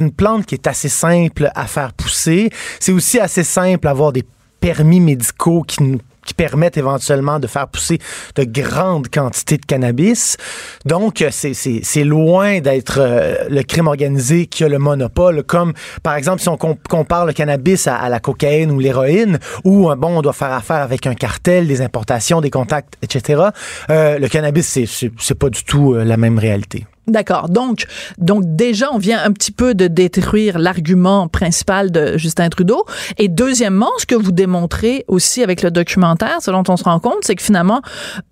une 0.00 0.10
plante 0.10 0.44
qui 0.44 0.56
est 0.56 0.66
assez 0.66 0.88
simple 0.88 1.50
à 1.54 1.66
faire 1.68 1.92
pousser. 1.92 2.50
C'est 2.80 2.90
aussi 2.90 3.20
assez 3.20 3.44
simple 3.44 3.86
à 3.86 3.92
avoir 3.92 4.12
des 4.12 4.24
permis 4.58 4.98
médicaux 4.98 5.62
qui 5.62 5.84
nous 5.84 6.00
qui 6.30 6.34
permettent 6.34 6.76
éventuellement 6.76 7.40
de 7.40 7.48
faire 7.48 7.66
pousser 7.66 7.98
de 8.36 8.44
grandes 8.44 9.08
quantités 9.08 9.56
de 9.56 9.66
cannabis. 9.66 10.36
Donc, 10.84 11.22
euh, 11.22 11.28
c'est- 11.32 12.04
loin 12.04 12.60
d'être 12.60 12.98
euh, 13.00 13.34
le 13.50 13.62
crime 13.62 13.88
organisé 13.88 14.46
qui 14.46 14.62
a 14.62 14.68
le 14.68 14.78
monopole. 14.78 15.42
Comme, 15.42 15.72
par 16.04 16.14
exemple, 16.14 16.40
si 16.40 16.48
on 16.48 16.56
com- 16.56 16.76
compare 16.88 17.26
le 17.26 17.32
cannabis 17.32 17.88
à, 17.88 17.96
à 17.96 18.08
la 18.08 18.20
cocaïne 18.20 18.70
ou 18.70 18.78
l'héroïne, 18.78 19.38
où, 19.64 19.90
euh, 19.90 19.96
bon, 19.96 20.18
on 20.18 20.22
doit 20.22 20.32
faire 20.32 20.52
affaire 20.52 20.76
avec 20.82 21.06
un 21.08 21.14
cartel, 21.14 21.66
des 21.66 21.80
importations, 21.82 22.40
des 22.40 22.50
contacts, 22.50 22.94
etc. 23.02 23.42
Euh, 23.90 24.18
le 24.18 24.28
cannabis, 24.28 24.66
c'est- 24.86 25.34
pas 25.34 25.50
du 25.50 25.64
tout 25.64 25.94
la 25.94 26.16
même 26.16 26.38
réalité. 26.38 26.86
D'accord. 27.10 27.48
Donc, 27.48 27.86
donc 28.18 28.42
déjà, 28.46 28.88
on 28.92 28.98
vient 28.98 29.20
un 29.24 29.32
petit 29.32 29.52
peu 29.52 29.74
de 29.74 29.86
détruire 29.88 30.58
l'argument 30.58 31.28
principal 31.28 31.90
de 31.90 32.16
Justin 32.16 32.48
Trudeau. 32.48 32.84
Et 33.18 33.28
deuxièmement, 33.28 33.90
ce 33.98 34.06
que 34.06 34.14
vous 34.14 34.32
démontrez 34.32 35.04
aussi 35.08 35.42
avec 35.42 35.62
le 35.62 35.70
documentaire, 35.70 36.38
ce 36.40 36.50
dont 36.50 36.62
on 36.68 36.76
se 36.76 36.84
rend 36.84 37.00
compte, 37.00 37.18
c'est 37.22 37.34
que 37.34 37.42
finalement, 37.42 37.82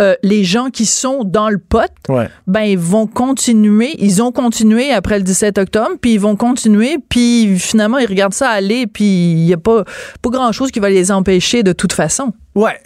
euh, 0.00 0.14
les 0.22 0.44
gens 0.44 0.70
qui 0.70 0.86
sont 0.86 1.24
dans 1.24 1.48
le 1.50 1.58
pot, 1.58 1.90
Ouais. 2.08 2.28
ben 2.46 2.62
ils 2.62 2.78
vont 2.78 3.06
continuer, 3.06 3.94
ils 3.98 4.22
ont 4.22 4.32
continué 4.32 4.92
après 4.92 5.18
le 5.18 5.24
17 5.24 5.58
octobre, 5.58 5.96
puis 6.00 6.14
ils 6.14 6.20
vont 6.20 6.36
continuer, 6.36 6.98
puis 7.08 7.58
finalement 7.58 7.98
ils 7.98 8.06
regardent 8.06 8.34
ça 8.34 8.48
aller, 8.48 8.86
puis 8.86 9.04
il 9.04 9.44
y 9.46 9.52
a 9.52 9.58
pas 9.58 9.84
pas 10.22 10.30
grand 10.30 10.52
chose 10.52 10.70
qui 10.70 10.78
va 10.80 10.88
les 10.88 11.10
empêcher 11.10 11.62
de 11.62 11.72
toute 11.72 11.92
façon. 11.92 12.32
Ouais, 12.58 12.80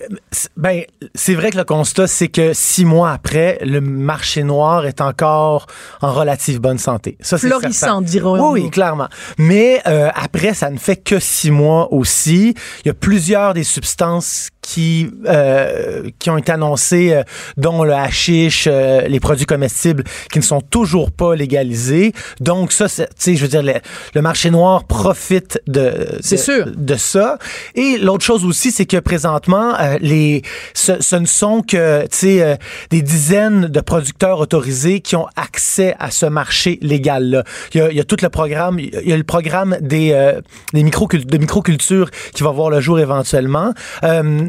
ben 0.57 0.83
c'est 1.15 1.35
vrai 1.35 1.51
que 1.51 1.57
le 1.57 1.65
constat 1.65 2.07
c'est 2.07 2.29
que 2.29 2.53
six 2.53 2.85
mois 2.85 3.11
après, 3.13 3.59
le 3.63 3.81
marché 3.81 4.43
noir 4.43 4.87
est 4.87 5.01
encore 5.01 5.67
en 6.03 6.13
relative 6.13 6.61
bonne 6.61 6.79
santé. 6.79 7.17
Ça 7.21 7.39
c'est. 7.39 7.49
Florissant, 7.49 8.01
dirons-nous. 8.03 8.51
Oui, 8.53 8.61
oui, 8.65 8.71
clairement. 8.71 9.09
Mais 9.39 9.81
euh, 9.87 10.11
après, 10.15 10.53
ça 10.55 10.69
ne 10.71 10.79
fait 10.79 10.97
que 10.97 11.19
six 11.19 11.51
mois 11.51 11.93
aussi. 11.93 12.55
Il 12.85 12.89
y 12.89 12.91
a 12.91 12.95
plusieurs 12.95 13.55
des 13.55 13.65
substances 13.65 14.51
qui 14.61 15.11
euh, 15.27 16.09
qui 16.19 16.29
ont 16.31 16.37
été 16.39 16.53
annoncées, 16.53 17.13
euh, 17.15 17.23
dont 17.57 17.83
le 17.83 17.95
hashish, 17.95 18.69
euh, 18.71 19.03
les 19.09 19.21
produits 19.21 19.47
comestibles, 19.47 20.05
qui 20.31 20.39
ne 20.39 20.45
sont 20.45 20.61
toujours 20.61 21.11
pas 21.11 21.35
légalisés. 21.35 22.13
Donc 22.41 22.73
ça, 22.73 22.89
tu 22.89 23.05
sais, 23.17 23.37
je 23.37 23.43
veux 23.43 23.49
dire, 23.49 23.63
le, 23.63 23.75
le 24.15 24.23
marché 24.23 24.51
noir 24.51 24.85
profite 24.85 25.61
de 25.67 26.19
C'est 26.21 26.37
de- 26.37 26.41
sûr. 26.41 26.67
de 26.77 26.95
ça. 26.97 27.39
Et 27.75 27.99
l'autre 27.99 28.25
chose 28.25 28.45
aussi, 28.45 28.71
c'est 28.71 28.87
que 28.87 28.99
présentement, 28.99 29.62
euh, 29.81 29.99
les, 30.01 30.43
ce, 30.75 31.17
ne 31.17 31.27
sont 31.27 31.63
que, 31.63 32.07
euh, 32.25 32.57
des 32.91 33.03
dizaines 33.03 33.67
de 33.67 33.81
producteurs 33.81 34.39
autorisés 34.39 35.01
qui 35.01 35.17
ont 35.17 35.27
accès 35.37 35.95
à 35.99 36.11
ce 36.11 36.27
marché 36.27 36.79
y 36.83 37.09
a, 37.09 37.91
il 37.91 37.97
y 37.97 38.01
a 38.01 38.05
tout 38.05 38.17
le 38.21 38.29
programme, 38.29 38.79
il 38.79 39.09
y 39.09 39.13
a 39.13 39.17
le 39.17 39.25
programme 39.25 39.77
des, 39.81 40.13
euh, 40.13 40.41
des 40.73 40.83
de 40.83 41.39
microculture 41.39 42.11
qui 42.35 42.43
va 42.43 42.51
voir 42.51 42.71
le 42.71 42.81
jour 42.81 43.01
éventuellement. 43.01 43.73
Euh, 44.05 44.49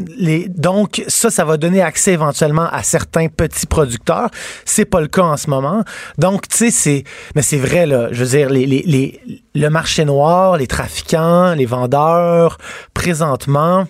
donc, 0.50 1.04
ça, 1.08 1.30
ça 1.30 1.46
va 1.46 1.58
donner 1.58 1.82
accès 1.82 2.14
éventuellement 2.14 2.68
à 2.72 2.84
certains 2.84 3.28
petits 3.28 3.68
producteurs. 3.68 4.30
C'est 4.66 4.86
pas 4.86 5.02
le 5.02 5.08
cas 5.08 5.24
en 5.24 5.38
ce 5.38 5.50
moment. 5.50 5.84
Donc, 6.18 6.48
tu 6.48 6.58
sais, 6.58 6.72
c'est, 6.72 7.04
mais 7.36 7.42
c'est 7.42 7.58
vrai, 7.58 7.86
là, 7.86 8.10
je 8.12 8.24
veux 8.24 8.38
dire, 8.38 8.50
le 9.56 9.70
marché 9.70 10.06
noir, 10.06 10.58
les 10.58 10.68
trafiquants, 10.68 11.54
les 11.54 11.66
vendeurs, 11.66 12.58
présentement, 12.94 13.86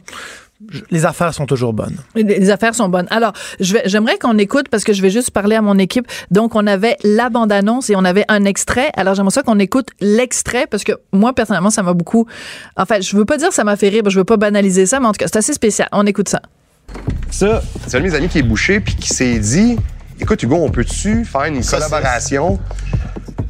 les 0.92 1.06
affaires 1.06 1.34
sont 1.34 1.46
toujours 1.46 1.74
bonnes. 1.74 1.98
Les- 2.16 2.50
affaires 2.50 2.76
sont 2.76 2.90
bonnes. 2.90 3.08
Alors, 3.10 3.34
j'aimerais 3.60 4.18
qu'on 4.18 4.38
écoute 4.38 4.70
parce 4.70 4.84
que 4.84 4.94
je 4.94 5.02
vais 5.02 5.10
juste 5.10 5.32
parler 5.32 5.56
à 5.56 5.62
mon 5.62 5.78
équipe. 5.78 6.08
Donc, 6.32 6.56
on 6.56 6.66
avait 6.68 6.98
la 7.04 7.30
bande-annonce 7.30 7.90
et 7.90 7.96
on 7.96 8.04
avait 8.06 8.26
un 8.28 8.46
extrait. 8.46 8.90
Alors, 8.96 9.16
j'aimerais 9.16 9.32
ça 9.32 9.44
qu'on 9.44 9.60
écoute 9.60 9.88
l'extrait 10.02 10.68
parce 10.70 10.84
que 10.84 10.94
moi, 11.12 11.34
personnellement, 11.34 11.70
ça 11.70 11.84
m'a 11.84 11.94
beaucoup. 11.94 12.26
En 12.78 12.86
fait, 12.86 13.02
je 13.02 13.16
veux 13.16 13.26
pas 13.26 13.38
dire 13.38 13.50
que 13.50 13.56
ça 13.56 13.64
m'a 13.64 13.76
fait 13.76 13.90
rire, 13.90 14.04
je 14.08 14.18
veux 14.18 14.24
pas 14.24 14.38
banaliser 14.38 14.86
ça, 14.86 15.00
mais 15.00 15.08
en 15.08 15.12
tout 15.12 15.18
cas, 15.20 15.28
c'est 15.28 15.38
assez 15.38 15.54
spécial. 15.54 15.88
On 15.92 16.06
écoute 16.06 16.30
ça. 16.30 16.42
Ça, 17.32 17.62
c'est 17.88 17.98
un 17.98 18.00
de 18.02 18.06
mes 18.06 18.16
amis 18.16 18.30
qui 18.30 18.40
est 18.40 18.44
bouché 18.44 18.80
puis 18.80 18.96
qui 18.96 19.10
s'est 19.10 19.40
dit 19.40 19.78
Écoute, 20.20 20.44
Hugo, 20.44 20.56
on 20.56 20.70
peut-tu 20.70 21.26
faire 21.26 21.46
une 21.46 21.64
collaboration 21.64 22.60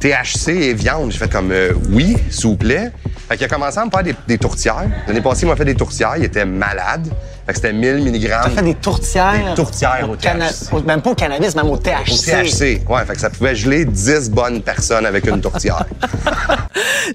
THC 0.00 0.48
et 0.48 0.74
viande? 0.74 1.12
J'ai 1.12 1.18
fait 1.18 1.30
comme 1.30 1.52
euh, 1.52 1.72
Oui, 1.90 2.16
s'il 2.30 2.48
vous 2.48 2.56
plaît. 2.56 2.90
Fait 3.28 3.36
qu'il 3.36 3.44
a 3.46 3.48
commencé 3.48 3.78
à 3.78 3.84
me 3.84 3.90
faire 3.90 4.02
des, 4.02 4.14
des 4.26 4.38
tourtières. 4.38 4.84
L'année 5.06 5.20
passée, 5.20 5.42
il 5.42 5.48
m'a 5.48 5.56
fait 5.56 5.64
des 5.64 5.74
tourtières. 5.74 6.14
Il 6.16 6.24
était 6.24 6.44
malade. 6.44 7.08
Fait 7.46 7.52
que 7.52 7.56
c'était 7.56 7.72
1000 7.72 7.96
mg. 8.10 8.28
T'as 8.28 8.48
fait 8.50 8.62
des 8.62 8.74
tourtières. 8.74 9.50
Des 9.50 9.54
tourtières 9.54 10.08
au 10.10 10.16
THC. 10.16 10.72
au- 10.72 10.80
Même 10.82 11.02
pas 11.02 11.10
au 11.10 11.14
cannabis, 11.14 11.54
même 11.54 11.68
au 11.70 11.76
THC. 11.76 12.12
Au 12.12 12.16
THC. 12.16 12.80
Ouais, 12.88 13.04
fait 13.06 13.14
que 13.14 13.20
ça 13.20 13.30
pouvait 13.30 13.54
geler 13.54 13.84
10 13.84 14.30
bonnes 14.30 14.62
personnes 14.62 15.04
avec 15.06 15.26
une 15.26 15.40
tourtière. 15.40 15.84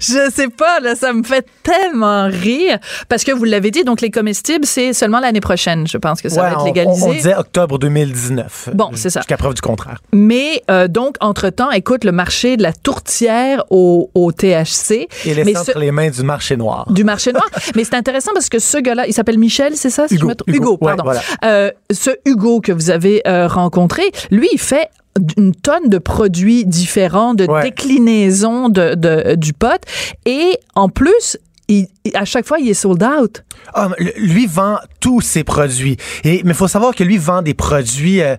Je 0.00 0.30
sais 0.32 0.48
pas, 0.48 0.80
là, 0.80 0.94
ça 0.94 1.12
me 1.12 1.22
fait 1.22 1.44
tellement 1.62 2.26
rire 2.28 2.78
parce 3.08 3.24
que 3.24 3.32
vous 3.32 3.44
l'avez 3.44 3.70
dit, 3.70 3.84
donc 3.84 4.00
les 4.00 4.10
comestibles, 4.10 4.64
c'est 4.64 4.92
seulement 4.92 5.20
l'année 5.20 5.40
prochaine, 5.40 5.86
je 5.86 5.98
pense 5.98 6.22
que 6.22 6.28
ça 6.28 6.42
Ouais, 6.42 6.50
va 6.50 6.52
être 6.56 6.64
légalisé. 6.64 7.02
On, 7.04 7.08
on 7.10 7.12
disait 7.12 7.34
octobre 7.34 7.78
2019. 7.78 8.70
Bon, 8.74 8.90
c'est 8.94 9.10
ça. 9.10 9.20
Jusqu'à 9.20 9.36
preuve 9.36 9.54
du 9.54 9.60
contraire. 9.60 9.98
Mais 10.12 10.62
euh, 10.70 10.88
donc, 10.88 11.16
entre-temps, 11.20 11.70
écoute, 11.70 12.04
le 12.04 12.12
marché 12.12 12.56
de 12.56 12.62
la 12.62 12.72
tourtière 12.72 13.64
au, 13.70 14.10
au 14.14 14.32
THC. 14.32 15.08
Et 15.24 15.34
laissé 15.34 15.44
mais 15.44 15.56
entre 15.58 15.72
ce- 15.72 15.78
les 15.78 15.90
mains 15.90 16.10
du 16.10 16.22
marché 16.22 16.56
noir. 16.56 16.86
du 16.90 17.04
marché 17.04 17.32
noir. 17.32 17.46
Mais 17.74 17.84
c'est 17.84 17.94
intéressant 17.94 18.30
parce 18.32 18.48
que 18.48 18.58
ce 18.58 18.78
gars-là, 18.78 19.06
il 19.06 19.12
s'appelle 19.12 19.38
Michel, 19.38 19.72
c'est 19.76 19.90
ça? 19.90 20.06
Hugo, 20.20 20.28
je 20.28 20.28
me 20.28 20.34
trompe? 20.34 20.54
Hugo, 20.56 20.70
ouais, 20.72 20.78
pardon. 20.96 21.04
voilà. 21.04 21.20
Euh, 21.44 21.70
ce 21.90 22.10
Hugo 22.24 22.60
que 22.60 22.72
vous 22.72 22.90
avez 22.90 23.22
euh, 23.26 23.46
rencontré, 23.48 24.02
lui, 24.30 24.48
il 24.52 24.58
fait 24.60 24.88
une 25.36 25.54
tonne 25.54 25.88
de 25.88 25.98
produits 25.98 26.64
différents, 26.64 27.34
de 27.34 27.44
Ouais. 27.46 27.62
déclinaisons 27.62 28.68
de, 28.68 28.94
de- 28.94 29.34
du 29.34 29.52
pot. 29.52 29.82
Et 30.24 30.56
en 30.74 30.88
plus, 30.88 31.36
il- 31.70 31.88
il- 32.04 32.16
à 32.16 32.24
chaque 32.24 32.46
fois, 32.46 32.58
il 32.58 32.68
est 32.68 32.74
sold 32.74 33.02
out. 33.02 33.44
Ah, 33.74 33.88
lui 34.16 34.46
vend 34.46 34.78
tous 35.00 35.20
ses 35.20 35.44
produits. 35.44 35.96
Et, 36.24 36.42
mais 36.44 36.50
il 36.50 36.54
faut 36.54 36.68
savoir 36.68 36.94
que 36.94 37.04
lui 37.04 37.18
vend 37.18 37.42
des 37.42 37.54
produits 37.54 38.20
euh, 38.22 38.36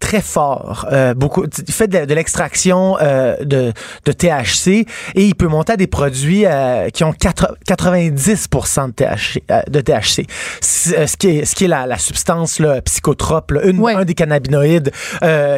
très 0.00 0.20
forts. 0.20 0.86
Euh, 0.92 1.14
beaucoup, 1.14 1.44
il 1.66 1.72
fait 1.72 1.88
de, 1.88 2.04
de 2.04 2.14
l'extraction 2.14 2.96
euh, 3.00 3.36
de, 3.44 3.72
de 4.04 4.12
THC 4.12 4.86
et 5.14 5.24
il 5.26 5.34
peut 5.34 5.46
monter 5.48 5.72
à 5.72 5.76
des 5.76 5.86
produits 5.86 6.44
qui 6.92 7.04
ont 7.04 7.12
quatre- 7.12 7.56
90% 7.68 8.86
de 8.88 8.92
THC. 8.92 9.42
de 9.70 9.80
THC. 9.80 10.26
Ce 10.60 11.16
qui 11.16 11.28
est, 11.28 11.44
ce 11.44 11.54
qui 11.54 11.64
est 11.64 11.68
la, 11.68 11.86
la 11.86 11.98
substance 11.98 12.58
là, 12.58 12.80
psychotrope, 12.82 13.52
là, 13.52 13.62
une, 13.64 13.78
Ouais. 13.80 13.94
un 13.94 14.04
des 14.04 14.14
cannabinoïdes 14.14 14.90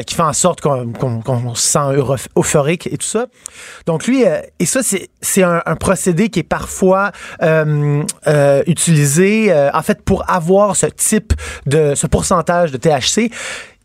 qui 0.07 0.15
fait 0.15 0.23
en 0.23 0.33
sorte 0.33 0.61
qu'on, 0.61 1.55
se 1.55 1.67
sent 1.67 1.79
euphorique 2.37 2.87
et 2.93 2.97
tout 2.99 3.07
ça. 3.07 3.27
Donc 3.87 4.07
lui, 4.07 4.25
et 4.59 4.67
ça, 4.67 4.83
c'est, 4.83 5.09
c'est 5.21 5.43
un, 5.43 5.63
un 5.67 5.77
procédé 5.77 6.29
qui 6.29 6.41
est 6.41 6.43
parfois 6.43 7.11
euh, 7.43 8.03
euh, 8.27 8.63
euh, 8.67 9.71
en 9.73 9.83
fait, 9.83 10.03
pour 10.03 10.29
avoir 10.31 10.77
ce 10.77 10.87
type 10.87 11.33
de, 11.67 11.95
ce 11.95 12.07
pourcentage 12.07 12.73
de 12.73 12.77
THC. 12.77 13.31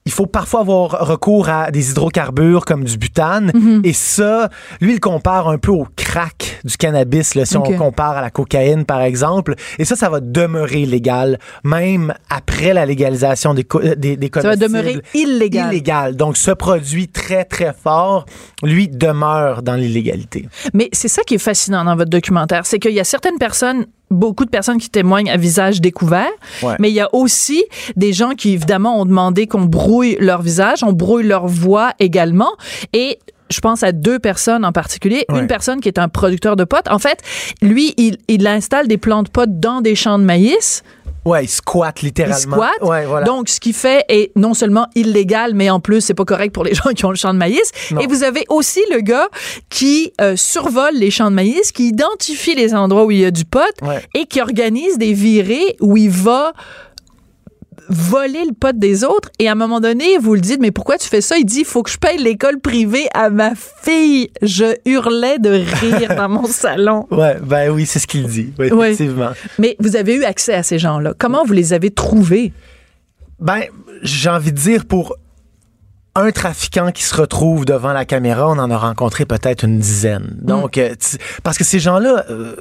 Il 0.05 0.11
faut 0.11 0.25
parfois 0.25 0.61
avoir 0.61 1.07
recours 1.07 1.47
à 1.49 1.69
des 1.69 1.91
hydrocarbures 1.91 2.65
comme 2.65 2.83
du 2.83 2.97
butane. 2.97 3.51
Et 3.83 3.93
ça, 3.93 4.49
lui, 4.79 4.93
il 4.93 4.99
compare 4.99 5.47
un 5.47 5.57
peu 5.59 5.71
au 5.71 5.87
crack 5.95 6.59
du 6.63 6.75
cannabis, 6.75 7.35
là, 7.35 7.45
si 7.45 7.55
on 7.57 7.61
compare 7.61 8.17
à 8.17 8.21
la 8.21 8.31
cocaïne, 8.31 8.85
par 8.85 9.01
exemple. 9.01 9.55
Et 9.77 9.85
ça, 9.85 9.95
ça 9.95 10.09
va 10.09 10.19
demeurer 10.19 10.85
légal, 10.85 11.37
même 11.63 12.13
après 12.29 12.73
la 12.73 12.85
légalisation 12.85 13.53
des, 13.53 13.65
euh, 13.75 13.95
des, 13.95 14.17
des 14.17 14.31
Ça 14.33 14.41
va 14.41 14.55
demeurer 14.55 15.01
illégal. 15.13 15.71
Illégal. 15.71 16.15
Donc, 16.15 16.35
ce 16.37 16.51
produit 16.51 17.07
très, 17.07 17.45
très 17.45 17.73
fort, 17.73 18.25
lui, 18.63 18.87
demeure 18.87 19.61
dans 19.61 19.75
l'illégalité. 19.75 20.47
Mais 20.73 20.89
c'est 20.93 21.07
ça 21.07 21.21
qui 21.23 21.35
est 21.35 21.39
fascinant 21.39 21.83
dans 21.85 21.95
votre 21.95 22.09
documentaire, 22.09 22.65
c'est 22.65 22.79
qu'il 22.79 22.93
y 22.93 22.99
a 22.99 23.03
certaines 23.03 23.37
personnes, 23.37 23.85
beaucoup 24.11 24.45
de 24.45 24.49
personnes 24.51 24.77
qui 24.77 24.89
témoignent 24.89 25.31
à 25.31 25.37
visage 25.37 25.81
découvert, 25.81 26.29
Ouais. 26.61 26.75
mais 26.79 26.89
il 26.91 26.93
y 26.93 26.99
a 26.99 27.09
aussi 27.13 27.63
des 27.95 28.13
gens 28.13 28.31
qui 28.31 28.51
évidemment 28.53 28.99
ont 29.01 29.05
demandé 29.05 29.47
qu'on 29.47 29.61
brouille 29.65 30.17
leur 30.19 30.41
visage, 30.41 30.83
on 30.83 30.93
brouille 30.93 31.23
leur 31.25 31.47
voix 31.47 31.93
également, 31.99 32.51
et 32.93 33.17
je 33.49 33.59
pense 33.59 33.83
à 33.83 33.91
deux 33.91 34.17
personnes 34.19 34.63
en 34.63 34.71
particulier. 34.71 35.25
Ouais. 35.29 35.39
Une 35.39 35.47
personne 35.47 35.81
qui 35.81 35.89
est 35.89 35.99
un 35.99 36.07
producteur 36.07 36.55
de 36.55 36.63
potes. 36.63 36.87
En 36.89 36.99
fait, 36.99 37.19
lui, 37.61 37.93
il, 37.97 38.17
il 38.29 38.47
installe 38.47 38.87
des 38.87 38.97
plants 38.97 39.23
de 39.23 39.29
potes 39.29 39.59
dans 39.59 39.81
des 39.81 39.93
champs 39.95 40.17
de 40.19 40.23
maïs. 40.23 40.83
Ouais, 41.23 41.43
il 41.45 41.47
squatte 41.47 42.01
Il 42.01 42.05
littéralement. 42.07 42.55
squatte. 42.55 42.81
Ouais, 42.81 43.05
voilà. 43.05 43.25
Donc, 43.25 43.47
ce 43.49 43.59
qui 43.59 43.73
fait 43.73 44.03
est 44.09 44.31
non 44.35 44.53
seulement 44.53 44.87
illégal, 44.95 45.53
mais 45.53 45.69
en 45.69 45.79
plus, 45.79 46.01
c'est 46.01 46.13
pas 46.15 46.25
correct 46.25 46.51
pour 46.53 46.63
les 46.63 46.73
gens 46.75 46.89
qui 46.95 47.05
ont 47.05 47.09
le 47.11 47.15
champ 47.15 47.33
de 47.33 47.37
maïs. 47.37 47.71
Non. 47.91 48.01
Et 48.01 48.07
vous 48.07 48.23
avez 48.23 48.43
aussi 48.49 48.81
le 48.91 49.01
gars 49.01 49.27
qui 49.69 50.13
euh, 50.19 50.35
survole 50.35 50.95
les 50.95 51.11
champs 51.11 51.29
de 51.29 51.35
maïs, 51.35 51.71
qui 51.71 51.89
identifie 51.89 52.55
les 52.55 52.73
endroits 52.73 53.05
où 53.05 53.11
il 53.11 53.19
y 53.19 53.25
a 53.25 53.31
du 53.31 53.45
pot 53.45 53.59
Ouais. 53.83 54.01
et 54.15 54.25
qui 54.25 54.41
organise 54.41 54.97
des 54.97 55.13
virées 55.13 55.75
où 55.79 55.95
il 55.97 56.09
va 56.09 56.53
voler 57.89 58.43
le 58.45 58.53
pot 58.53 58.77
des 58.77 59.03
autres 59.03 59.29
et 59.39 59.47
à 59.49 59.51
un 59.51 59.55
moment 59.55 59.79
donné, 59.79 60.17
vous 60.17 60.33
le 60.35 60.41
dites, 60.41 60.59
mais 60.61 60.71
pourquoi 60.71 60.97
tu 60.97 61.07
fais 61.09 61.21
ça? 61.21 61.37
Il 61.37 61.45
dit, 61.45 61.59
il 61.59 61.65
faut 61.65 61.83
que 61.83 61.89
je 61.89 61.97
paye 61.97 62.17
l'école 62.17 62.59
privée 62.59 63.07
à 63.13 63.29
ma 63.29 63.51
fille. 63.55 64.29
Je 64.41 64.75
hurlais 64.85 65.39
de 65.39 65.49
rire 65.49 66.13
dans 66.17 66.29
mon 66.29 66.45
salon. 66.45 67.07
Ouais, 67.11 67.37
ben 67.43 67.69
oui, 67.71 67.85
c'est 67.85 67.99
ce 67.99 68.07
qu'il 68.07 68.27
dit. 68.27 68.53
Oui, 68.59 68.69
Oui. 68.71 68.87
effectivement. 68.87 69.31
Mais 69.59 69.75
vous 69.79 69.95
avez 69.95 70.15
eu 70.15 70.23
accès 70.23 70.53
à 70.53 70.63
ces 70.63 70.79
gens-là. 70.79 71.13
Comment 71.17 71.43
vous 71.45 71.53
les 71.53 71.73
avez 71.73 71.91
trouvés? 71.91 72.53
Ben, 73.39 73.61
j'ai 74.03 74.29
envie 74.29 74.51
de 74.51 74.57
dire 74.57 74.85
pour 74.85 75.15
un 76.13 76.31
trafiquant 76.31 76.91
qui 76.91 77.03
se 77.03 77.15
retrouve 77.15 77.63
devant 77.65 77.93
la 77.93 78.03
caméra, 78.05 78.47
on 78.49 78.57
en 78.59 78.69
a 78.69 78.77
rencontré 78.77 79.25
peut-être 79.25 79.63
une 79.63 79.79
dizaine. 79.79 80.37
Donc, 80.41 80.77
euh, 80.77 80.93
parce 81.41 81.57
que 81.57 81.63
ces 81.63 81.79
gens-là 81.79 82.25
euh, 82.29 82.55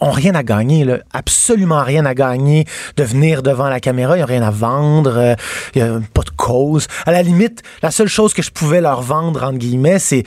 ont 0.00 0.10
rien 0.10 0.34
à 0.34 0.42
gagner, 0.42 0.84
là, 0.84 0.98
absolument 1.12 1.82
rien 1.82 2.04
à 2.06 2.14
gagner 2.14 2.64
de 2.96 3.04
venir 3.04 3.42
devant 3.42 3.68
la 3.68 3.80
caméra. 3.80 4.16
Ils 4.16 4.20
n'ont 4.20 4.26
rien 4.26 4.42
à 4.42 4.50
vendre, 4.50 5.16
euh, 5.16 5.34
il 5.74 5.82
n'y 5.82 5.88
a 5.88 6.00
pas 6.12 6.22
de 6.22 6.30
cause. 6.30 6.86
À 7.06 7.12
la 7.12 7.22
limite, 7.22 7.62
la 7.82 7.90
seule 7.90 8.08
chose 8.08 8.34
que 8.34 8.42
je 8.42 8.50
pouvais 8.50 8.80
leur 8.80 9.02
vendre, 9.02 9.42
entre 9.42 9.58
guillemets, 9.58 9.98
c'est 9.98 10.24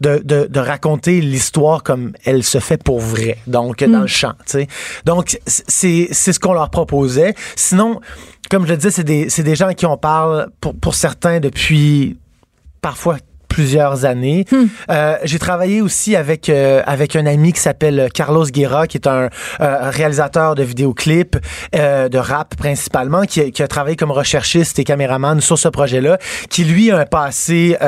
de, 0.00 0.20
de, 0.22 0.46
de 0.46 0.60
raconter 0.60 1.20
l'histoire 1.20 1.82
comme 1.82 2.12
elle 2.24 2.42
se 2.42 2.58
fait 2.58 2.82
pour 2.82 3.00
vrai, 3.00 3.38
donc 3.46 3.82
dans 3.82 4.00
le 4.00 4.06
champ. 4.06 4.34
tu 4.44 4.52
sais. 4.52 4.68
Donc, 5.04 5.38
c'est 5.46 6.12
ce 6.12 6.38
qu'on 6.38 6.52
leur 6.52 6.70
proposait. 6.70 7.34
Sinon, 7.54 8.00
comme 8.50 8.66
je 8.66 8.72
le 8.72 8.76
disais, 8.76 8.90
c'est 8.90 9.04
des, 9.04 9.26
des 9.26 9.56
gens 9.56 9.72
qui 9.72 9.86
on 9.86 9.96
parle, 9.96 10.50
pour, 10.60 10.74
pour 10.74 10.94
certains, 10.94 11.40
depuis 11.40 12.18
parfois 12.82 13.16
plusieurs 13.60 14.04
années. 14.04 14.44
Euh, 14.90 15.16
j'ai 15.24 15.38
travaillé 15.38 15.80
aussi 15.80 16.14
avec 16.14 16.50
euh, 16.50 16.82
avec 16.86 17.16
un 17.16 17.24
ami 17.24 17.54
qui 17.54 17.60
s'appelle 17.60 18.08
Carlos 18.12 18.44
Guerra, 18.44 18.86
qui 18.86 18.98
est 18.98 19.06
un 19.06 19.30
euh, 19.62 19.90
réalisateur 19.90 20.54
de 20.54 20.62
vidéoclips, 20.62 21.38
de 21.72 22.18
rap 22.18 22.54
principalement, 22.56 23.22
qui, 23.22 23.40
a- 23.40 23.50
qui 23.50 23.62
a 23.62 23.68
travaillé 23.68 23.96
comme 23.96 24.10
recherchiste 24.10 24.78
et 24.78 24.84
caméraman 24.84 25.40
sur 25.40 25.58
ce 25.58 25.68
projet-là, 25.68 26.18
qui 26.50 26.64
lui 26.64 26.90
a 26.90 26.98
un 26.98 27.06
passé 27.06 27.78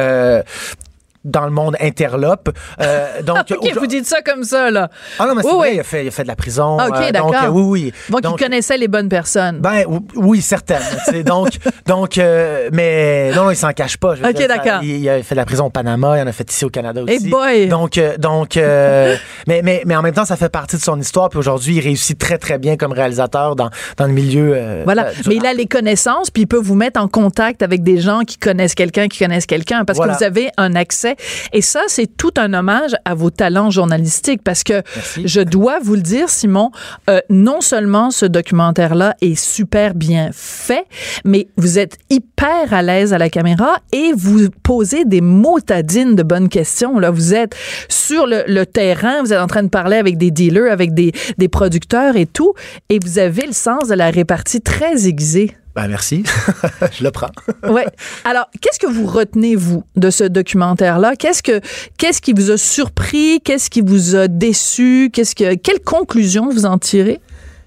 dans 1.24 1.44
le 1.44 1.50
monde 1.50 1.76
interlope. 1.80 2.50
Euh, 2.80 3.22
donc, 3.22 3.38
OK, 3.50 3.72
vous 3.78 3.86
dites 3.86 4.06
ça 4.06 4.22
comme 4.22 4.44
ça, 4.44 4.70
là. 4.70 4.88
ah 5.18 5.26
non, 5.26 5.34
mais 5.34 5.42
c'est 5.42 5.48
Oui, 5.48 5.54
vrai, 5.56 5.68
oui. 5.70 5.74
il 5.76 5.80
a, 5.80 5.84
fait, 5.84 6.04
il 6.04 6.08
a 6.08 6.10
fait 6.10 6.22
de 6.22 6.28
la 6.28 6.36
prison. 6.36 6.76
OK, 6.78 6.94
euh. 6.96 7.12
Donc, 7.12 7.34
oui, 7.52 7.62
oui. 7.62 7.92
Donc, 8.10 8.22
Donc, 8.22 8.40
ils 8.40 8.44
connaissaient 8.44 8.78
les 8.78 8.88
bonnes 8.88 9.08
personnes. 9.08 9.58
ben 9.60 9.84
ou- 9.88 10.06
oui, 10.16 10.40
certaines. 10.40 10.78
donc, 11.24 11.50
donc, 11.86 12.18
euh, 12.18 12.68
mais 12.72 13.30
non, 13.34 13.50
il 13.50 13.56
s'en 13.56 13.72
cache 13.72 13.96
pas. 13.96 14.14
je 14.14 14.22
veux 14.22 14.28
Ok, 14.28 14.36
dire, 14.36 14.48
ça- 14.48 14.56
d'accord. 14.56 14.82
Il, 14.82 14.90
il 14.96 15.08
a 15.08 15.22
fait 15.22 15.34
de 15.34 15.40
la 15.40 15.44
prison 15.44 15.66
au 15.66 15.70
Panama, 15.70 16.16
il 16.18 16.22
en 16.22 16.26
a 16.26 16.32
fait 16.32 16.50
ici 16.50 16.64
au 16.64 16.70
Canada 16.70 17.02
aussi. 17.02 17.28
Boy! 17.28 17.68
Donc, 17.68 17.98
euh, 17.98 18.16
donc, 18.16 18.56
mais, 19.46 19.62
mais, 19.62 19.82
mais 19.86 19.96
en 19.96 20.02
même 20.02 20.14
temps, 20.14 20.24
ça 20.24 20.36
fait 20.36 20.48
partie 20.48 20.76
de 20.76 20.82
son 20.82 20.98
histoire. 21.00 21.28
Puis 21.28 21.38
aujourd'hui, 21.38 21.76
il 21.76 21.80
réussit 21.80 22.18
très, 22.18 22.38
très 22.38 22.58
bien 22.58 22.76
comme 22.76 22.92
réalisateur 22.92 23.56
dans, 23.56 23.70
dans 23.96 24.06
le 24.06 24.12
milieu. 24.12 24.82
Voilà. 24.84 25.08
Mais 25.26 25.36
il 25.36 25.46
a 25.46 25.52
les 25.54 25.66
connaissances, 25.66 26.30
puis 26.30 26.42
il 26.42 26.46
peut 26.46 26.56
vous 26.60 26.74
mettre 26.74 27.00
en 27.00 27.08
contact 27.08 27.62
avec 27.62 27.82
des 27.82 28.00
gens 28.00 28.20
qui 28.20 28.38
connaissent 28.38 28.74
quelqu'un, 28.74 29.08
qui 29.08 29.18
connaissent 29.18 29.46
quelqu'un, 29.46 29.84
parce 29.84 29.96
Voilà. 29.96 30.14
que 30.14 30.18
vous 30.18 30.24
avez 30.24 30.50
un 30.56 30.74
accès. 30.74 31.07
Et 31.52 31.62
ça, 31.62 31.82
c'est 31.88 32.06
tout 32.16 32.32
un 32.36 32.54
hommage 32.54 32.94
à 33.04 33.14
vos 33.14 33.30
talents 33.30 33.70
journalistiques, 33.70 34.42
parce 34.42 34.62
que 34.62 34.82
Merci. 34.94 35.22
je 35.26 35.40
dois 35.40 35.78
vous 35.80 35.94
le 35.94 36.02
dire, 36.02 36.28
Simon, 36.28 36.70
euh, 37.08 37.20
non 37.30 37.60
seulement 37.60 38.10
ce 38.10 38.26
documentaire-là 38.26 39.14
est 39.20 39.34
super 39.34 39.94
bien 39.94 40.30
fait, 40.32 40.86
mais 41.24 41.48
vous 41.56 41.78
êtes 41.78 41.98
hyper 42.10 42.72
à 42.72 42.82
l'aise 42.82 43.12
à 43.12 43.18
la 43.18 43.28
caméra 43.28 43.78
et 43.92 44.12
vous 44.14 44.48
posez 44.62 45.04
des 45.04 45.20
motadines 45.20 46.14
de 46.14 46.22
bonnes 46.22 46.48
questions. 46.48 46.98
Là, 46.98 47.10
vous 47.10 47.34
êtes 47.34 47.54
sur 47.88 48.26
le, 48.26 48.44
le 48.46 48.66
terrain, 48.66 49.22
vous 49.22 49.32
êtes 49.32 49.40
en 49.40 49.46
train 49.46 49.62
de 49.62 49.68
parler 49.68 49.96
avec 49.96 50.18
des 50.18 50.30
dealers, 50.30 50.70
avec 50.70 50.94
des, 50.94 51.12
des 51.38 51.48
producteurs 51.48 52.16
et 52.16 52.26
tout, 52.26 52.54
et 52.88 52.98
vous 53.02 53.18
avez 53.18 53.46
le 53.46 53.52
sens 53.52 53.88
de 53.88 53.94
la 53.94 54.10
répartie 54.10 54.60
très 54.60 55.06
aiguisée. 55.06 55.56
Ben, 55.78 55.86
merci. 55.86 56.24
je 56.92 57.04
le 57.04 57.12
prends. 57.12 57.30
Ouais. 57.68 57.86
Alors, 58.24 58.50
qu'est-ce 58.60 58.80
que 58.80 58.86
vous 58.86 59.06
retenez 59.06 59.54
vous 59.54 59.84
de 59.94 60.10
ce 60.10 60.24
documentaire-là? 60.24 61.14
Qu'est-ce 61.16 61.42
que 61.42 61.60
qu'est-ce 61.98 62.20
qui 62.20 62.32
vous 62.32 62.50
a 62.50 62.56
surpris? 62.56 63.40
Qu'est-ce 63.44 63.70
qui 63.70 63.80
vous 63.80 64.16
a 64.16 64.26
déçu? 64.26 65.10
Qu'est-ce 65.12 65.36
que 65.36 65.54
quelle 65.54 65.80
conclusion 65.80 66.48
vous 66.50 66.66
en 66.66 66.78
tirez? 66.78 67.20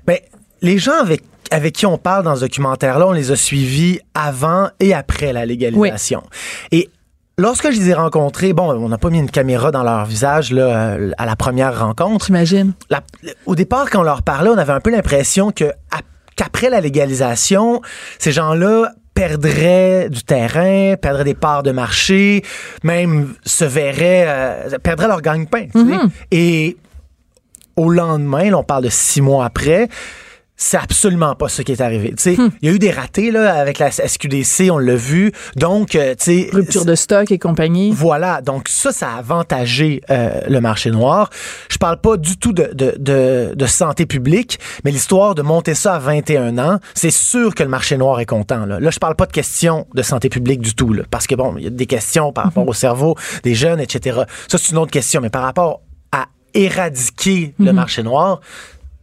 Ben, 0.08 0.18
les 0.62 0.78
gens 0.78 1.00
avec 1.00 1.24
avec 1.52 1.74
qui 1.74 1.86
on 1.86 1.98
parle 1.98 2.26
dans 2.26 2.36
ce 2.36 2.42
documentaire-là, 2.42 3.08
on 3.08 3.12
les 3.14 3.32
a 3.32 3.36
suivis 3.38 4.00
avant 4.14 4.70
et 4.82 4.94
après 4.94 5.32
la 5.32 5.46
légalisation. 5.46 6.24
Et 6.72 6.90
lorsque 7.38 7.72
je 7.72 7.80
les 7.80 7.90
ai 7.90 7.94
rencontrés, 7.94 8.52
bon, 8.52 8.72
on 8.74 8.90
n'a 8.90 8.98
pas 8.98 9.10
mis 9.10 9.20
une 9.20 9.32
caméra 9.32 9.72
dans 9.72 9.84
leur 9.84 10.06
visage 10.06 10.52
là, 10.52 10.98
à 11.18 11.26
la 11.26 11.36
première 11.38 11.80
rencontre. 11.80 12.26
J'imagine. 12.26 12.74
Au 13.46 13.56
départ, 13.56 13.90
quand 13.90 14.00
on 14.02 14.04
leur 14.04 14.24
parlait, 14.24 14.50
on 14.50 14.58
avait 14.58 14.74
un 14.74 14.82
peu 14.82 14.92
l'impression 14.92 15.52
que 15.52 15.72
qu'après 16.42 16.72
la 16.72 16.82
légalisation, 16.82 17.82
ces 18.18 18.32
gens-là 18.32 18.94
perdraient 19.14 20.10
du 20.10 20.24
terrain, 20.24 20.96
perdraient 21.00 21.24
des 21.24 21.36
parts 21.36 21.62
de 21.62 21.72
marché, 21.72 22.44
même 22.84 23.36
se 23.46 23.64
verraient, 23.64 24.26
euh, 24.28 24.80
perdraient 24.80 25.08
leur 25.08 25.22
gagne-pain. 25.22 25.68
sais. 25.74 25.80
Et 26.32 26.78
au 27.76 27.92
lendemain, 27.92 28.50
là, 28.50 28.58
on 28.58 28.64
parle 28.64 28.86
de 28.86 28.90
six 28.90 29.22
mois 29.22 29.46
après, 29.46 29.88
c'est 30.62 30.78
absolument 30.78 31.34
pas 31.34 31.50
ce 31.50 31.64
qui 31.64 31.72
est 31.72 31.82
arrivé. 31.82 32.10
Tu 32.10 32.24
sais, 32.24 32.38
Il 32.62 32.70
y 32.70 32.72
a 32.72 32.76
eu 32.76 32.80
des 32.80 32.92
ratés 32.92 33.32
là, 33.32 33.56
avec 33.56 33.80
la 33.80 33.90
SQDC, 33.90 34.70
on 34.72 34.78
l'a 34.78 34.96
vu. 34.96 35.32
Donc, 35.56 35.96
euh, 35.96 36.14
tu 36.14 36.46
sais, 36.46 36.50
Rupture 36.54 36.86
de 36.86 36.94
stock 36.94 37.32
et 37.32 37.40
compagnie. 37.40 37.92
voilà, 37.92 38.42
donc 38.42 38.68
ça, 38.68 38.92
ça 38.92 39.10
a 39.14 39.18
avantagé 39.18 40.02
euh, 40.12 40.40
le 40.48 40.62
marché 40.62 40.92
noir. 40.92 41.32
Je 41.70 41.78
parle 41.78 42.00
pas 42.00 42.16
du 42.16 42.38
tout 42.38 42.54
de, 42.54 42.70
de, 42.74 42.94
de, 43.00 43.54
de 43.56 43.66
santé 43.66 44.06
publique, 44.06 44.60
mais 44.86 44.92
l'histoire 44.92 45.34
de 45.34 45.42
monter 45.42 45.74
ça 45.74 45.96
à 45.96 46.00
21 46.00 46.60
ans, 46.60 46.80
c'est 46.94 47.12
sûr 47.12 47.56
que 47.56 47.64
le 47.64 47.70
marché 47.70 47.98
noir 47.98 48.20
est 48.20 48.28
content. 48.28 48.66
Là, 48.68 48.80
là 48.80 48.92
je 48.92 49.00
parle 49.00 49.16
pas 49.16 49.26
de 49.26 49.32
questions 49.32 49.88
de 49.96 50.02
santé 50.04 50.30
publique 50.30 50.62
du 50.62 50.76
tout, 50.76 50.94
là, 50.94 51.04
parce 51.10 51.26
que 51.26 51.34
bon, 51.34 51.56
il 51.58 51.64
y 51.64 51.68
a 51.68 51.72
des 51.72 51.88
questions 51.88 52.32
par 52.32 52.44
rapport 52.46 52.68
au 52.68 52.74
cerveau 52.74 53.16
des 53.44 53.56
jeunes, 53.56 53.80
etc. 53.80 54.22
Ça, 54.48 54.60
c'est 54.60 54.72
une 54.72 54.78
autre 54.78 54.92
question, 54.92 55.22
mais 55.22 55.32
par 55.32 55.42
rapport 55.42 55.82
à 56.12 56.28
éradiquer 56.54 57.56
le 57.58 57.74
marché 57.74 58.04
noir, 58.04 58.42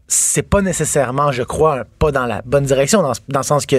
c'est 0.09 0.43
pas 0.43 0.63
nécessairement, 0.63 1.31
je 1.33 1.43
crois, 1.43 1.81
un 1.81 1.85
pas 1.99 2.11
dans 2.11 2.27
la 2.27 2.43
bonne 2.45 2.65
direction, 2.65 3.03
dans, 3.03 3.13
dans 3.29 3.41
le 3.41 3.45
sens 3.45 3.67
que... 3.67 3.77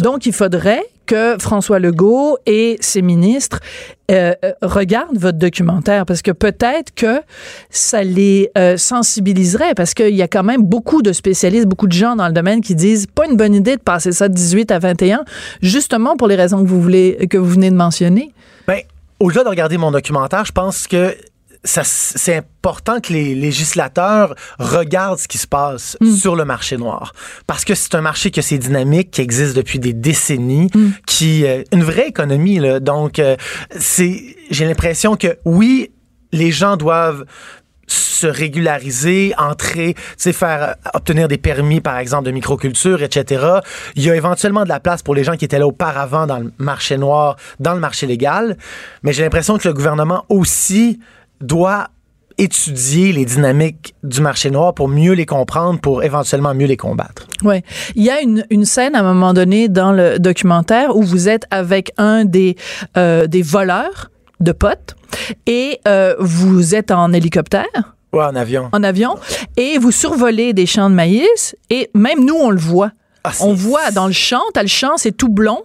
Donc, 0.00 0.26
il 0.26 0.32
faudrait 0.32 0.82
que 1.08 1.36
François 1.38 1.78
Legault 1.78 2.38
et 2.46 2.76
ses 2.80 3.02
ministres 3.02 3.60
euh, 4.10 4.34
euh, 4.44 4.52
regardent 4.62 5.18
votre 5.18 5.38
documentaire 5.38 6.04
parce 6.06 6.22
que 6.22 6.30
peut-être 6.30 6.94
que 6.94 7.20
ça 7.70 8.04
les 8.04 8.50
euh, 8.56 8.76
sensibiliserait 8.76 9.74
parce 9.74 9.94
qu'il 9.94 10.14
y 10.14 10.22
a 10.22 10.28
quand 10.28 10.42
même 10.42 10.62
beaucoup 10.62 11.00
de 11.00 11.12
spécialistes, 11.12 11.66
beaucoup 11.66 11.86
de 11.86 11.92
gens 11.92 12.14
dans 12.14 12.26
le 12.26 12.34
domaine 12.34 12.60
qui 12.60 12.74
disent 12.74 13.06
pas 13.06 13.26
une 13.26 13.36
bonne 13.36 13.54
idée 13.54 13.76
de 13.76 13.82
passer 13.82 14.12
ça 14.12 14.28
de 14.28 14.34
18 14.34 14.70
à 14.70 14.78
21, 14.78 15.24
justement 15.62 16.16
pour 16.16 16.28
les 16.28 16.36
raisons 16.36 16.62
que 16.62 16.68
vous 16.68 16.80
voulez 16.80 17.26
que 17.30 17.38
vous 17.38 17.50
venez 17.50 17.70
de 17.70 17.76
mentionner. 17.76 18.32
Ben, 18.66 18.80
au-delà 19.18 19.44
de 19.44 19.48
regarder 19.48 19.78
mon 19.78 19.90
documentaire, 19.90 20.44
je 20.44 20.52
pense 20.52 20.86
que 20.86 21.14
c'est 21.64 22.36
important 22.36 23.00
que 23.00 23.12
les 23.12 23.34
législateurs 23.34 24.34
regardent 24.58 25.18
ce 25.18 25.28
qui 25.28 25.38
se 25.38 25.46
passe 25.46 25.96
sur 26.16 26.36
le 26.36 26.44
marché 26.44 26.76
noir. 26.76 27.12
Parce 27.46 27.64
que 27.64 27.74
c'est 27.74 27.94
un 27.94 28.00
marché 28.00 28.30
qui 28.30 28.40
a 28.40 28.42
ses 28.42 28.58
dynamiques, 28.58 29.10
qui 29.10 29.20
existe 29.20 29.56
depuis 29.56 29.78
des 29.78 29.92
décennies, 29.92 30.70
qui, 31.06 31.44
euh, 31.44 31.62
une 31.72 31.82
vraie 31.82 32.08
économie, 32.08 32.58
là. 32.58 32.80
Donc, 32.80 33.18
euh, 33.18 33.36
c'est, 33.78 34.36
j'ai 34.50 34.66
l'impression 34.66 35.16
que 35.16 35.38
oui, 35.44 35.90
les 36.32 36.50
gens 36.50 36.76
doivent 36.76 37.24
se 37.88 38.26
régulariser, 38.26 39.32
entrer, 39.38 39.94
tu 39.94 40.02
sais, 40.18 40.32
faire 40.32 40.62
euh, 40.62 40.90
obtenir 40.94 41.28
des 41.28 41.38
permis, 41.38 41.80
par 41.80 41.98
exemple, 41.98 42.24
de 42.24 42.30
microculture, 42.30 43.02
etc. 43.02 43.60
Il 43.96 44.04
y 44.04 44.10
a 44.10 44.16
éventuellement 44.16 44.64
de 44.64 44.68
la 44.68 44.80
place 44.80 45.02
pour 45.02 45.14
les 45.14 45.24
gens 45.24 45.36
qui 45.36 45.44
étaient 45.44 45.58
là 45.58 45.66
auparavant 45.66 46.26
dans 46.26 46.38
le 46.38 46.52
marché 46.58 46.98
noir, 46.98 47.36
dans 47.60 47.74
le 47.74 47.80
marché 47.80 48.06
légal. 48.06 48.56
Mais 49.02 49.12
j'ai 49.12 49.22
l'impression 49.22 49.56
que 49.58 49.66
le 49.66 49.74
gouvernement 49.74 50.24
aussi 50.28 51.00
doit 51.40 51.88
étudier 52.38 53.12
les 53.12 53.24
dynamiques 53.24 53.94
du 54.04 54.20
marché 54.20 54.50
noir 54.50 54.72
pour 54.72 54.88
mieux 54.88 55.12
les 55.12 55.26
comprendre, 55.26 55.80
pour 55.80 56.04
éventuellement 56.04 56.54
mieux 56.54 56.66
les 56.66 56.76
combattre. 56.76 57.26
Ouais, 57.42 57.64
il 57.96 58.04
y 58.04 58.10
a 58.10 58.20
une, 58.20 58.46
une 58.50 58.64
scène 58.64 58.94
à 58.94 59.00
un 59.00 59.02
moment 59.02 59.34
donné 59.34 59.68
dans 59.68 59.92
le 59.92 60.18
documentaire 60.18 60.96
où 60.96 61.02
vous 61.02 61.28
êtes 61.28 61.44
avec 61.50 61.90
un 61.98 62.24
des 62.24 62.56
euh, 62.96 63.26
des 63.26 63.42
voleurs 63.42 64.10
de 64.40 64.52
potes 64.52 64.94
et 65.46 65.80
euh, 65.88 66.14
vous 66.20 66.74
êtes 66.74 66.92
en 66.92 67.12
hélicoptère. 67.12 67.66
Ouais, 68.12 68.24
en 68.24 68.36
avion. 68.36 68.70
en 68.72 68.82
avion 68.84 69.16
et 69.56 69.76
vous 69.78 69.90
survolez 69.90 70.54
des 70.54 70.64
champs 70.64 70.88
de 70.88 70.94
maïs 70.94 71.56
et 71.68 71.90
même 71.94 72.24
nous 72.24 72.36
on 72.36 72.50
le 72.50 72.60
voit. 72.60 72.92
Ah, 73.24 73.32
on 73.40 73.52
voit 73.52 73.90
dans 73.90 74.06
le 74.06 74.12
champ, 74.12 74.40
t'as 74.54 74.62
le 74.62 74.68
champ, 74.68 74.92
c'est 74.96 75.12
tout 75.12 75.28
blond. 75.28 75.64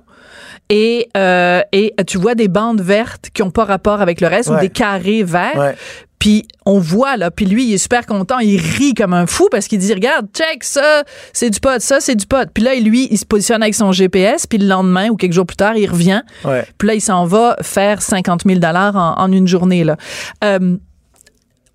Et, 0.69 1.09
euh, 1.17 1.61
et 1.71 1.93
tu 2.07 2.17
vois 2.17 2.35
des 2.35 2.47
bandes 2.47 2.81
vertes 2.81 3.29
qui 3.33 3.43
ont 3.43 3.51
pas 3.51 3.65
rapport 3.65 4.01
avec 4.01 4.21
le 4.21 4.27
reste 4.27 4.49
ou 4.49 4.57
des 4.57 4.69
carrés 4.69 5.23
verts. 5.23 5.57
Ouais. 5.57 5.75
Puis 6.19 6.47
on 6.65 6.79
voit 6.79 7.17
là, 7.17 7.31
puis 7.31 7.45
lui 7.45 7.65
il 7.65 7.73
est 7.73 7.77
super 7.77 8.05
content, 8.05 8.39
il 8.39 8.57
rit 8.57 8.93
comme 8.93 9.13
un 9.13 9.27
fou 9.27 9.49
parce 9.51 9.67
qu'il 9.67 9.77
dit 9.79 9.93
regarde, 9.93 10.27
check 10.33 10.63
ça, 10.63 11.03
c'est 11.33 11.49
du 11.49 11.59
pot, 11.59 11.81
ça 11.81 11.99
c'est 11.99 12.15
du 12.15 12.25
pot. 12.25 12.47
Puis 12.53 12.63
là 12.63 12.75
lui 12.75 13.09
il 13.11 13.17
se 13.17 13.25
positionne 13.25 13.61
avec 13.61 13.75
son 13.75 13.91
GPS, 13.91 14.47
puis 14.47 14.57
le 14.57 14.67
lendemain 14.67 15.09
ou 15.09 15.17
quelques 15.17 15.33
jours 15.33 15.45
plus 15.45 15.57
tard 15.57 15.75
il 15.75 15.89
revient. 15.89 16.21
Ouais. 16.45 16.65
Puis 16.77 16.87
là 16.87 16.93
il 16.93 17.01
s'en 17.01 17.25
va 17.25 17.57
faire 17.61 18.01
50 18.01 18.43
000 18.45 18.59
dollars 18.59 18.95
en, 18.95 19.21
en 19.21 19.31
une 19.33 19.49
journée 19.49 19.83
là. 19.83 19.97
Euh, 20.45 20.77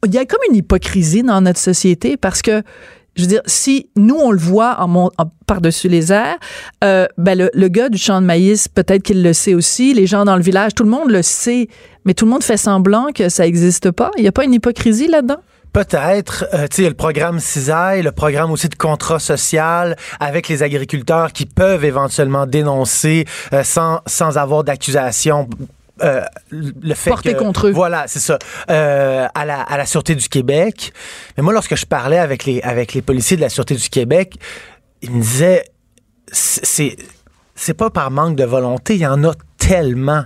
il 0.06 0.14
y 0.14 0.18
a 0.18 0.24
comme 0.24 0.40
une 0.48 0.56
hypocrisie 0.56 1.22
dans 1.22 1.42
notre 1.42 1.60
société 1.60 2.16
parce 2.16 2.40
que 2.40 2.62
je 3.18 3.24
veux 3.24 3.28
dire, 3.28 3.42
si 3.46 3.90
nous, 3.96 4.14
on 4.14 4.30
le 4.30 4.38
voit 4.38 4.78
par-dessus 5.46 5.88
les 5.88 6.12
airs, 6.12 6.38
euh, 6.84 7.06
ben 7.18 7.50
le, 7.52 7.68
gars 7.68 7.88
du 7.88 7.98
champ 7.98 8.20
de 8.20 8.26
maïs, 8.26 8.68
peut-être 8.68 9.02
qu'il 9.02 9.24
le 9.24 9.32
sait 9.32 9.54
aussi, 9.54 9.92
les 9.92 10.06
gens 10.06 10.24
dans 10.24 10.36
le 10.36 10.42
village, 10.42 10.72
tout 10.74 10.84
le 10.84 10.90
monde 10.90 11.10
le 11.10 11.22
sait, 11.22 11.68
mais 12.04 12.14
tout 12.14 12.26
le 12.26 12.30
monde 12.30 12.44
fait 12.44 12.56
semblant 12.56 13.08
que 13.12 13.28
ça 13.28 13.42
n'existe 13.42 13.90
pas. 13.90 14.12
Il 14.16 14.22
n'y 14.22 14.28
a 14.28 14.32
pas 14.32 14.44
une 14.44 14.54
hypocrisie 14.54 15.08
là-dedans? 15.08 15.38
Peut-être, 15.72 16.46
euh, 16.54 16.66
tu 16.68 16.82
sais, 16.82 16.88
le 16.88 16.94
programme 16.94 17.40
CISAI, 17.40 18.02
le 18.02 18.12
programme 18.12 18.52
aussi 18.52 18.68
de 18.68 18.76
contrat 18.76 19.18
social 19.18 19.96
avec 20.20 20.48
les 20.48 20.62
agriculteurs 20.62 21.32
qui 21.32 21.44
peuvent 21.44 21.84
éventuellement 21.84 22.46
dénoncer 22.46 23.26
euh, 23.52 23.64
sans 23.64 24.38
avoir 24.38 24.62
d'accusation. 24.62 25.48
Euh, 26.02 26.22
le 26.50 26.94
fait 26.94 27.10
Porté 27.10 27.32
que- 27.34 27.38
contre 27.38 27.66
eux. 27.68 27.70
Voilà, 27.72 28.04
c'est 28.06 28.18
ça. 28.20 28.38
Euh, 28.70 29.26
à, 29.34 29.44
la, 29.44 29.62
à 29.62 29.76
la 29.76 29.86
Sûreté 29.86 30.14
du 30.14 30.28
Québec. 30.28 30.92
Mais 31.36 31.42
moi, 31.42 31.52
lorsque 31.52 31.76
je 31.76 31.86
parlais 31.86 32.18
avec 32.18 32.44
les, 32.44 32.60
avec 32.62 32.94
les 32.94 33.02
policiers 33.02 33.36
de 33.36 33.42
la 33.42 33.48
Sûreté 33.48 33.74
du 33.74 33.88
Québec, 33.88 34.34
ils 35.02 35.10
me 35.10 35.20
disaient, 35.20 35.64
c'est- 36.30 36.96
c'est 37.54 37.74
pas 37.74 37.90
par 37.90 38.10
manque 38.10 38.36
de 38.36 38.44
volonté, 38.44 38.94
il 38.94 39.00
y 39.00 39.06
en 39.06 39.22
a 39.24 39.32
tellement. 39.58 40.24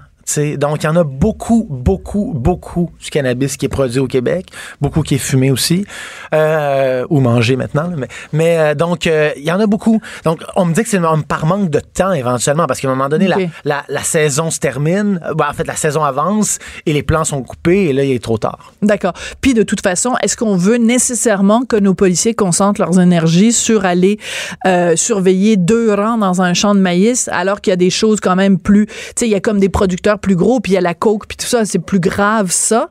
Donc, 0.59 0.83
il 0.83 0.87
y 0.87 0.89
en 0.89 0.97
a 0.97 1.05
beaucoup, 1.05 1.67
beaucoup, 1.69 2.33
beaucoup 2.35 2.91
du 3.03 3.11
cannabis 3.11 3.57
qui 3.57 3.67
est 3.67 3.69
produit 3.69 3.99
au 4.01 4.07
Québec, 4.07 4.47
beaucoup 4.81 5.03
qui 5.03 5.17
est 5.17 5.19
fumé 5.19 5.51
aussi, 5.51 5.85
euh, 6.35 7.05
ou 7.11 7.21
mangé 7.21 7.57
maintenant. 7.57 7.89
là. 7.89 7.97
Mais, 7.97 8.09
mais 8.33 8.59
euh, 8.59 8.75
donc, 8.75 9.07
euh, 9.07 9.31
il 9.37 9.43
y 9.45 9.53
en 9.53 9.61
a 9.61 9.67
beaucoup. 9.67 10.01
Donc, 10.25 10.41
on 10.57 10.65
me 10.65 10.73
dit 10.75 10.83
que 10.83 10.89
c'est 10.89 11.01
par 11.29 11.47
manque 11.47 11.71
de 11.71 11.81
temps 11.81 12.13
éventuellement, 12.13 12.67
parce 12.67 12.81
qu'à 12.81 12.89
un 12.89 12.95
moment 12.95 13.09
donné, 13.09 13.27
la- 13.29 13.37
Ok. 13.37 13.49
la, 13.65 13.85
la 13.89 14.03
saison 14.03 14.51
se 14.51 14.59
termine, 14.59 15.21
ben, 15.37 15.47
en 15.51 15.53
fait, 15.53 15.67
la 15.67 15.77
saison 15.77 16.03
avance 16.05 16.59
et 16.87 16.93
les 16.93 17.03
plans 17.03 17.25
sont 17.25 17.43
coupés 17.43 17.85
et 17.87 17.93
là, 17.93 18.05
il 18.05 18.13
est 18.13 18.23
trop 18.23 18.39
tard. 18.39 18.73
D'accord. 18.83 19.13
Puis 19.41 19.55
de 19.55 19.63
toute 19.63 19.81
façon, 19.83 20.15
est-ce 20.23 20.37
qu'on 20.37 20.57
veut 20.57 20.77
nécessairement 20.77 21.63
que 21.65 21.77
nos 21.77 21.95
policiers 21.95 22.35
concentrent 22.35 22.81
leurs 22.81 23.01
énergies 23.01 23.53
sur 23.53 23.85
aller 23.85 24.19
surveiller 24.97 25.57
deux 25.57 25.93
rangs 25.95 26.19
dans 26.19 26.43
un 26.43 26.55
champ 26.55 26.75
de 26.75 26.81
maïs 26.81 27.29
alors 27.33 27.61
qu'il 27.61 27.71
y 27.71 27.75
a 27.75 27.77
des 27.77 27.91
choses 27.91 28.21
quand 28.21 28.37
même 28.37 28.59
plus, 28.59 28.87
tu 28.87 28.93
sais, 29.17 29.27
il 29.27 29.31
y 29.31 29.35
a 29.35 29.41
comme 29.41 29.59
des 29.61 29.69
producteurs 29.69 30.12
plus 30.19 30.37
gros, 30.37 30.61
puis 30.61 30.73
il 30.73 30.75
y 30.75 30.79
a 30.79 30.81
la 30.83 30.95
coke, 30.95 31.27
puis 31.27 31.37
tout 31.37 31.47
ça, 31.47 31.65
c'est 31.65 31.79
plus 31.79 32.01
grave 32.01 32.51
ça. 32.51 32.89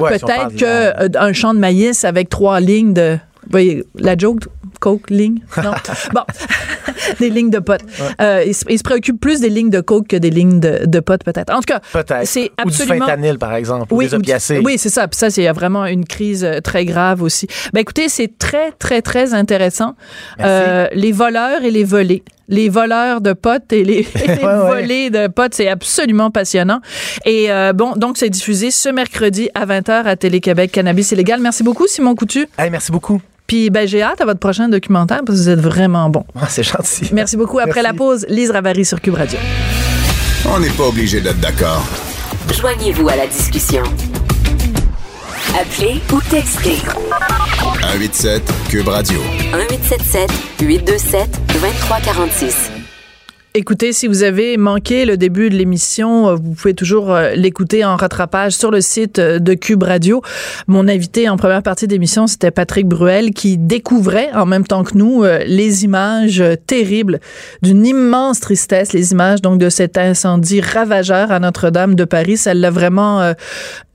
Ouais, 0.00 0.18
si 0.18 0.24
Peut-être 0.24 0.56
que 0.56 0.64
la- 0.64 1.02
euh, 1.02 1.08
un 1.16 1.32
champ 1.32 1.54
de 1.54 1.58
maïs 1.58 2.04
avec 2.04 2.28
trois 2.28 2.60
lignes 2.60 2.92
de 2.94 3.18
vous 3.44 3.50
voyez, 3.50 3.84
la 3.96 4.16
joke, 4.16 4.40
coke, 4.84 5.08
ligne, 5.08 5.38
non? 5.62 5.72
bon, 6.14 6.20
des 7.20 7.30
lignes 7.30 7.48
de 7.50 7.58
potes. 7.58 7.80
Euh, 8.20 8.44
ils, 8.46 8.54
se- 8.54 8.64
ils 8.68 8.76
se 8.78 8.82
préoccupent 8.82 9.20
plus 9.20 9.40
des 9.40 9.48
lignes 9.48 9.70
de 9.70 9.80
coke 9.80 10.08
que 10.08 10.16
des 10.16 10.28
lignes 10.30 10.60
de, 10.60 10.82
de 10.84 11.00
potes, 11.00 11.24
peut-être. 11.24 11.50
En 11.52 11.60
tout 11.60 11.72
cas, 11.72 11.80
Peut-être. 11.92 12.26
c'est 12.26 12.50
Ou 12.64 12.68
du 12.68 12.74
absolument... 12.74 13.06
fentanyl, 13.06 13.38
par 13.38 13.54
exemple, 13.54 13.86
ou 13.94 14.02
des 14.02 14.12
opiacés. 14.14 14.60
oui, 14.62 14.76
c'est 14.76 14.90
ça. 14.90 15.08
Puis 15.08 15.16
ça, 15.18 15.30
c'est 15.30 15.50
vraiment 15.52 15.86
une 15.86 16.04
crise 16.04 16.44
euh, 16.44 16.60
très 16.60 16.84
grave 16.84 17.22
aussi. 17.22 17.46
Ben 17.72 17.80
écoutez, 17.80 18.08
c'est 18.10 18.36
très, 18.38 18.72
très, 18.72 19.00
très 19.00 19.32
intéressant. 19.32 19.94
Euh, 20.40 20.86
les 20.92 21.12
voleurs 21.12 21.62
et 21.64 21.70
les 21.70 21.84
volés. 21.84 22.22
Les 22.48 22.68
voleurs 22.68 23.22
de 23.22 23.32
potes 23.32 23.72
et 23.72 23.84
les, 23.84 24.00
et 24.22 24.26
les 24.26 24.34
Ouais, 24.34 24.44
ouais. 24.44 24.66
volés 24.80 25.08
de 25.10 25.28
potes, 25.28 25.54
c'est 25.54 25.68
absolument 25.68 26.30
passionnant. 26.30 26.80
Et 27.24 27.50
euh, 27.50 27.72
bon, 27.72 27.92
donc 27.96 28.18
c'est 28.18 28.28
diffusé 28.28 28.70
ce 28.70 28.90
mercredi 28.90 29.48
à 29.54 29.64
20h 29.64 30.04
à 30.04 30.16
Télé-Québec, 30.16 30.70
Cannabis 30.72 31.10
illégal. 31.12 31.40
Merci 31.40 31.62
beaucoup, 31.62 31.86
Simon 31.86 32.14
Coutu. 32.14 32.46
Hey, 32.58 32.68
merci 32.70 32.92
beaucoup. 32.92 33.22
Puis 33.54 33.70
ben, 33.70 33.86
j'ai 33.86 34.02
hâte 34.02 34.20
à 34.20 34.24
votre 34.24 34.40
prochain 34.40 34.68
documentaire 34.68 35.20
parce 35.24 35.38
que 35.38 35.44
vous 35.44 35.48
êtes 35.48 35.60
vraiment 35.60 36.10
bon. 36.10 36.24
Ah, 36.34 36.48
c'est 36.48 36.64
gentil. 36.64 37.08
Merci 37.12 37.36
beaucoup. 37.36 37.60
Après 37.60 37.82
Merci. 37.82 37.92
la 37.92 37.92
pause, 37.92 38.26
Lise 38.28 38.50
Ravary 38.50 38.84
sur 38.84 39.00
Cube 39.00 39.14
Radio. 39.14 39.38
On 40.52 40.58
n'est 40.58 40.70
pas 40.70 40.88
obligé 40.88 41.20
d'être 41.20 41.38
d'accord. 41.38 41.86
Joignez-vous 42.52 43.08
à 43.08 43.14
la 43.14 43.28
discussion. 43.28 43.84
Appelez 45.56 46.00
ou 46.12 46.20
textez 46.28 46.78
187 47.60 48.42
Cube 48.70 48.88
Radio. 48.88 49.20
1877 49.52 50.30
827 50.60 51.30
2346. 51.52 52.73
Écoutez, 53.56 53.92
si 53.92 54.08
vous 54.08 54.24
avez 54.24 54.56
manqué 54.56 55.04
le 55.04 55.16
début 55.16 55.48
de 55.48 55.54
l'émission, 55.54 56.28
euh, 56.28 56.34
vous 56.34 56.54
pouvez 56.54 56.74
toujours 56.74 57.12
euh, 57.12 57.36
l'écouter 57.36 57.84
en 57.84 57.94
rattrapage 57.94 58.50
sur 58.54 58.72
le 58.72 58.80
site 58.80 59.20
euh, 59.20 59.38
de 59.38 59.54
Cube 59.54 59.84
Radio. 59.84 60.22
Mon 60.66 60.88
invité 60.88 61.28
en 61.28 61.36
première 61.36 61.62
partie 61.62 61.86
d'émission, 61.86 62.26
c'était 62.26 62.50
Patrick 62.50 62.88
Bruel 62.88 63.30
qui 63.30 63.56
découvrait 63.56 64.32
en 64.34 64.44
même 64.44 64.66
temps 64.66 64.82
que 64.82 64.98
nous 64.98 65.22
les 65.22 65.84
images 65.84 66.42
terribles 66.66 67.20
d'une 67.62 67.86
immense 67.86 68.40
tristesse, 68.40 68.92
les 68.92 69.12
images 69.12 69.40
donc 69.40 69.60
de 69.60 69.68
cet 69.68 69.98
incendie 69.98 70.60
ravageur 70.60 71.30
à 71.30 71.38
Notre-Dame 71.38 71.94
de 71.94 72.04
Paris. 72.04 72.36
Ça 72.36 72.54
l'a 72.54 72.72
vraiment 72.72 73.34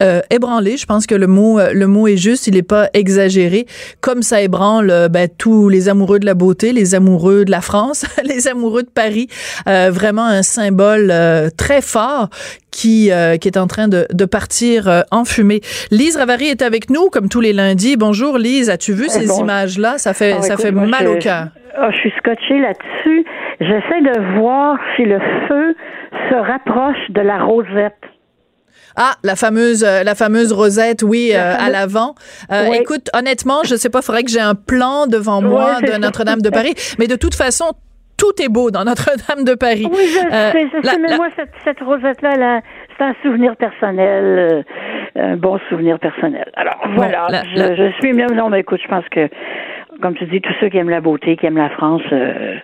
euh, 0.01 0.21
ébranlé. 0.29 0.77
Je 0.77 0.85
pense 0.85 1.05
que 1.07 1.15
le 1.15 1.27
mot 1.27 1.59
euh, 1.59 1.71
le 1.73 1.87
mot 1.87 2.07
est 2.07 2.17
juste, 2.17 2.47
il 2.47 2.53
n'est 2.55 2.61
pas 2.63 2.89
exagéré. 2.93 3.65
Comme 4.01 4.21
ça 4.21 4.41
ébranle 4.41 4.89
euh, 4.91 5.09
ben, 5.09 5.27
tous 5.37 5.69
les 5.69 5.89
amoureux 5.89 6.19
de 6.19 6.25
la 6.25 6.33
beauté, 6.33 6.71
les 6.73 6.95
amoureux 6.95 7.45
de 7.45 7.51
la 7.51 7.61
France, 7.61 8.05
les 8.23 8.47
amoureux 8.47 8.83
de 8.83 8.89
Paris. 8.89 9.27
Euh, 9.67 9.89
vraiment 9.91 10.25
un 10.25 10.43
symbole 10.43 11.09
euh, 11.11 11.49
très 11.55 11.81
fort 11.81 12.29
qui, 12.71 13.11
euh, 13.11 13.37
qui 13.37 13.47
est 13.47 13.57
en 13.57 13.67
train 13.67 13.87
de, 13.87 14.05
de 14.13 14.25
partir 14.25 14.87
euh, 14.87 15.01
en 15.11 15.25
fumée. 15.25 15.61
Lise 15.91 16.17
Ravary 16.17 16.45
est 16.47 16.61
avec 16.61 16.89
nous 16.89 17.09
comme 17.09 17.27
tous 17.29 17.41
les 17.41 17.53
lundis. 17.53 17.97
Bonjour 17.97 18.37
Lise, 18.37 18.69
as-tu 18.69 18.93
vu 18.93 19.09
ces 19.09 19.25
bon. 19.27 19.39
images-là? 19.41 19.97
Ça 19.97 20.13
fait, 20.13 20.35
Ah, 20.37 20.41
ça 20.41 20.53
écoute, 20.53 20.65
fait 20.65 20.71
moi, 20.71 20.85
mal 20.85 21.03
je- 21.03 21.07
au 21.09 21.17
cœur. 21.17 21.47
Ah, 21.77 21.89
je 21.91 21.97
suis 21.97 22.13
scotchée 22.17 22.59
là-dessus. 22.59 23.25
J'essaie 23.59 24.01
de 24.01 24.39
voir 24.39 24.77
si 24.95 25.03
le 25.05 25.19
feu 25.47 25.75
se 26.29 26.35
rapproche 26.35 27.09
de 27.09 27.21
la 27.21 27.39
rosette. 27.43 27.95
Ah, 29.01 29.13
la 29.23 29.35
fameuse, 29.37 29.83
euh, 29.85 30.03
la 30.03 30.13
fameuse 30.13 30.51
rosette, 30.51 31.03
oui, 31.03 31.29
La 31.31 31.53
euh, 31.53 31.65
à 31.65 31.69
l'avant. 31.69 32.15
Euh, 32.51 32.65
Oui. 32.69 32.77
Écoute, 32.81 33.09
honnêtement, 33.13 33.63
je 33.63 33.75
sais 33.75 33.89
pas, 33.89 34.01
faudrait 34.01 34.23
que 34.23 34.29
j'ai 34.31 34.41
un 34.41 34.55
plan 34.55 35.07
devant 35.07 35.41
moi 35.41 35.79
de. 35.81 35.97
Notre-Dame 35.97 36.41
de 36.41 36.49
Paris. 36.49 36.73
Mais 36.99 37.07
de 37.07 37.15
toute 37.15 37.33
façon, 37.35 37.71
tout 38.17 38.33
est 38.43 38.49
beau 38.49 38.71
dans 38.71 38.83
Notre-Dame 38.83 39.45
de 39.45 39.53
Paris. 39.55 39.87
Oui, 39.89 39.97
je 40.13 40.19
Euh, 40.19 40.51
sais, 40.51 40.67
je 40.73 40.85
la- 40.85 40.91
sais, 40.93 40.99
mais 40.99 41.07
la- 41.09 41.17
moi, 41.17 41.27
cette, 41.37 41.51
cette 41.63 41.79
rosette-là, 41.79 42.61
c'est 42.97 43.03
un 43.05 43.15
souvenir 43.23 43.55
personnel, 43.55 44.23
euh, 44.23 44.61
un 45.15 45.37
bon 45.37 45.57
souvenir 45.69 45.97
personnel. 45.99 46.49
Alors, 46.55 46.79
voilà, 46.95 47.27
je, 47.55 47.75
je 47.75 47.91
suis... 47.99 48.13
Non, 48.13 48.49
mais 48.49 48.59
écoute, 48.59 48.81
je 48.83 48.87
pense 48.89 49.05
que, 49.09 49.29
comme 50.01 50.15
tu 50.15 50.25
dis, 50.25 50.41
tous 50.41 50.53
ceux 50.59 50.67
qui 50.69 50.77
aiment 50.77 50.89
la 50.89 50.99
beauté, 51.01 51.37
qui 51.37 51.45
aiment 51.45 51.57
la 51.57 51.69
France, 51.69 52.01
euh, 52.11 52.55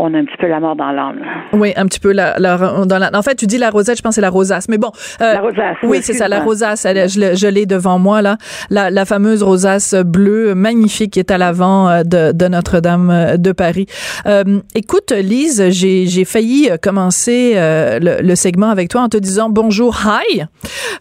on 0.00 0.14
a 0.14 0.18
un 0.18 0.24
petit 0.24 0.36
peu 0.38 0.46
la 0.46 0.60
mort 0.60 0.76
dans 0.76 0.90
l'âme. 0.92 1.18
Oui, 1.52 1.72
un 1.76 1.84
petit 1.86 1.98
peu 2.00 2.12
la, 2.12 2.38
la- 2.38 2.56
dans 2.86 2.98
la- 2.98 3.10
en 3.12 3.22
fait, 3.22 3.34
tu 3.34 3.46
dis 3.46 3.58
la 3.58 3.70
rosette, 3.70 3.96
je 3.98 4.02
pense 4.02 4.10
que 4.12 4.14
c'est 4.16 4.20
la 4.20 4.30
rosace. 4.30 4.68
Mais 4.68 4.78
bon. 4.78 4.92
euh, 5.20 5.32
La 5.34 5.40
rosace, 5.40 5.76
Oui, 5.82 5.98
c'est 6.02 6.12
ça, 6.14 6.28
la 6.28 6.40
rosace. 6.40 6.84
elle- 6.84 7.08
je 7.08 7.18
l'ai- 7.20 7.36
je 7.36 7.46
l'ai 7.48 7.66
devant 7.66 7.98
moi, 7.98 8.22
là. 8.22 8.36
La, 8.70 8.90
la 8.90 9.04
fameuse 9.04 9.42
rosace 9.42 9.94
bleue, 9.94 10.54
magnifique, 10.54 11.14
qui 11.14 11.18
est 11.18 11.30
à 11.30 11.38
l'avant 11.38 11.88
euh, 11.88 12.02
de, 12.04 12.32
de 12.32 12.48
Notre-Dame 12.48 13.10
euh, 13.10 13.36
de 13.36 13.52
Paris. 13.52 13.86
Euh, 14.26 14.60
écoute, 14.74 15.10
Lise, 15.12 15.68
j'ai 15.70 16.06
j'ai 16.06 16.24
failli 16.24 16.70
commencer 16.80 17.54
euh, 17.56 17.98
le, 18.00 18.22
le 18.22 18.34
segment 18.36 18.70
avec 18.70 18.88
toi 18.90 19.00
en 19.02 19.08
te 19.08 19.16
disant 19.16 19.48
bonjour, 19.50 19.96
hi. 20.06 20.42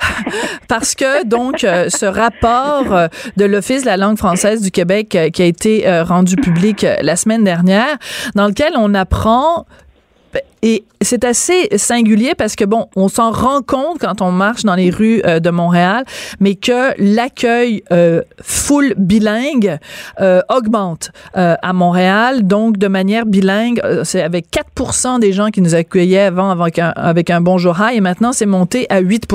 Parce 0.68 0.96
que, 0.96 1.26
donc, 1.26 1.60
ce 1.60 2.06
rapport 2.06 3.10
de 3.38 3.46
l'Office 3.46 3.82
de 3.82 3.86
la 3.88 3.98
langue 3.98 4.18
française 4.18 4.62
du 4.62 4.72
Québec 4.72 5.18
qui 5.34 5.42
a 5.42 5.46
été 5.46 5.86
rendu 6.04 6.36
public 6.36 6.86
la 7.02 7.16
semaine 7.16 7.44
dernière, 7.44 7.98
dans 8.36 8.48
lequel 8.48 8.74
on 8.78 8.87
apprend 8.94 9.66
et 10.64 10.86
c'est 11.02 11.24
assez 11.24 11.70
singulier 11.78 12.34
parce 12.36 12.56
que 12.56 12.66
bon, 12.66 12.88
on 12.96 13.10
s'en 13.10 13.32
rend 13.32 13.62
compte 13.62 14.00
quand 14.00 14.22
on 14.22 14.32
marche 14.32 14.64
dans 14.64 14.76
les 14.76 14.90
rues 14.90 15.22
euh, 15.26 15.40
de 15.40 15.50
Montréal, 15.50 16.04
mais 16.40 16.56
que 16.56 16.94
l'accueil 16.98 17.84
euh, 17.92 18.22
full 18.42 18.94
bilingue 18.98 19.78
euh, 20.20 20.42
augmente 20.50 21.12
euh, 21.38 21.56
à 21.62 21.74
Montréal. 21.74 22.48
Donc, 22.48 22.78
de 22.78 22.88
manière 22.88 23.26
bilingue, 23.26 23.82
c'est 24.04 24.22
avec 24.22 24.48
4% 24.52 25.20
des 25.20 25.32
gens 25.32 25.50
qui 25.50 25.62
nous 25.62 25.76
accueillaient 25.76 26.20
avant 26.22 26.50
avec 26.50 26.80
un, 26.80 26.90
avec 26.96 27.30
un 27.30 27.42
bonjour 27.42 27.78
hi, 27.80 27.98
et 27.98 28.02
maintenant 28.02 28.34
c'est 28.34 28.46
monté 28.46 28.88
à 28.90 29.00
8 29.00 29.28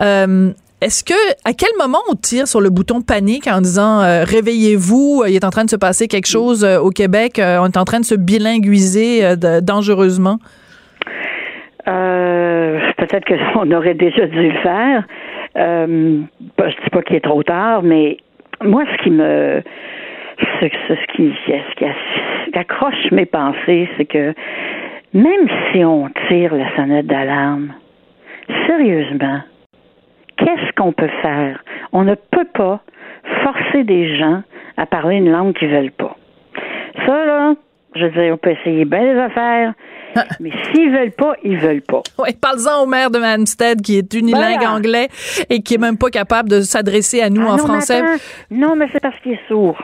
euh, 0.00 0.52
est-ce 0.80 1.02
que, 1.02 1.14
à 1.44 1.52
quel 1.54 1.70
moment 1.78 1.98
on 2.08 2.14
tire 2.14 2.46
sur 2.46 2.60
le 2.60 2.70
bouton 2.70 3.00
panique 3.00 3.48
en 3.48 3.60
disant 3.60 4.00
euh, 4.00 4.22
réveillez-vous, 4.24 5.24
il 5.26 5.34
est 5.34 5.44
en 5.44 5.50
train 5.50 5.64
de 5.64 5.70
se 5.70 5.76
passer 5.76 6.06
quelque 6.06 6.28
chose 6.28 6.64
euh, 6.64 6.78
au 6.78 6.90
Québec, 6.90 7.38
euh, 7.38 7.58
on 7.60 7.66
est 7.66 7.76
en 7.76 7.84
train 7.84 7.98
de 7.98 8.04
se 8.04 8.14
bilinguiser 8.14 9.24
euh, 9.24 9.60
dangereusement? 9.60 10.38
Euh, 11.88 12.78
peut-être 12.96 13.24
qu'on 13.26 13.70
aurait 13.76 13.94
déjà 13.94 14.26
dû 14.26 14.50
le 14.50 14.58
faire. 14.60 15.04
Euh, 15.56 16.20
bah, 16.56 16.68
je 16.68 16.84
dis 16.84 16.90
pas 16.90 17.02
qu'il 17.02 17.16
est 17.16 17.24
trop 17.24 17.42
tard, 17.42 17.82
mais 17.82 18.18
moi, 18.62 18.84
ce 18.92 19.02
qui 19.02 19.10
me, 19.10 19.62
ce 20.60 20.66
qui, 21.16 21.32
ce 21.46 21.74
qui 21.76 22.58
accroche 22.58 23.10
mes 23.10 23.26
pensées, 23.26 23.88
c'est 23.96 24.04
que 24.04 24.32
même 25.12 25.48
si 25.72 25.84
on 25.84 26.08
tire 26.28 26.54
la 26.54 26.74
sonnette 26.76 27.06
d'alarme, 27.06 27.72
sérieusement, 28.66 29.40
qu'est-ce 30.38 30.72
qu'on 30.76 30.92
peut 30.92 31.10
faire? 31.22 31.62
On 31.92 32.04
ne 32.04 32.14
peut 32.14 32.46
pas 32.54 32.80
forcer 33.44 33.84
des 33.84 34.16
gens 34.18 34.42
à 34.76 34.86
parler 34.86 35.16
une 35.16 35.30
langue 35.30 35.54
qu'ils 35.56 35.68
veulent 35.68 35.90
pas. 35.92 36.16
Ça, 37.06 37.24
là, 37.26 37.54
je 37.94 38.04
veux 38.04 38.10
dire, 38.10 38.34
on 38.34 38.36
peut 38.36 38.50
essayer 38.50 38.84
bien 38.84 39.02
les 39.12 39.18
affaires, 39.20 39.74
mais 40.40 40.50
s'ils 40.72 40.90
veulent 40.90 41.12
pas, 41.12 41.34
ils 41.44 41.58
veulent 41.58 41.82
pas. 41.82 42.02
Oui, 42.18 42.30
parle-en 42.40 42.82
au 42.82 42.86
maire 42.86 43.10
de 43.10 43.18
Manstead 43.18 43.82
qui 43.82 43.98
est 43.98 44.14
unilingue 44.14 44.56
Voilà. 44.60 44.72
anglais 44.74 45.08
et 45.50 45.60
qui 45.62 45.74
est 45.74 45.78
même 45.78 45.98
pas 45.98 46.10
capable 46.10 46.48
de 46.48 46.60
s'adresser 46.60 47.20
à 47.20 47.30
nous 47.30 47.42
Ah 47.46 47.52
en 47.52 47.56
non, 47.56 47.64
français. 47.64 48.02
Non, 48.50 48.74
mais 48.76 48.86
c'est 48.92 49.00
parce 49.00 49.18
qu'il 49.20 49.32
est 49.32 49.40
sourd. 49.48 49.80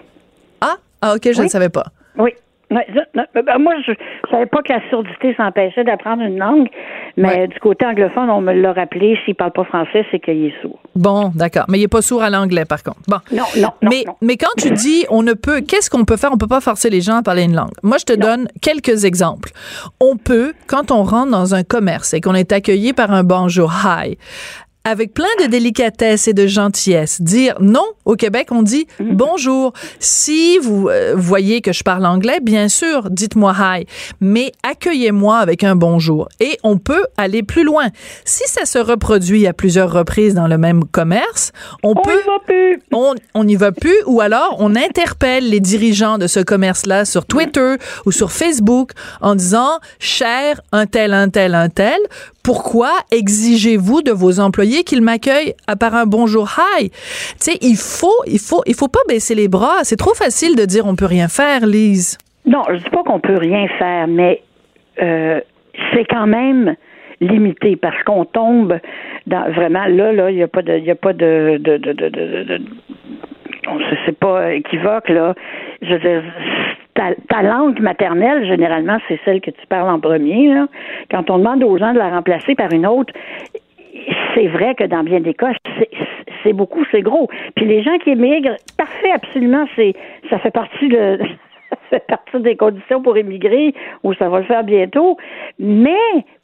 Ah, 0.60 0.76
Ah, 1.02 1.14
OK, 1.16 1.22
je 1.24 1.38
ne 1.38 1.42
Oui. 1.44 1.48
savais 1.50 1.68
pas. 1.68 1.84
Oui. 2.16 2.30
Non, 3.14 3.24
ben, 3.34 3.58
moi, 3.58 3.74
je 3.86 3.92
ne 3.92 3.96
savais 4.30 4.46
pas 4.46 4.62
que 4.62 4.72
la 4.72 4.80
surdité 4.88 5.34
s'empêchait 5.36 5.84
d'apprendre 5.84 6.22
une 6.22 6.38
langue, 6.38 6.68
mais 7.16 7.28
Ouais. 7.40 7.48
du 7.48 7.58
côté 7.60 7.86
anglophone, 7.86 8.28
on 8.30 8.40
me 8.40 8.52
l'a 8.52 8.72
rappelé, 8.72 9.16
s'il 9.24 9.34
parle 9.36 9.52
pas 9.52 9.64
français, 9.64 10.04
c'est 10.10 10.18
qu'il 10.18 10.46
est 10.46 10.54
sourd. 10.60 10.78
Bon, 10.96 11.30
d'accord. 11.34 11.64
Mais 11.68 11.78
il 11.78 11.82
n'est 11.82 11.88
pas 11.88 12.02
sourd 12.02 12.22
à 12.22 12.30
l'anglais, 12.30 12.64
par 12.64 12.82
contre. 12.82 13.00
Bon. 13.08 13.18
Non, 13.32 13.44
non, 13.56 13.62
non, 13.82 13.88
mais, 13.90 14.02
non. 14.06 14.14
mais 14.22 14.36
quand 14.36 14.50
tu 14.58 14.70
dis 14.72 15.04
on 15.10 15.22
ne 15.22 15.32
peut, 15.34 15.60
qu'est-ce 15.60 15.88
qu'on 15.90 16.04
peut 16.04 16.16
faire? 16.16 16.30
On 16.32 16.38
peut 16.38 16.46
pas 16.48 16.60
forcer 16.60 16.90
les 16.90 17.00
gens 17.00 17.16
à 17.16 17.22
parler 17.22 17.44
une 17.44 17.54
langue. 17.54 17.72
Moi, 17.82 17.98
je 17.98 18.04
te 18.04 18.12
donne 18.12 18.48
quelques 18.60 19.04
exemples. 19.04 19.50
On 20.00 20.16
peut, 20.16 20.52
quand 20.66 20.90
on 20.90 21.02
rentre 21.04 21.30
dans 21.30 21.54
un 21.54 21.62
commerce 21.62 22.12
et 22.14 22.20
qu'on 22.20 22.34
est 22.34 22.52
accueilli 22.52 22.92
par 22.92 23.10
un 23.12 23.22
bonjour, 23.24 23.72
hi, 23.84 24.18
avec 24.84 25.14
plein 25.14 25.24
de 25.42 25.46
délicatesse 25.46 26.28
et 26.28 26.34
de 26.34 26.46
gentillesse, 26.46 27.22
dire 27.22 27.54
non. 27.60 27.84
Au 28.04 28.16
Québec, 28.16 28.48
on 28.50 28.62
dit 28.62 28.86
Mhm. 29.00 29.16
bonjour. 29.16 29.72
Si 29.98 30.58
vous 30.58 30.88
euh, 30.88 31.14
voyez 31.16 31.62
que 31.62 31.72
je 31.72 31.82
parle 31.82 32.04
anglais, 32.04 32.38
bien 32.42 32.68
sûr, 32.68 33.08
dites-moi 33.10 33.54
hi, 33.58 33.86
mais 34.20 34.52
accueillez-moi 34.62 35.38
avec 35.38 35.64
un 35.64 35.74
bonjour. 35.74 36.28
Et 36.40 36.58
on 36.62 36.76
peut 36.76 37.04
aller 37.16 37.42
plus 37.42 37.64
loin. 37.64 37.86
Si 38.26 38.42
ça 38.46 38.66
se 38.66 38.78
reproduit 38.78 39.46
à 39.46 39.52
plusieurs 39.54 39.90
reprises 39.90 40.34
dans 40.34 40.48
le 40.48 40.58
même 40.58 40.84
commerce, 40.84 41.52
on, 41.82 41.92
On 41.92 41.94
peut 42.02 42.20
y 42.22 42.26
va 42.26 42.38
plus. 42.44 42.82
on 42.92 43.14
on 43.34 43.44
n'y 43.44 43.56
va 43.56 43.72
plus 43.72 43.96
ou 44.06 44.20
alors 44.20 44.56
on 44.58 44.76
interpelle 44.76 45.48
les 45.48 45.60
dirigeants 45.60 46.18
de 46.18 46.26
ce 46.26 46.40
commerce-là 46.40 47.04
sur 47.04 47.24
Twitter 47.24 47.76
ou 48.04 48.12
sur 48.12 48.32
Facebook 48.32 48.90
en 49.22 49.34
disant 49.34 49.78
cher 49.98 50.60
un 50.72 50.86
tel 50.86 51.12
un 51.14 51.28
tel 51.30 51.54
un 51.54 51.68
tel 51.68 51.98
pourquoi 52.42 52.90
exigez-vous 53.10 54.02
de 54.02 54.12
vos 54.12 54.38
employés 54.40 54.73
qu'ils 54.82 55.02
m'accueillent 55.02 55.54
à 55.68 55.76
par 55.76 55.94
un 55.94 56.06
bonjour 56.06 56.48
hi. 56.58 56.90
Tu 56.90 56.96
sais 57.38 57.58
il 57.60 57.76
faut 57.76 58.22
il 58.26 58.40
faut 58.40 58.62
il 58.66 58.74
faut 58.74 58.88
pas 58.88 59.00
baisser 59.08 59.34
les 59.36 59.46
bras. 59.48 59.84
C'est 59.84 59.96
trop 59.96 60.14
facile 60.14 60.56
de 60.56 60.64
dire 60.64 60.86
on 60.86 60.96
peut 60.96 61.06
rien 61.06 61.28
faire 61.28 61.66
Lise. 61.66 62.18
Non, 62.46 62.62
je 62.70 62.76
dis 62.76 62.90
pas 62.90 63.02
qu'on 63.04 63.20
peut 63.20 63.38
rien 63.38 63.68
faire, 63.78 64.08
mais 64.08 64.42
euh, 65.00 65.40
c'est 65.92 66.04
quand 66.06 66.26
même 66.26 66.74
limité 67.20 67.76
parce 67.76 68.02
qu'on 68.02 68.24
tombe 68.24 68.78
dans 69.26 69.50
vraiment 69.52 69.86
là 69.86 70.12
là 70.12 70.30
il 70.30 70.36
y 70.36 70.42
a 70.42 70.48
pas 70.48 70.62
de 70.62 70.76
il 70.76 70.90
a 70.90 70.94
pas 70.96 71.12
de 71.12 71.58
de, 71.58 71.76
de, 71.78 71.92
de- 71.92 72.08
de- 72.08 72.60
on 73.66 73.78
se- 73.78 73.96
c'est 74.04 74.18
pas 74.18 74.52
équivoque 74.52 75.08
là. 75.08 75.34
Je 75.80 75.94
veux 75.94 75.98
dire 76.00 76.22
ta, 76.94 77.14
ta 77.28 77.42
langue 77.42 77.80
maternelle 77.80 78.46
généralement 78.46 78.98
c'est 79.08 79.18
celle 79.24 79.40
que 79.40 79.50
tu 79.50 79.66
parles 79.68 79.88
en 79.88 80.00
premier 80.00 80.48
là. 80.52 80.66
Quand 81.10 81.30
on 81.30 81.38
demande 81.38 81.62
aux 81.64 81.78
gens 81.78 81.92
de 81.94 81.98
la 81.98 82.10
remplacer 82.10 82.54
par 82.54 82.72
une 82.72 82.86
autre 82.86 83.12
c'est 84.34 84.46
vrai 84.48 84.74
que 84.74 84.84
dans 84.84 85.02
bien 85.02 85.20
des 85.20 85.32
cas, 85.34 85.52
c'est- 85.78 85.90
beaucoup, 86.52 86.84
c'est 86.90 87.00
gros. 87.00 87.28
Puis 87.56 87.64
les 87.64 87.82
gens 87.82 87.96
qui 87.98 88.10
émigrent, 88.10 88.56
parfait, 88.76 89.10
absolument, 89.12 89.64
c'est 89.76 89.94
ça 90.28 90.38
fait 90.38 90.50
partie 90.50 90.88
de 90.88 91.18
ça 91.70 91.76
fait 91.90 92.06
partie 92.06 92.38
des 92.40 92.54
conditions 92.56 93.00
pour 93.02 93.16
émigrer, 93.16 93.72
ou 94.02 94.12
ça 94.14 94.28
va 94.28 94.38
le 94.40 94.44
faire 94.44 94.62
bientôt. 94.62 95.16
Mais 95.58 95.96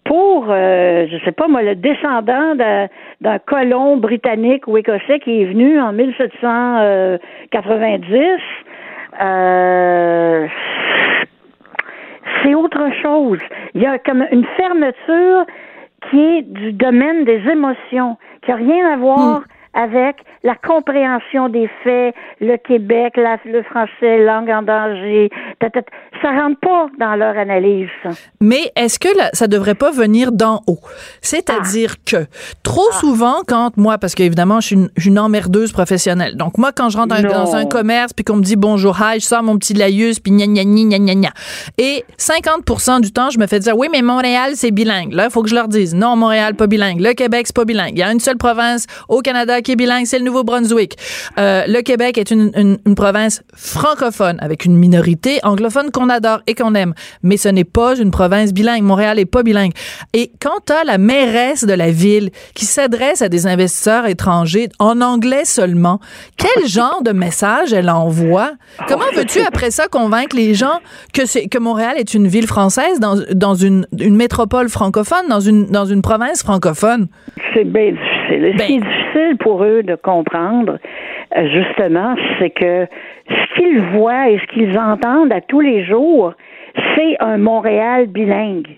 pour, 0.05 0.47
euh, 0.49 1.07
je 1.11 1.19
sais 1.25 1.33
pas 1.33 1.49
moi, 1.49 1.61
le 1.63 1.75
descendant 1.75 2.55
d'un 2.55 2.89
d'un 3.21 3.39
colon 3.39 3.99
britannique 3.99 4.67
ou 4.67 4.79
écossais 4.79 5.19
qui 5.21 5.43
est 5.43 5.47
venu 5.47 5.79
en 5.81 5.93
1790, 5.93 8.41
euh, 9.23 10.47
c'est 12.43 12.55
autre 12.55 12.89
chose. 13.03 13.39
Il 13.75 13.83
y 13.83 13.87
a 13.87 13.99
comme 13.99 14.27
une 14.33 14.47
fermeture 14.57 15.45
qui 16.09 16.19
est 16.19 16.43
du 16.43 16.73
domaine 16.73 17.25
des 17.25 17.43
émotions, 17.49 18.17
qui 18.43 18.51
n'a 18.51 18.57
rien 18.57 18.93
à 18.93 18.97
voir 18.97 19.43
avec 19.75 20.17
la 20.43 20.55
compréhension 20.55 21.49
des 21.49 21.69
faits, 21.85 22.15
le 22.41 22.57
Québec, 22.57 23.15
la- 23.17 23.39
le 23.45 23.63
français, 23.63 24.19
langue 24.25 24.51
en 24.51 24.63
danger. 24.63 25.31
Ça 26.23 26.31
rentre 26.33 26.59
pas 26.61 26.89
dans 26.99 27.15
leur 27.15 27.37
analyse. 27.39 27.89
Mais 28.41 28.73
est-ce 28.77 28.99
que 28.99 29.09
là, 29.17 29.31
ça 29.33 29.47
devrait 29.47 29.75
pas 29.75 29.91
venir 29.91 30.33
d'en 30.33 30.61
haut? 30.67 30.81
C'est-à-dire 31.21 31.97
que 32.05 32.27
trop 32.63 32.91
souvent, 32.93 33.37
quand 33.47 33.77
moi, 33.77 33.99
parce 33.99 34.15
qu'évidemment, 34.15 34.61
je 34.61 34.67
suis 34.67 34.77
une, 34.77 34.91
je 34.97 35.03
suis 35.03 35.11
une 35.11 35.19
emmerdeuse 35.19 35.73
professionnelle. 35.73 36.37
Donc, 36.37 36.59
moi, 36.59 36.73
quand 36.73 36.89
je 36.91 36.97
rentre 36.97 37.21
dans, 37.23 37.55
un 37.57 37.67
commerce 37.67 38.13
puis 38.13 38.25
qu'on 38.25 38.37
me 38.37 38.43
dit 38.43 38.57
bonjour, 38.57 38.97
hi, 39.01 39.21
je 39.21 39.25
sors 39.27 39.43
mon 39.43 39.57
petit 39.59 39.75
laïus 39.75 40.21
puis 40.21 40.33
gna 40.33 40.47
gna 40.47 40.65
gna 40.65 40.85
gna 40.85 40.99
gna 40.99 41.15
gna. 41.15 41.31
Et 41.79 42.05
50% 42.19 43.01
du 43.01 43.13
temps, 43.13 43.31
je 43.31 43.39
me 43.39 43.47
fais 43.47 43.59
dire, 43.61 43.77
oui, 43.77 43.89
mais 43.91 44.03
Montréal, 44.03 44.53
c'est 44.55 44.71
bilingue. 44.71 45.13
Là, 45.13 45.25
il 45.27 45.31
faut 45.31 45.43
que 45.43 45.49
je 45.49 45.55
leur 45.55 45.69
dise, 45.69 45.95
non, 45.95 46.17
Montréal, 46.17 46.55
pas 46.55 46.67
bilingue. 46.67 47.01
Le 47.01 47.13
Québec, 47.15 47.47
c'est 47.47 47.57
pas 47.57 47.65
bilingue. 47.65 47.93
Il 47.93 47.99
y 47.99 48.03
a 48.03 48.13
une 48.13 48.21
seule 48.21 48.37
province 48.37 48.87
au 49.09 49.21
Canada 49.21 49.60
qui 49.63 49.73
est 49.73 49.77
bilingue, 49.77 50.07
c'est 50.07 50.19
le 50.19 50.25
Nouveau-Brunswick. 50.25 50.97
Euh, 51.39 51.65
le 51.67 51.83
Québec 51.83 52.19
est 52.19 52.31
une, 52.31 52.51
une, 52.57 52.79
une 52.87 52.95
province 52.95 53.43
francophone 53.55 54.39
avec 54.41 54.65
une 54.65 54.77
minorité 54.77 55.39
anglophone 55.43 55.91
qu'on 55.91 56.09
adore 56.09 56.41
et 56.47 56.55
qu'on 56.55 56.75
aime. 56.75 56.95
Mais 57.23 57.37
ce 57.37 57.49
n'est 57.49 57.65
pas 57.65 57.97
une 57.97 58.11
province 58.11 58.53
bilingue. 58.53 58.83
Montréal 58.83 59.19
est 59.19 59.27
pas 59.27 59.43
bilingue. 59.43 59.73
Et 60.13 60.33
quand 60.41 60.65
tu 60.67 60.73
la 60.85 60.99
mairesse 60.99 61.65
de 61.65 61.73
la 61.73 61.91
ville 61.91 62.31
qui 62.55 62.65
s'adresse 62.65 63.23
à 63.23 63.29
des 63.29 63.47
investisseurs 63.47 64.07
étrangers 64.07 64.69
en 64.79 65.01
anglais 65.01 65.45
seulement, 65.45 66.01
quel 66.37 66.67
genre 66.67 67.03
de 67.03 67.13
message 67.13 67.73
elle 67.73 67.91
envoie? 67.91 68.53
Comment 68.89 69.05
veux-tu 69.15 69.41
après 69.41 69.71
ça 69.71 69.89
convaincre 69.89 70.37
les 70.37 70.55
gens 70.55 70.81
que 71.13 71.27
c'est 71.27 71.49
que 71.49 71.59
Montréal 71.59 71.95
est 71.97 72.15
une 72.15 72.29
ville 72.29 72.47
française 72.47 73.01
dans, 73.01 73.17
dans 73.33 73.55
une, 73.55 73.87
une 73.99 74.17
métropole 74.17 74.69
francophone, 74.69 75.29
dans 75.29 75.41
une, 75.41 75.67
dans 75.67 75.85
une 75.85 76.03
province 76.03 76.43
francophone? 76.43 77.09
C'est 77.55 77.65
bien 77.65 77.93
difficile. 77.93 78.20
Ce 78.31 78.67
qui 78.67 78.75
est 78.77 78.81
difficile 78.81 79.37
pour 79.39 79.65
eux 79.65 79.83
de 79.83 79.95
comprendre, 79.97 80.79
euh, 81.37 81.49
justement, 81.49 82.15
c'est 82.39 82.51
que 82.51 82.87
ce 83.29 83.55
qu'ils 83.55 83.81
voient 83.81 84.29
et 84.31 84.39
ce 84.39 84.47
qu'ils 84.47 84.79
entendent 84.79 85.33
à 85.33 85.41
tous 85.41 85.61
les 85.61 85.85
jours, 85.85 86.35
c'est 86.95 87.17
un 87.21 87.39
Montréal 87.39 88.07
bilingue. 88.07 88.69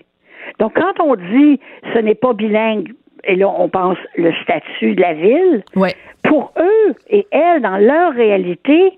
Donc, 0.59 0.73
quand 0.75 1.03
on 1.03 1.15
dit 1.15 1.59
ce 1.93 1.99
n'est 1.99 2.15
pas 2.15 2.33
bilingue, 2.33 2.91
et 3.25 3.35
là, 3.35 3.47
on 3.57 3.69
pense 3.69 3.97
le 4.17 4.33
statut 4.43 4.95
de 4.95 5.01
la 5.01 5.13
ville, 5.13 5.63
Ouais. 5.75 5.93
pour 6.23 6.51
eux 6.59 6.93
et 7.09 7.25
elles, 7.31 7.61
dans 7.61 7.77
leur 7.77 8.13
réalité, 8.13 8.97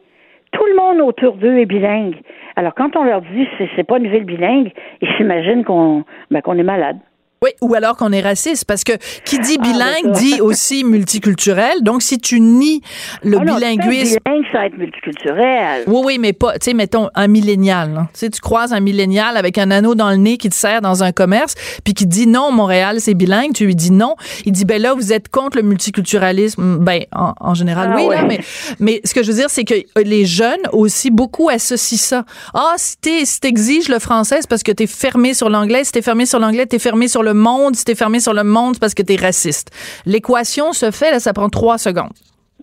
tout 0.52 0.66
le 0.66 0.76
monde 0.76 1.02
autour 1.02 1.34
d'eux 1.36 1.58
est 1.58 1.66
bilingue. 1.66 2.16
Alors, 2.56 2.74
quand 2.74 2.96
on 2.96 3.04
leur 3.04 3.22
dit 3.22 3.48
c'est, 3.58 3.70
c'est 3.76 3.84
pas 3.84 3.98
une 3.98 4.08
ville 4.08 4.24
bilingue, 4.24 4.72
ils 5.02 5.10
s'imaginent 5.18 5.64
qu'on, 5.66 6.06
ben, 6.32 6.42
qu'on 6.42 6.58
est 6.58 6.64
malade. 6.64 6.98
Oui, 7.44 7.52
ou 7.62 7.76
alors 7.76 7.96
qu'on 7.98 8.12
est 8.12 8.22
raciste, 8.22 8.66
parce 8.66 8.84
que 8.84 8.94
qui 9.26 9.38
dit 9.40 9.58
Ah, 9.60 9.64
bilingue 9.64 10.06
ben 10.06 10.14
ça. 10.16 10.20
dit 10.22 10.42
aussi 10.42 10.84
multiculturel. 10.84 11.82
Donc, 11.84 12.02
si 12.02 12.18
tu 12.18 12.40
nies 12.40 12.82
le 13.24 13.38
Ah 13.40 13.44
non, 13.44 13.56
bilinguisme 13.56 14.18
bilingue, 14.26 14.46
ça 14.52 14.60
va 14.60 14.66
être 14.68 14.78
multiculturel. 14.78 15.84
Oui, 15.88 16.02
oui, 16.06 16.18
mais 16.20 16.34
pas, 16.34 16.54
tu 16.54 16.66
sais, 16.66 16.74
mettons 16.74 17.10
un 17.14 17.28
millénial. 17.28 17.94
là. 17.94 18.08
Tu 18.14 18.20
sais, 18.20 18.30
tu 18.30 18.40
croises 18.42 18.74
un 18.74 18.80
millénial 18.80 19.38
avec 19.38 19.58
un 19.58 19.70
anneau 19.72 19.96
dans 19.96 20.10
le 20.10 20.16
nez 20.18 20.38
qui 20.38 20.50
te 20.50 20.56
sert 20.56 20.82
dans 20.82 21.04
un 21.04 21.12
commerce, 21.12 21.56
puis 21.84 21.94
qui 21.94 22.06
dit 22.08 22.26
non, 22.28 22.52
Montréal, 22.52 23.00
c'est 23.00 23.14
bilingue. 23.14 23.54
Tu 23.54 23.66
lui 23.66 23.76
dis 23.76 23.92
non. 23.92 24.16
Il 24.46 24.52
dit, 24.52 24.66
ben 24.66 24.82
là, 24.82 24.94
vous 24.94 25.14
êtes 25.14 25.30
contre 25.30 25.58
le 25.58 25.64
multiculturalisme. 25.64 26.78
Ben, 26.80 27.04
en, 27.14 27.34
en 27.40 27.54
général, 27.54 27.90
Ah 27.92 27.96
oui, 27.98 28.04
là, 28.04 28.22
ouais. 28.22 28.28
mais, 28.28 28.40
mais 28.80 29.02
ce 29.04 29.14
que 29.14 29.24
je 29.24 29.32
veux 29.32 29.38
dire, 29.38 29.50
c'est 29.50 29.66
que 29.66 29.76
les 30.04 30.26
jeunes 30.26 30.62
aussi 30.72 31.12
beaucoup 31.12 31.50
associent 31.50 31.98
ça. 31.98 32.26
Ah, 32.54 32.74
si 32.78 32.98
t'es- 32.98 33.26
si 33.26 33.40
t'exiges 33.40 33.90
le 33.90 34.00
français, 34.00 34.38
c'est 34.42 34.50
parce 34.50 34.64
que 34.64 34.72
t'es 34.72 34.88
fermé 34.88 35.34
sur 35.34 35.50
l'anglais. 35.50 35.84
Si 35.84 35.92
t'es 35.92 36.02
fermé 36.02 36.26
sur 36.26 36.40
l'anglais, 36.40 36.66
t'es 36.66 36.80
fermé 36.80 37.08
sur 37.08 37.24
le 37.26 37.34
monde. 37.34 37.76
Si 37.76 37.84
t'es 37.84 37.96
fermé 37.96 38.20
sur 38.22 38.34
le 38.34 38.44
monde, 38.46 38.76
c'est 38.76 38.80
parce 38.80 38.94
que 38.94 39.04
t'es 39.04 39.18
raciste. 39.18 39.72
L'équation 40.06 40.72
se 40.72 40.90
fait, 40.92 41.12
là, 41.12 41.20
ça 41.20 41.34
prend 41.34 41.50
trois 41.50 41.78
secondes. 41.78 42.14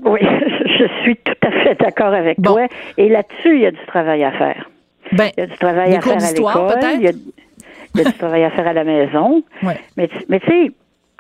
Oui, 0.02 0.20
je 0.78 0.86
suis 1.02 1.16
tout 1.16 1.32
à 1.46 1.50
fait 1.62 1.74
d'accord 1.78 2.14
avec 2.14 2.40
Bon. 2.40 2.52
toi. 2.54 2.66
Et 2.96 3.08
là-dessus, 3.10 3.56
il 3.56 3.60
y 3.60 3.66
a 3.66 3.70
du 3.70 3.84
travail 3.86 4.24
à 4.24 4.32
faire. 4.32 4.70
Ben, 5.12 5.30
Il 5.36 5.40
y 5.40 5.42
a 5.44 5.46
du 5.46 5.58
travail 5.58 5.94
à 5.94 6.00
faire 6.00 6.16
à 6.16 6.32
l'école. 6.32 6.94
Il 6.94 7.02
y 7.02 7.08
a, 7.08 7.12
il 7.94 8.00
y 8.00 8.00
a 8.00 8.10
du 8.10 8.16
travail 8.16 8.44
à 8.44 8.50
faire 8.50 8.66
à 8.66 8.72
la 8.72 8.84
maison. 8.84 9.42
Ouais. 9.62 9.76
Mais, 9.98 10.08
tu- 10.08 10.24
mais 10.30 10.40
tu 10.40 10.46
sais, 10.50 10.70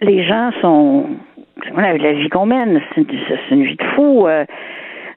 les 0.00 0.24
gens 0.26 0.50
sont. 0.62 1.06
Voilà, 1.74 1.96
la 1.98 2.12
vie 2.14 2.28
qu'on 2.30 2.46
mène, 2.46 2.80
c'est 2.94 3.02
une, 3.02 3.06
c'est 3.28 3.54
une 3.54 3.64
vie 3.64 3.76
de 3.76 3.84
fou. 3.94 4.26
euh, 4.26 4.44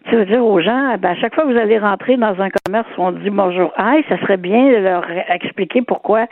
tu 0.09 0.15
veux 0.15 0.25
dire 0.25 0.45
aux 0.45 0.59
gens, 0.59 0.95
ben, 0.99 1.09
à 1.11 1.15
chaque 1.15 1.33
fois 1.33 1.45
que 1.45 1.51
vous 1.51 1.57
allez 1.57 1.77
rentrer 1.77 2.17
dans 2.17 2.39
un 2.39 2.49
commerce 2.65 2.87
où 2.97 3.01
on 3.01 3.11
dit 3.11 3.29
bonjour, 3.29 3.71
hey, 3.77 4.03
ça 4.09 4.19
serait 4.19 4.37
bien 4.37 4.69
de 4.69 4.77
leur 4.77 5.03
expliquer 5.29 5.81
pourquoi. 5.81 6.27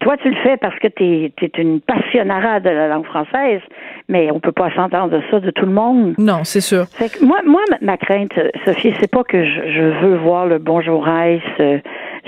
Toi, 0.00 0.16
tu 0.18 0.28
le 0.28 0.36
fais 0.42 0.56
parce 0.56 0.78
que 0.80 0.88
tu 0.88 1.04
es, 1.04 1.50
une 1.58 1.80
passionnara 1.80 2.60
de 2.60 2.68
la 2.68 2.88
langue 2.88 3.06
française, 3.06 3.60
mais 4.08 4.30
on 4.30 4.38
peut 4.40 4.52
pas 4.52 4.70
s'entendre 4.74 5.18
ça 5.30 5.40
de 5.40 5.50
tout 5.50 5.64
le 5.64 5.72
monde. 5.72 6.14
non, 6.18 6.44
c'est 6.44 6.60
sûr. 6.60 6.84
Fait 6.90 7.08
que 7.08 7.24
moi, 7.24 7.38
moi, 7.46 7.62
ma- 7.80 7.96
crainte, 7.96 8.32
Sophie, 8.64 8.92
c'est 9.00 9.10
pas 9.10 9.24
que 9.24 9.44
je, 9.44 9.60
je 9.72 9.82
veux 10.04 10.16
voir 10.16 10.46
le 10.46 10.58
bonjour 10.58 11.08
Ice 11.08 11.42
euh, 11.60 11.78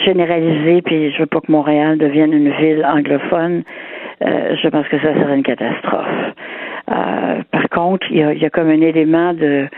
généralisé, 0.05 0.81
puis 0.83 1.12
je 1.12 1.18
veux 1.18 1.27
pas 1.27 1.41
que 1.41 1.53
Montréal 1.53 1.99
devienne 1.99 2.33
une 2.33 2.51
ville 2.53 2.85
anglophone. 2.85 3.62
Euh, 4.22 4.57
je 4.62 4.68
pense 4.68 4.89
que 4.89 4.99
ça 4.99 5.12
serait 5.12 5.37
une 5.37 5.43
catastrophe. 5.43 6.33
Euh, 6.91 7.43
par 7.51 7.68
contre, 7.70 8.07
il 8.11 8.18
y 8.18 8.22
a, 8.22 8.32
il 8.32 8.41
y 8.41 8.45
a 8.47 8.51
comme 8.51 8.68
un 8.68 8.80
élément 8.80 9.32
de, 9.32 9.68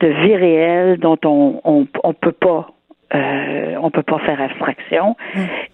de 0.00 0.08
vie 0.08 0.36
réelle 0.36 0.98
dont 0.98 1.18
on 1.24 1.60
on, 1.64 1.86
on 2.04 2.12
peut 2.12 2.32
pas 2.32 2.68
euh, 3.14 3.76
on 3.82 3.90
peut 3.90 4.02
pas 4.02 4.18
faire 4.20 4.40
abstraction. 4.40 5.16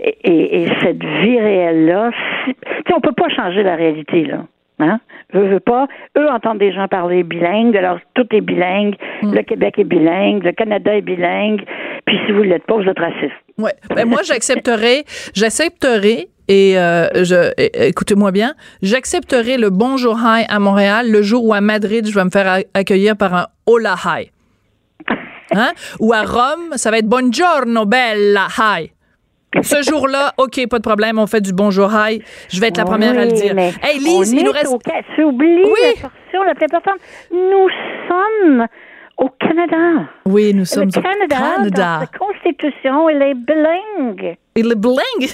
Et, 0.00 0.16
et, 0.24 0.62
et 0.62 0.68
cette 0.82 1.02
vie 1.02 1.38
réelle 1.38 1.86
là, 1.86 2.10
si, 2.44 2.54
on 2.94 3.00
peut 3.00 3.12
pas 3.12 3.28
changer 3.28 3.62
la 3.62 3.76
réalité 3.76 4.24
là. 4.24 4.44
Hein? 4.80 5.00
Veux, 5.32 5.46
veux 5.48 5.60
pas? 5.60 5.88
Eux 6.16 6.28
entendent 6.30 6.58
des 6.58 6.72
gens 6.72 6.86
parler 6.86 7.24
bilingue, 7.24 7.76
alors 7.76 7.98
tout 8.14 8.26
est 8.30 8.40
bilingue. 8.40 8.94
Hmm. 9.22 9.34
Le 9.34 9.42
Québec 9.42 9.78
est 9.78 9.84
bilingue, 9.84 10.44
le 10.44 10.52
Canada 10.52 10.94
est 10.94 11.02
bilingue. 11.02 11.62
Puis 12.06 12.18
si 12.24 12.32
vous 12.32 12.44
l'êtes 12.44 12.64
pas, 12.64 12.76
vous 12.76 12.88
êtes 12.88 12.98
raciste. 12.98 13.34
Ouais. 13.58 13.72
Ben, 13.94 14.08
moi, 14.08 14.20
j'accepterai, 14.24 15.02
j'accepterai, 15.34 16.28
et 16.48 16.78
euh, 16.78 17.06
je, 17.24 17.52
écoutez-moi 17.88 18.30
bien, 18.32 18.54
j'accepterai 18.82 19.56
le 19.58 19.70
bonjour 19.70 20.18
hi 20.18 20.44
à 20.48 20.58
Montréal 20.58 21.10
le 21.10 21.22
jour 21.22 21.44
où 21.44 21.52
à 21.54 21.60
Madrid, 21.60 22.06
je 22.08 22.14
vais 22.14 22.24
me 22.24 22.30
faire 22.30 22.48
a- 22.48 22.58
accueillir 22.78 23.16
par 23.16 23.34
un 23.34 23.46
hola 23.66 23.94
hi. 24.04 24.30
Hein? 25.54 25.70
Ou 26.00 26.12
à 26.12 26.22
Rome, 26.22 26.72
ça 26.76 26.90
va 26.90 26.98
être 26.98 27.06
buongiorno 27.08 27.86
bella 27.86 28.48
hi. 28.58 28.90
Ce 29.62 29.80
jour-là, 29.82 30.34
OK, 30.36 30.60
pas 30.68 30.78
de 30.78 30.82
problème, 30.82 31.18
on 31.18 31.26
fait 31.26 31.40
du 31.40 31.52
bonjour 31.54 31.90
hi. 31.94 32.22
Je 32.50 32.60
vais 32.60 32.68
être 32.68 32.76
la 32.76 32.84
première 32.84 33.18
à 33.18 33.24
le 33.24 33.32
dire. 33.32 33.56
Hey, 33.58 33.98
Lise, 33.98 34.32
il 34.32 34.44
nous 34.44 34.50
est 34.50 34.58
reste. 34.58 34.72
au 34.72 35.22
oublies 35.22 35.64
Oui. 35.64 35.94
la 36.02 36.08
portion 36.10 36.42
la 36.44 36.54
plus 36.54 36.64
importante. 36.64 37.00
Nous 37.32 37.68
sommes 38.08 38.66
au 39.16 39.30
Canada. 39.40 40.06
Oui, 40.26 40.52
nous 40.52 40.66
sommes 40.66 40.90
le 40.94 40.98
au 40.98 41.02
Canada, 41.02 41.70
dans 41.70 42.00
sa 42.00 42.18
constitution, 42.18 43.08
il 43.08 43.22
est 43.22 43.34
bilingue. 43.34 44.36
Il 44.62 44.72
est 44.72 44.74
bling. 44.74 45.30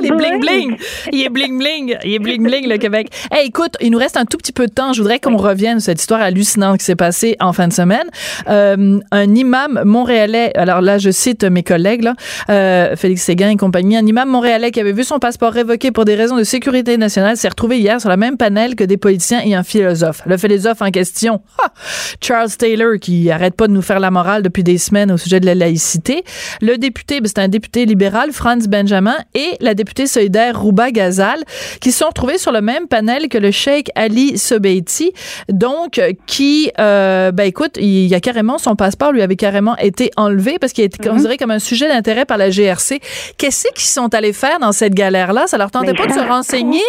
il 0.00 0.06
est 0.06 0.10
bling 0.10 0.40
bling. 0.40 0.76
Il 1.12 1.22
est 1.22 1.28
bling 1.28 1.58
bling. 1.58 1.96
Il 2.04 2.14
est 2.14 2.18
bling 2.18 2.42
bling 2.42 2.68
le 2.68 2.76
Québec. 2.78 3.08
Hey, 3.30 3.48
écoute, 3.48 3.74
il 3.80 3.90
nous 3.90 3.98
reste 3.98 4.16
un 4.16 4.24
tout 4.24 4.36
petit 4.36 4.52
peu 4.52 4.66
de 4.66 4.72
temps. 4.72 4.92
Je 4.92 5.00
voudrais 5.00 5.20
qu'on 5.20 5.36
revienne 5.36 5.80
sur 5.80 5.86
cette 5.86 6.00
histoire 6.00 6.20
hallucinante 6.20 6.78
qui 6.78 6.84
s'est 6.84 6.96
passée 6.96 7.36
en 7.40 7.52
fin 7.52 7.68
de 7.68 7.72
semaine. 7.72 8.06
Euh, 8.48 8.98
un 9.10 9.34
imam 9.34 9.82
montréalais. 9.84 10.52
Alors 10.56 10.80
là, 10.80 10.98
je 10.98 11.10
cite 11.10 11.44
mes 11.44 11.62
collègues 11.62 12.02
là, 12.02 12.14
euh, 12.50 12.96
Félix 12.96 13.22
Séguin 13.22 13.50
et 13.50 13.56
compagnie. 13.56 13.96
Un 13.96 14.06
imam 14.06 14.28
montréalais 14.28 14.70
qui 14.70 14.80
avait 14.80 14.92
vu 14.92 15.04
son 15.04 15.18
passeport 15.18 15.52
révoqué 15.52 15.90
pour 15.90 16.04
des 16.04 16.14
raisons 16.14 16.36
de 16.36 16.44
sécurité 16.44 16.96
nationale 16.96 17.36
s'est 17.36 17.48
retrouvé 17.48 17.78
hier 17.78 18.00
sur 18.00 18.08
la 18.08 18.16
même 18.16 18.36
panel 18.36 18.74
que 18.74 18.84
des 18.84 18.96
politiciens 18.96 19.40
et 19.44 19.54
un 19.54 19.62
philosophe. 19.62 20.22
Le 20.26 20.36
philosophe 20.36 20.82
en 20.82 20.90
question, 20.90 21.40
ha, 21.62 21.72
Charles 22.20 22.50
Taylor, 22.50 22.98
qui 23.00 23.30
arrête 23.30 23.54
pas 23.54 23.68
de 23.68 23.72
nous 23.72 23.82
faire 23.82 24.00
la 24.00 24.10
morale 24.10 24.42
depuis 24.42 24.64
des 24.64 24.78
semaines 24.78 25.12
au 25.12 25.16
sujet 25.16 25.40
de 25.40 25.46
la 25.46 25.54
laïcité. 25.54 26.24
Le 26.60 26.76
député, 26.76 27.20
ben, 27.20 27.28
c'est 27.28 27.40
un 27.40 27.48
député 27.48 27.86
libéral, 27.86 28.32
Franz 28.32 28.65
Benjamin, 28.68 29.16
et 29.34 29.56
la 29.60 29.74
députée 29.74 30.06
solidaire 30.06 30.60
Rouba 30.60 30.90
Ghazal, 30.90 31.38
qui 31.80 31.92
se 31.92 31.98
sont 32.00 32.08
retrouvés 32.08 32.38
sur 32.38 32.52
le 32.52 32.60
même 32.60 32.86
panel 32.88 33.28
que 33.28 33.38
le 33.38 33.50
cheikh 33.50 33.90
Ali 33.94 34.38
Sobeiti, 34.38 35.12
donc 35.48 36.00
qui, 36.26 36.70
euh, 36.78 37.32
ben 37.32 37.44
écoute, 37.44 37.76
il 37.78 38.06
y 38.06 38.14
a 38.14 38.20
carrément 38.20 38.58
son 38.58 38.76
passeport 38.76 39.12
lui 39.12 39.22
avait 39.22 39.36
carrément 39.36 39.76
été 39.76 40.10
enlevé 40.16 40.58
parce 40.60 40.72
qu'il 40.72 40.82
a 40.82 40.86
été 40.86 41.06
considéré 41.08 41.36
comme 41.36 41.50
un 41.50 41.58
sujet 41.58 41.88
d'intérêt 41.88 42.24
par 42.24 42.38
la 42.38 42.50
GRC. 42.50 43.00
Qu'est-ce 43.38 43.68
qu'ils 43.74 43.84
sont 43.88 44.14
allés 44.14 44.32
faire 44.32 44.58
dans 44.58 44.72
cette 44.72 44.94
galère-là? 44.94 45.46
Ça 45.46 45.58
leur 45.58 45.70
tentait 45.70 45.92
Mais 45.92 45.94
pas 45.94 46.06
de 46.06 46.12
se 46.12 46.18
renseigner? 46.20 46.80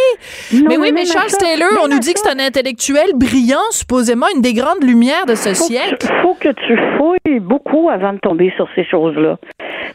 Non, 0.53 0.61
Mais 0.67 0.78
oui, 0.78 0.91
mais 0.93 1.05
Charles 1.05 1.30
ça- 1.30 1.38
Taylor, 1.38 1.69
on 1.84 1.88
nous 1.88 1.99
dit 1.99 2.13
que 2.13 2.19
c'est 2.19 2.30
un 2.30 2.39
intellectuel 2.39 3.11
brillant, 3.15 3.59
supposément 3.71 4.28
une 4.36 4.41
des 4.41 4.53
grandes 4.53 4.84
lumières 4.84 5.25
de 5.25 5.36
ce 5.36 5.53
faut 5.53 5.65
siècle. 5.65 6.07
Faut 6.21 6.36
que 6.39 6.49
tu 6.49 6.78
fouilles 6.97 7.16
beaucoup 7.39 7.89
avant 7.89 8.13
de 8.13 8.19
tomber 8.19 8.51
sur 8.55 8.67
ces 8.75 8.84
choses-là. 8.86 9.38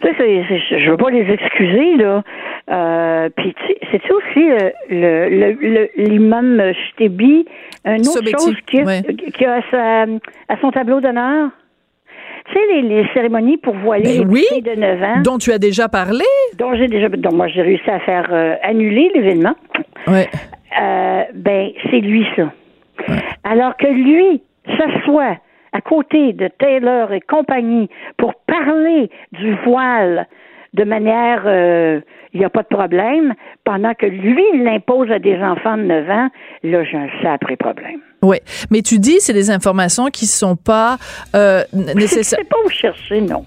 Tu 0.00 0.08
sais, 0.08 0.14
c'est- 0.18 0.44
c'est- 0.48 0.78
je 0.80 0.90
veux 0.90 0.96
pas 0.96 1.10
les 1.10 1.30
excuser, 1.32 1.96
là. 1.96 2.22
Euh, 2.70 3.28
Puis, 3.36 3.54
tu 3.54 3.66
sais, 3.66 3.78
c'est-tu 3.90 4.12
aussi 4.12 4.50
euh, 4.50 4.70
le, 4.88 5.28
le, 5.28 5.52
le- 5.74 5.90
l'imam 5.96 6.60
Chtebi, 6.96 7.46
une 7.84 7.92
autre 8.00 8.04
Sobeti, 8.12 8.32
chose 8.32 8.56
qui 8.66 8.80
a, 8.80 8.84
ouais. 8.84 9.02
qui 9.34 9.44
a 9.44 9.54
à, 9.54 9.60
sa- 9.70 10.06
à 10.48 10.56
son 10.60 10.70
tableau 10.70 11.00
d'honneur? 11.00 11.50
Tu 12.46 12.54
sais, 12.54 12.60
les, 12.72 12.82
les 12.82 13.06
cérémonies 13.14 13.56
pour 13.58 13.74
voiler 13.74 14.18
Ben 14.18 14.26
les 14.28 14.32
oui, 14.32 14.44
filles 14.48 14.62
de 14.62 14.74
9 14.74 15.02
ans, 15.02 15.22
dont 15.24 15.38
tu 15.38 15.52
as 15.52 15.58
déjà 15.58 15.88
parlé. 15.88 16.24
dont 16.58 16.74
j'ai 16.74 16.88
déjà, 16.88 17.08
dont 17.08 17.32
moi 17.34 17.46
j'ai 17.48 17.62
réussi 17.62 17.88
à 17.90 18.00
faire 18.00 18.28
euh, 18.32 18.54
annuler 18.62 19.10
l'événement. 19.14 19.54
Ouais. 20.08 20.28
Ben, 21.34 21.70
c'est 21.90 22.00
lui, 22.00 22.26
ça. 22.36 22.50
Alors 23.44 23.76
que 23.76 23.86
lui 23.86 24.42
s'assoit 24.78 25.36
à 25.72 25.80
côté 25.80 26.32
de 26.32 26.48
Taylor 26.48 27.12
et 27.12 27.20
compagnie 27.20 27.88
pour 28.16 28.34
parler 28.46 29.10
du 29.32 29.54
voile 29.64 30.26
de 30.74 30.84
manière, 30.84 31.42
euh, 31.44 32.00
il 32.32 32.40
n'y 32.40 32.46
a 32.46 32.50
pas 32.50 32.62
de 32.62 32.74
problème, 32.74 33.34
pendant 33.64 33.92
que 33.94 34.06
lui, 34.06 34.42
il 34.54 34.64
l'impose 34.64 35.10
à 35.10 35.18
des 35.18 35.36
enfants 35.36 35.76
de 35.76 35.82
9 35.82 36.10
ans, 36.10 36.28
là, 36.62 36.84
j'ai 36.84 36.96
un 36.96 37.08
sacré 37.22 37.56
problème. 37.56 38.00
Oui, 38.22 38.38
mais 38.70 38.80
tu 38.80 38.98
dis 38.98 39.20
c'est 39.20 39.34
des 39.34 39.50
informations 39.50 40.06
qui 40.06 40.26
sont 40.26 40.56
pas 40.56 40.96
euh, 41.34 41.62
nécessaires. 41.72 42.38
sais 42.38 42.44
pas 42.44 42.56
où 42.64 42.70
chercher, 42.70 43.20
non. 43.20 43.44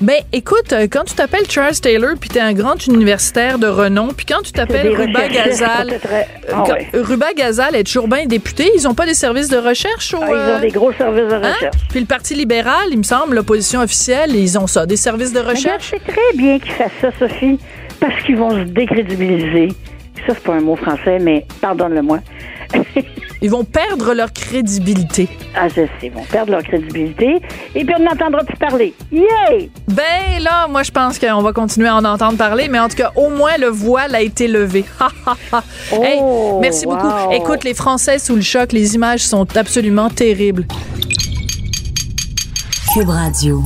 Ben 0.00 0.16
écoute, 0.32 0.72
euh, 0.72 0.86
quand 0.90 1.04
tu 1.04 1.14
t'appelles 1.14 1.48
Charles 1.48 1.76
Taylor 1.76 2.14
puis 2.20 2.28
t'es 2.28 2.40
un 2.40 2.52
grand 2.52 2.84
universitaire 2.86 3.58
de 3.58 3.68
renom, 3.68 4.08
puis 4.08 4.26
quand 4.26 4.42
tu 4.42 4.50
t'appelles 4.52 4.88
Ruba 4.94 5.28
Gazal, 5.28 5.90
euh, 5.90 5.98
euh, 6.12 6.22
ah 6.52 6.64
ouais. 6.64 6.88
Ruba 6.92 7.32
Gazal 7.34 7.76
est 7.76 7.84
toujours 7.84 8.08
bien 8.08 8.26
député, 8.26 8.70
ils 8.74 8.88
ont 8.88 8.94
pas 8.94 9.06
des 9.06 9.14
services 9.14 9.48
de 9.48 9.56
recherche 9.56 10.12
au 10.12 10.18
Ah, 10.20 10.26
ils 10.28 10.34
euh, 10.34 10.56
ont 10.56 10.60
des 10.60 10.70
gros 10.70 10.92
services 10.92 11.28
de 11.28 11.34
hein? 11.34 11.52
recherche. 11.54 11.76
Puis 11.90 12.00
le 12.00 12.06
Parti 12.06 12.34
libéral, 12.34 12.88
il 12.90 12.98
me 12.98 13.02
semble, 13.04 13.36
l'opposition 13.36 13.80
officielle, 13.80 14.34
ils 14.34 14.58
ont 14.58 14.66
ça, 14.66 14.84
des 14.84 14.96
services 14.96 15.32
de 15.32 15.40
recherche. 15.40 15.90
c'est 15.90 16.04
très 16.12 16.36
bien 16.36 16.58
qu'ils 16.58 16.72
fassent 16.72 16.90
ça, 17.00 17.10
Sophie, 17.18 17.58
parce 18.00 18.20
qu'ils 18.24 18.36
vont 18.36 18.50
se 18.50 18.64
décrédibiliser. 18.64 19.68
Ça, 20.26 20.34
c'est 20.34 20.42
pas 20.42 20.54
un 20.54 20.60
mot 20.60 20.76
français, 20.76 21.18
mais 21.20 21.46
pardonne-le-moi. 21.60 22.18
Ils 23.44 23.50
vont 23.50 23.62
perdre 23.62 24.14
leur 24.14 24.32
crédibilité. 24.32 25.28
ah, 25.54 25.68
je 25.68 25.74
sais, 25.74 25.88
ils 26.04 26.10
vont 26.12 26.24
perdre 26.24 26.52
leur 26.52 26.62
crédibilité. 26.62 27.42
Et 27.74 27.84
puis, 27.84 27.94
on 27.98 28.02
n'entendra 28.02 28.42
plus 28.42 28.56
parler. 28.56 28.94
Yay! 29.12 29.70
Ben 29.86 30.42
là, 30.42 30.66
moi 30.66 30.82
je 30.82 30.90
pense 30.90 31.18
qu'on 31.18 31.42
va 31.42 31.52
continuer 31.52 31.88
à 31.88 31.96
en 31.96 32.04
entendre 32.06 32.38
parler, 32.38 32.68
mais 32.68 32.78
en 32.78 32.88
tout 32.88 32.96
cas, 32.96 33.12
au 33.16 33.28
moins 33.28 33.58
le 33.58 33.66
voile 33.66 34.14
a 34.14 34.22
été 34.22 34.48
levé. 34.48 34.84
Ha, 34.98 35.08
ha, 35.26 35.36
ha. 35.52 35.62
Hey, 35.92 36.18
Oh, 36.22 36.58
merci 36.62 36.86
wow. 36.86 36.94
beaucoup. 36.96 37.32
Écoute, 37.32 37.64
les 37.64 37.74
Français 37.74 38.18
sous 38.18 38.34
le 38.34 38.40
choc, 38.40 38.72
les 38.72 38.94
images 38.94 39.20
sont 39.20 39.46
absolument 39.56 40.08
terribles. 40.08 40.66
Cube 42.94 43.08
Radio. 43.10 43.62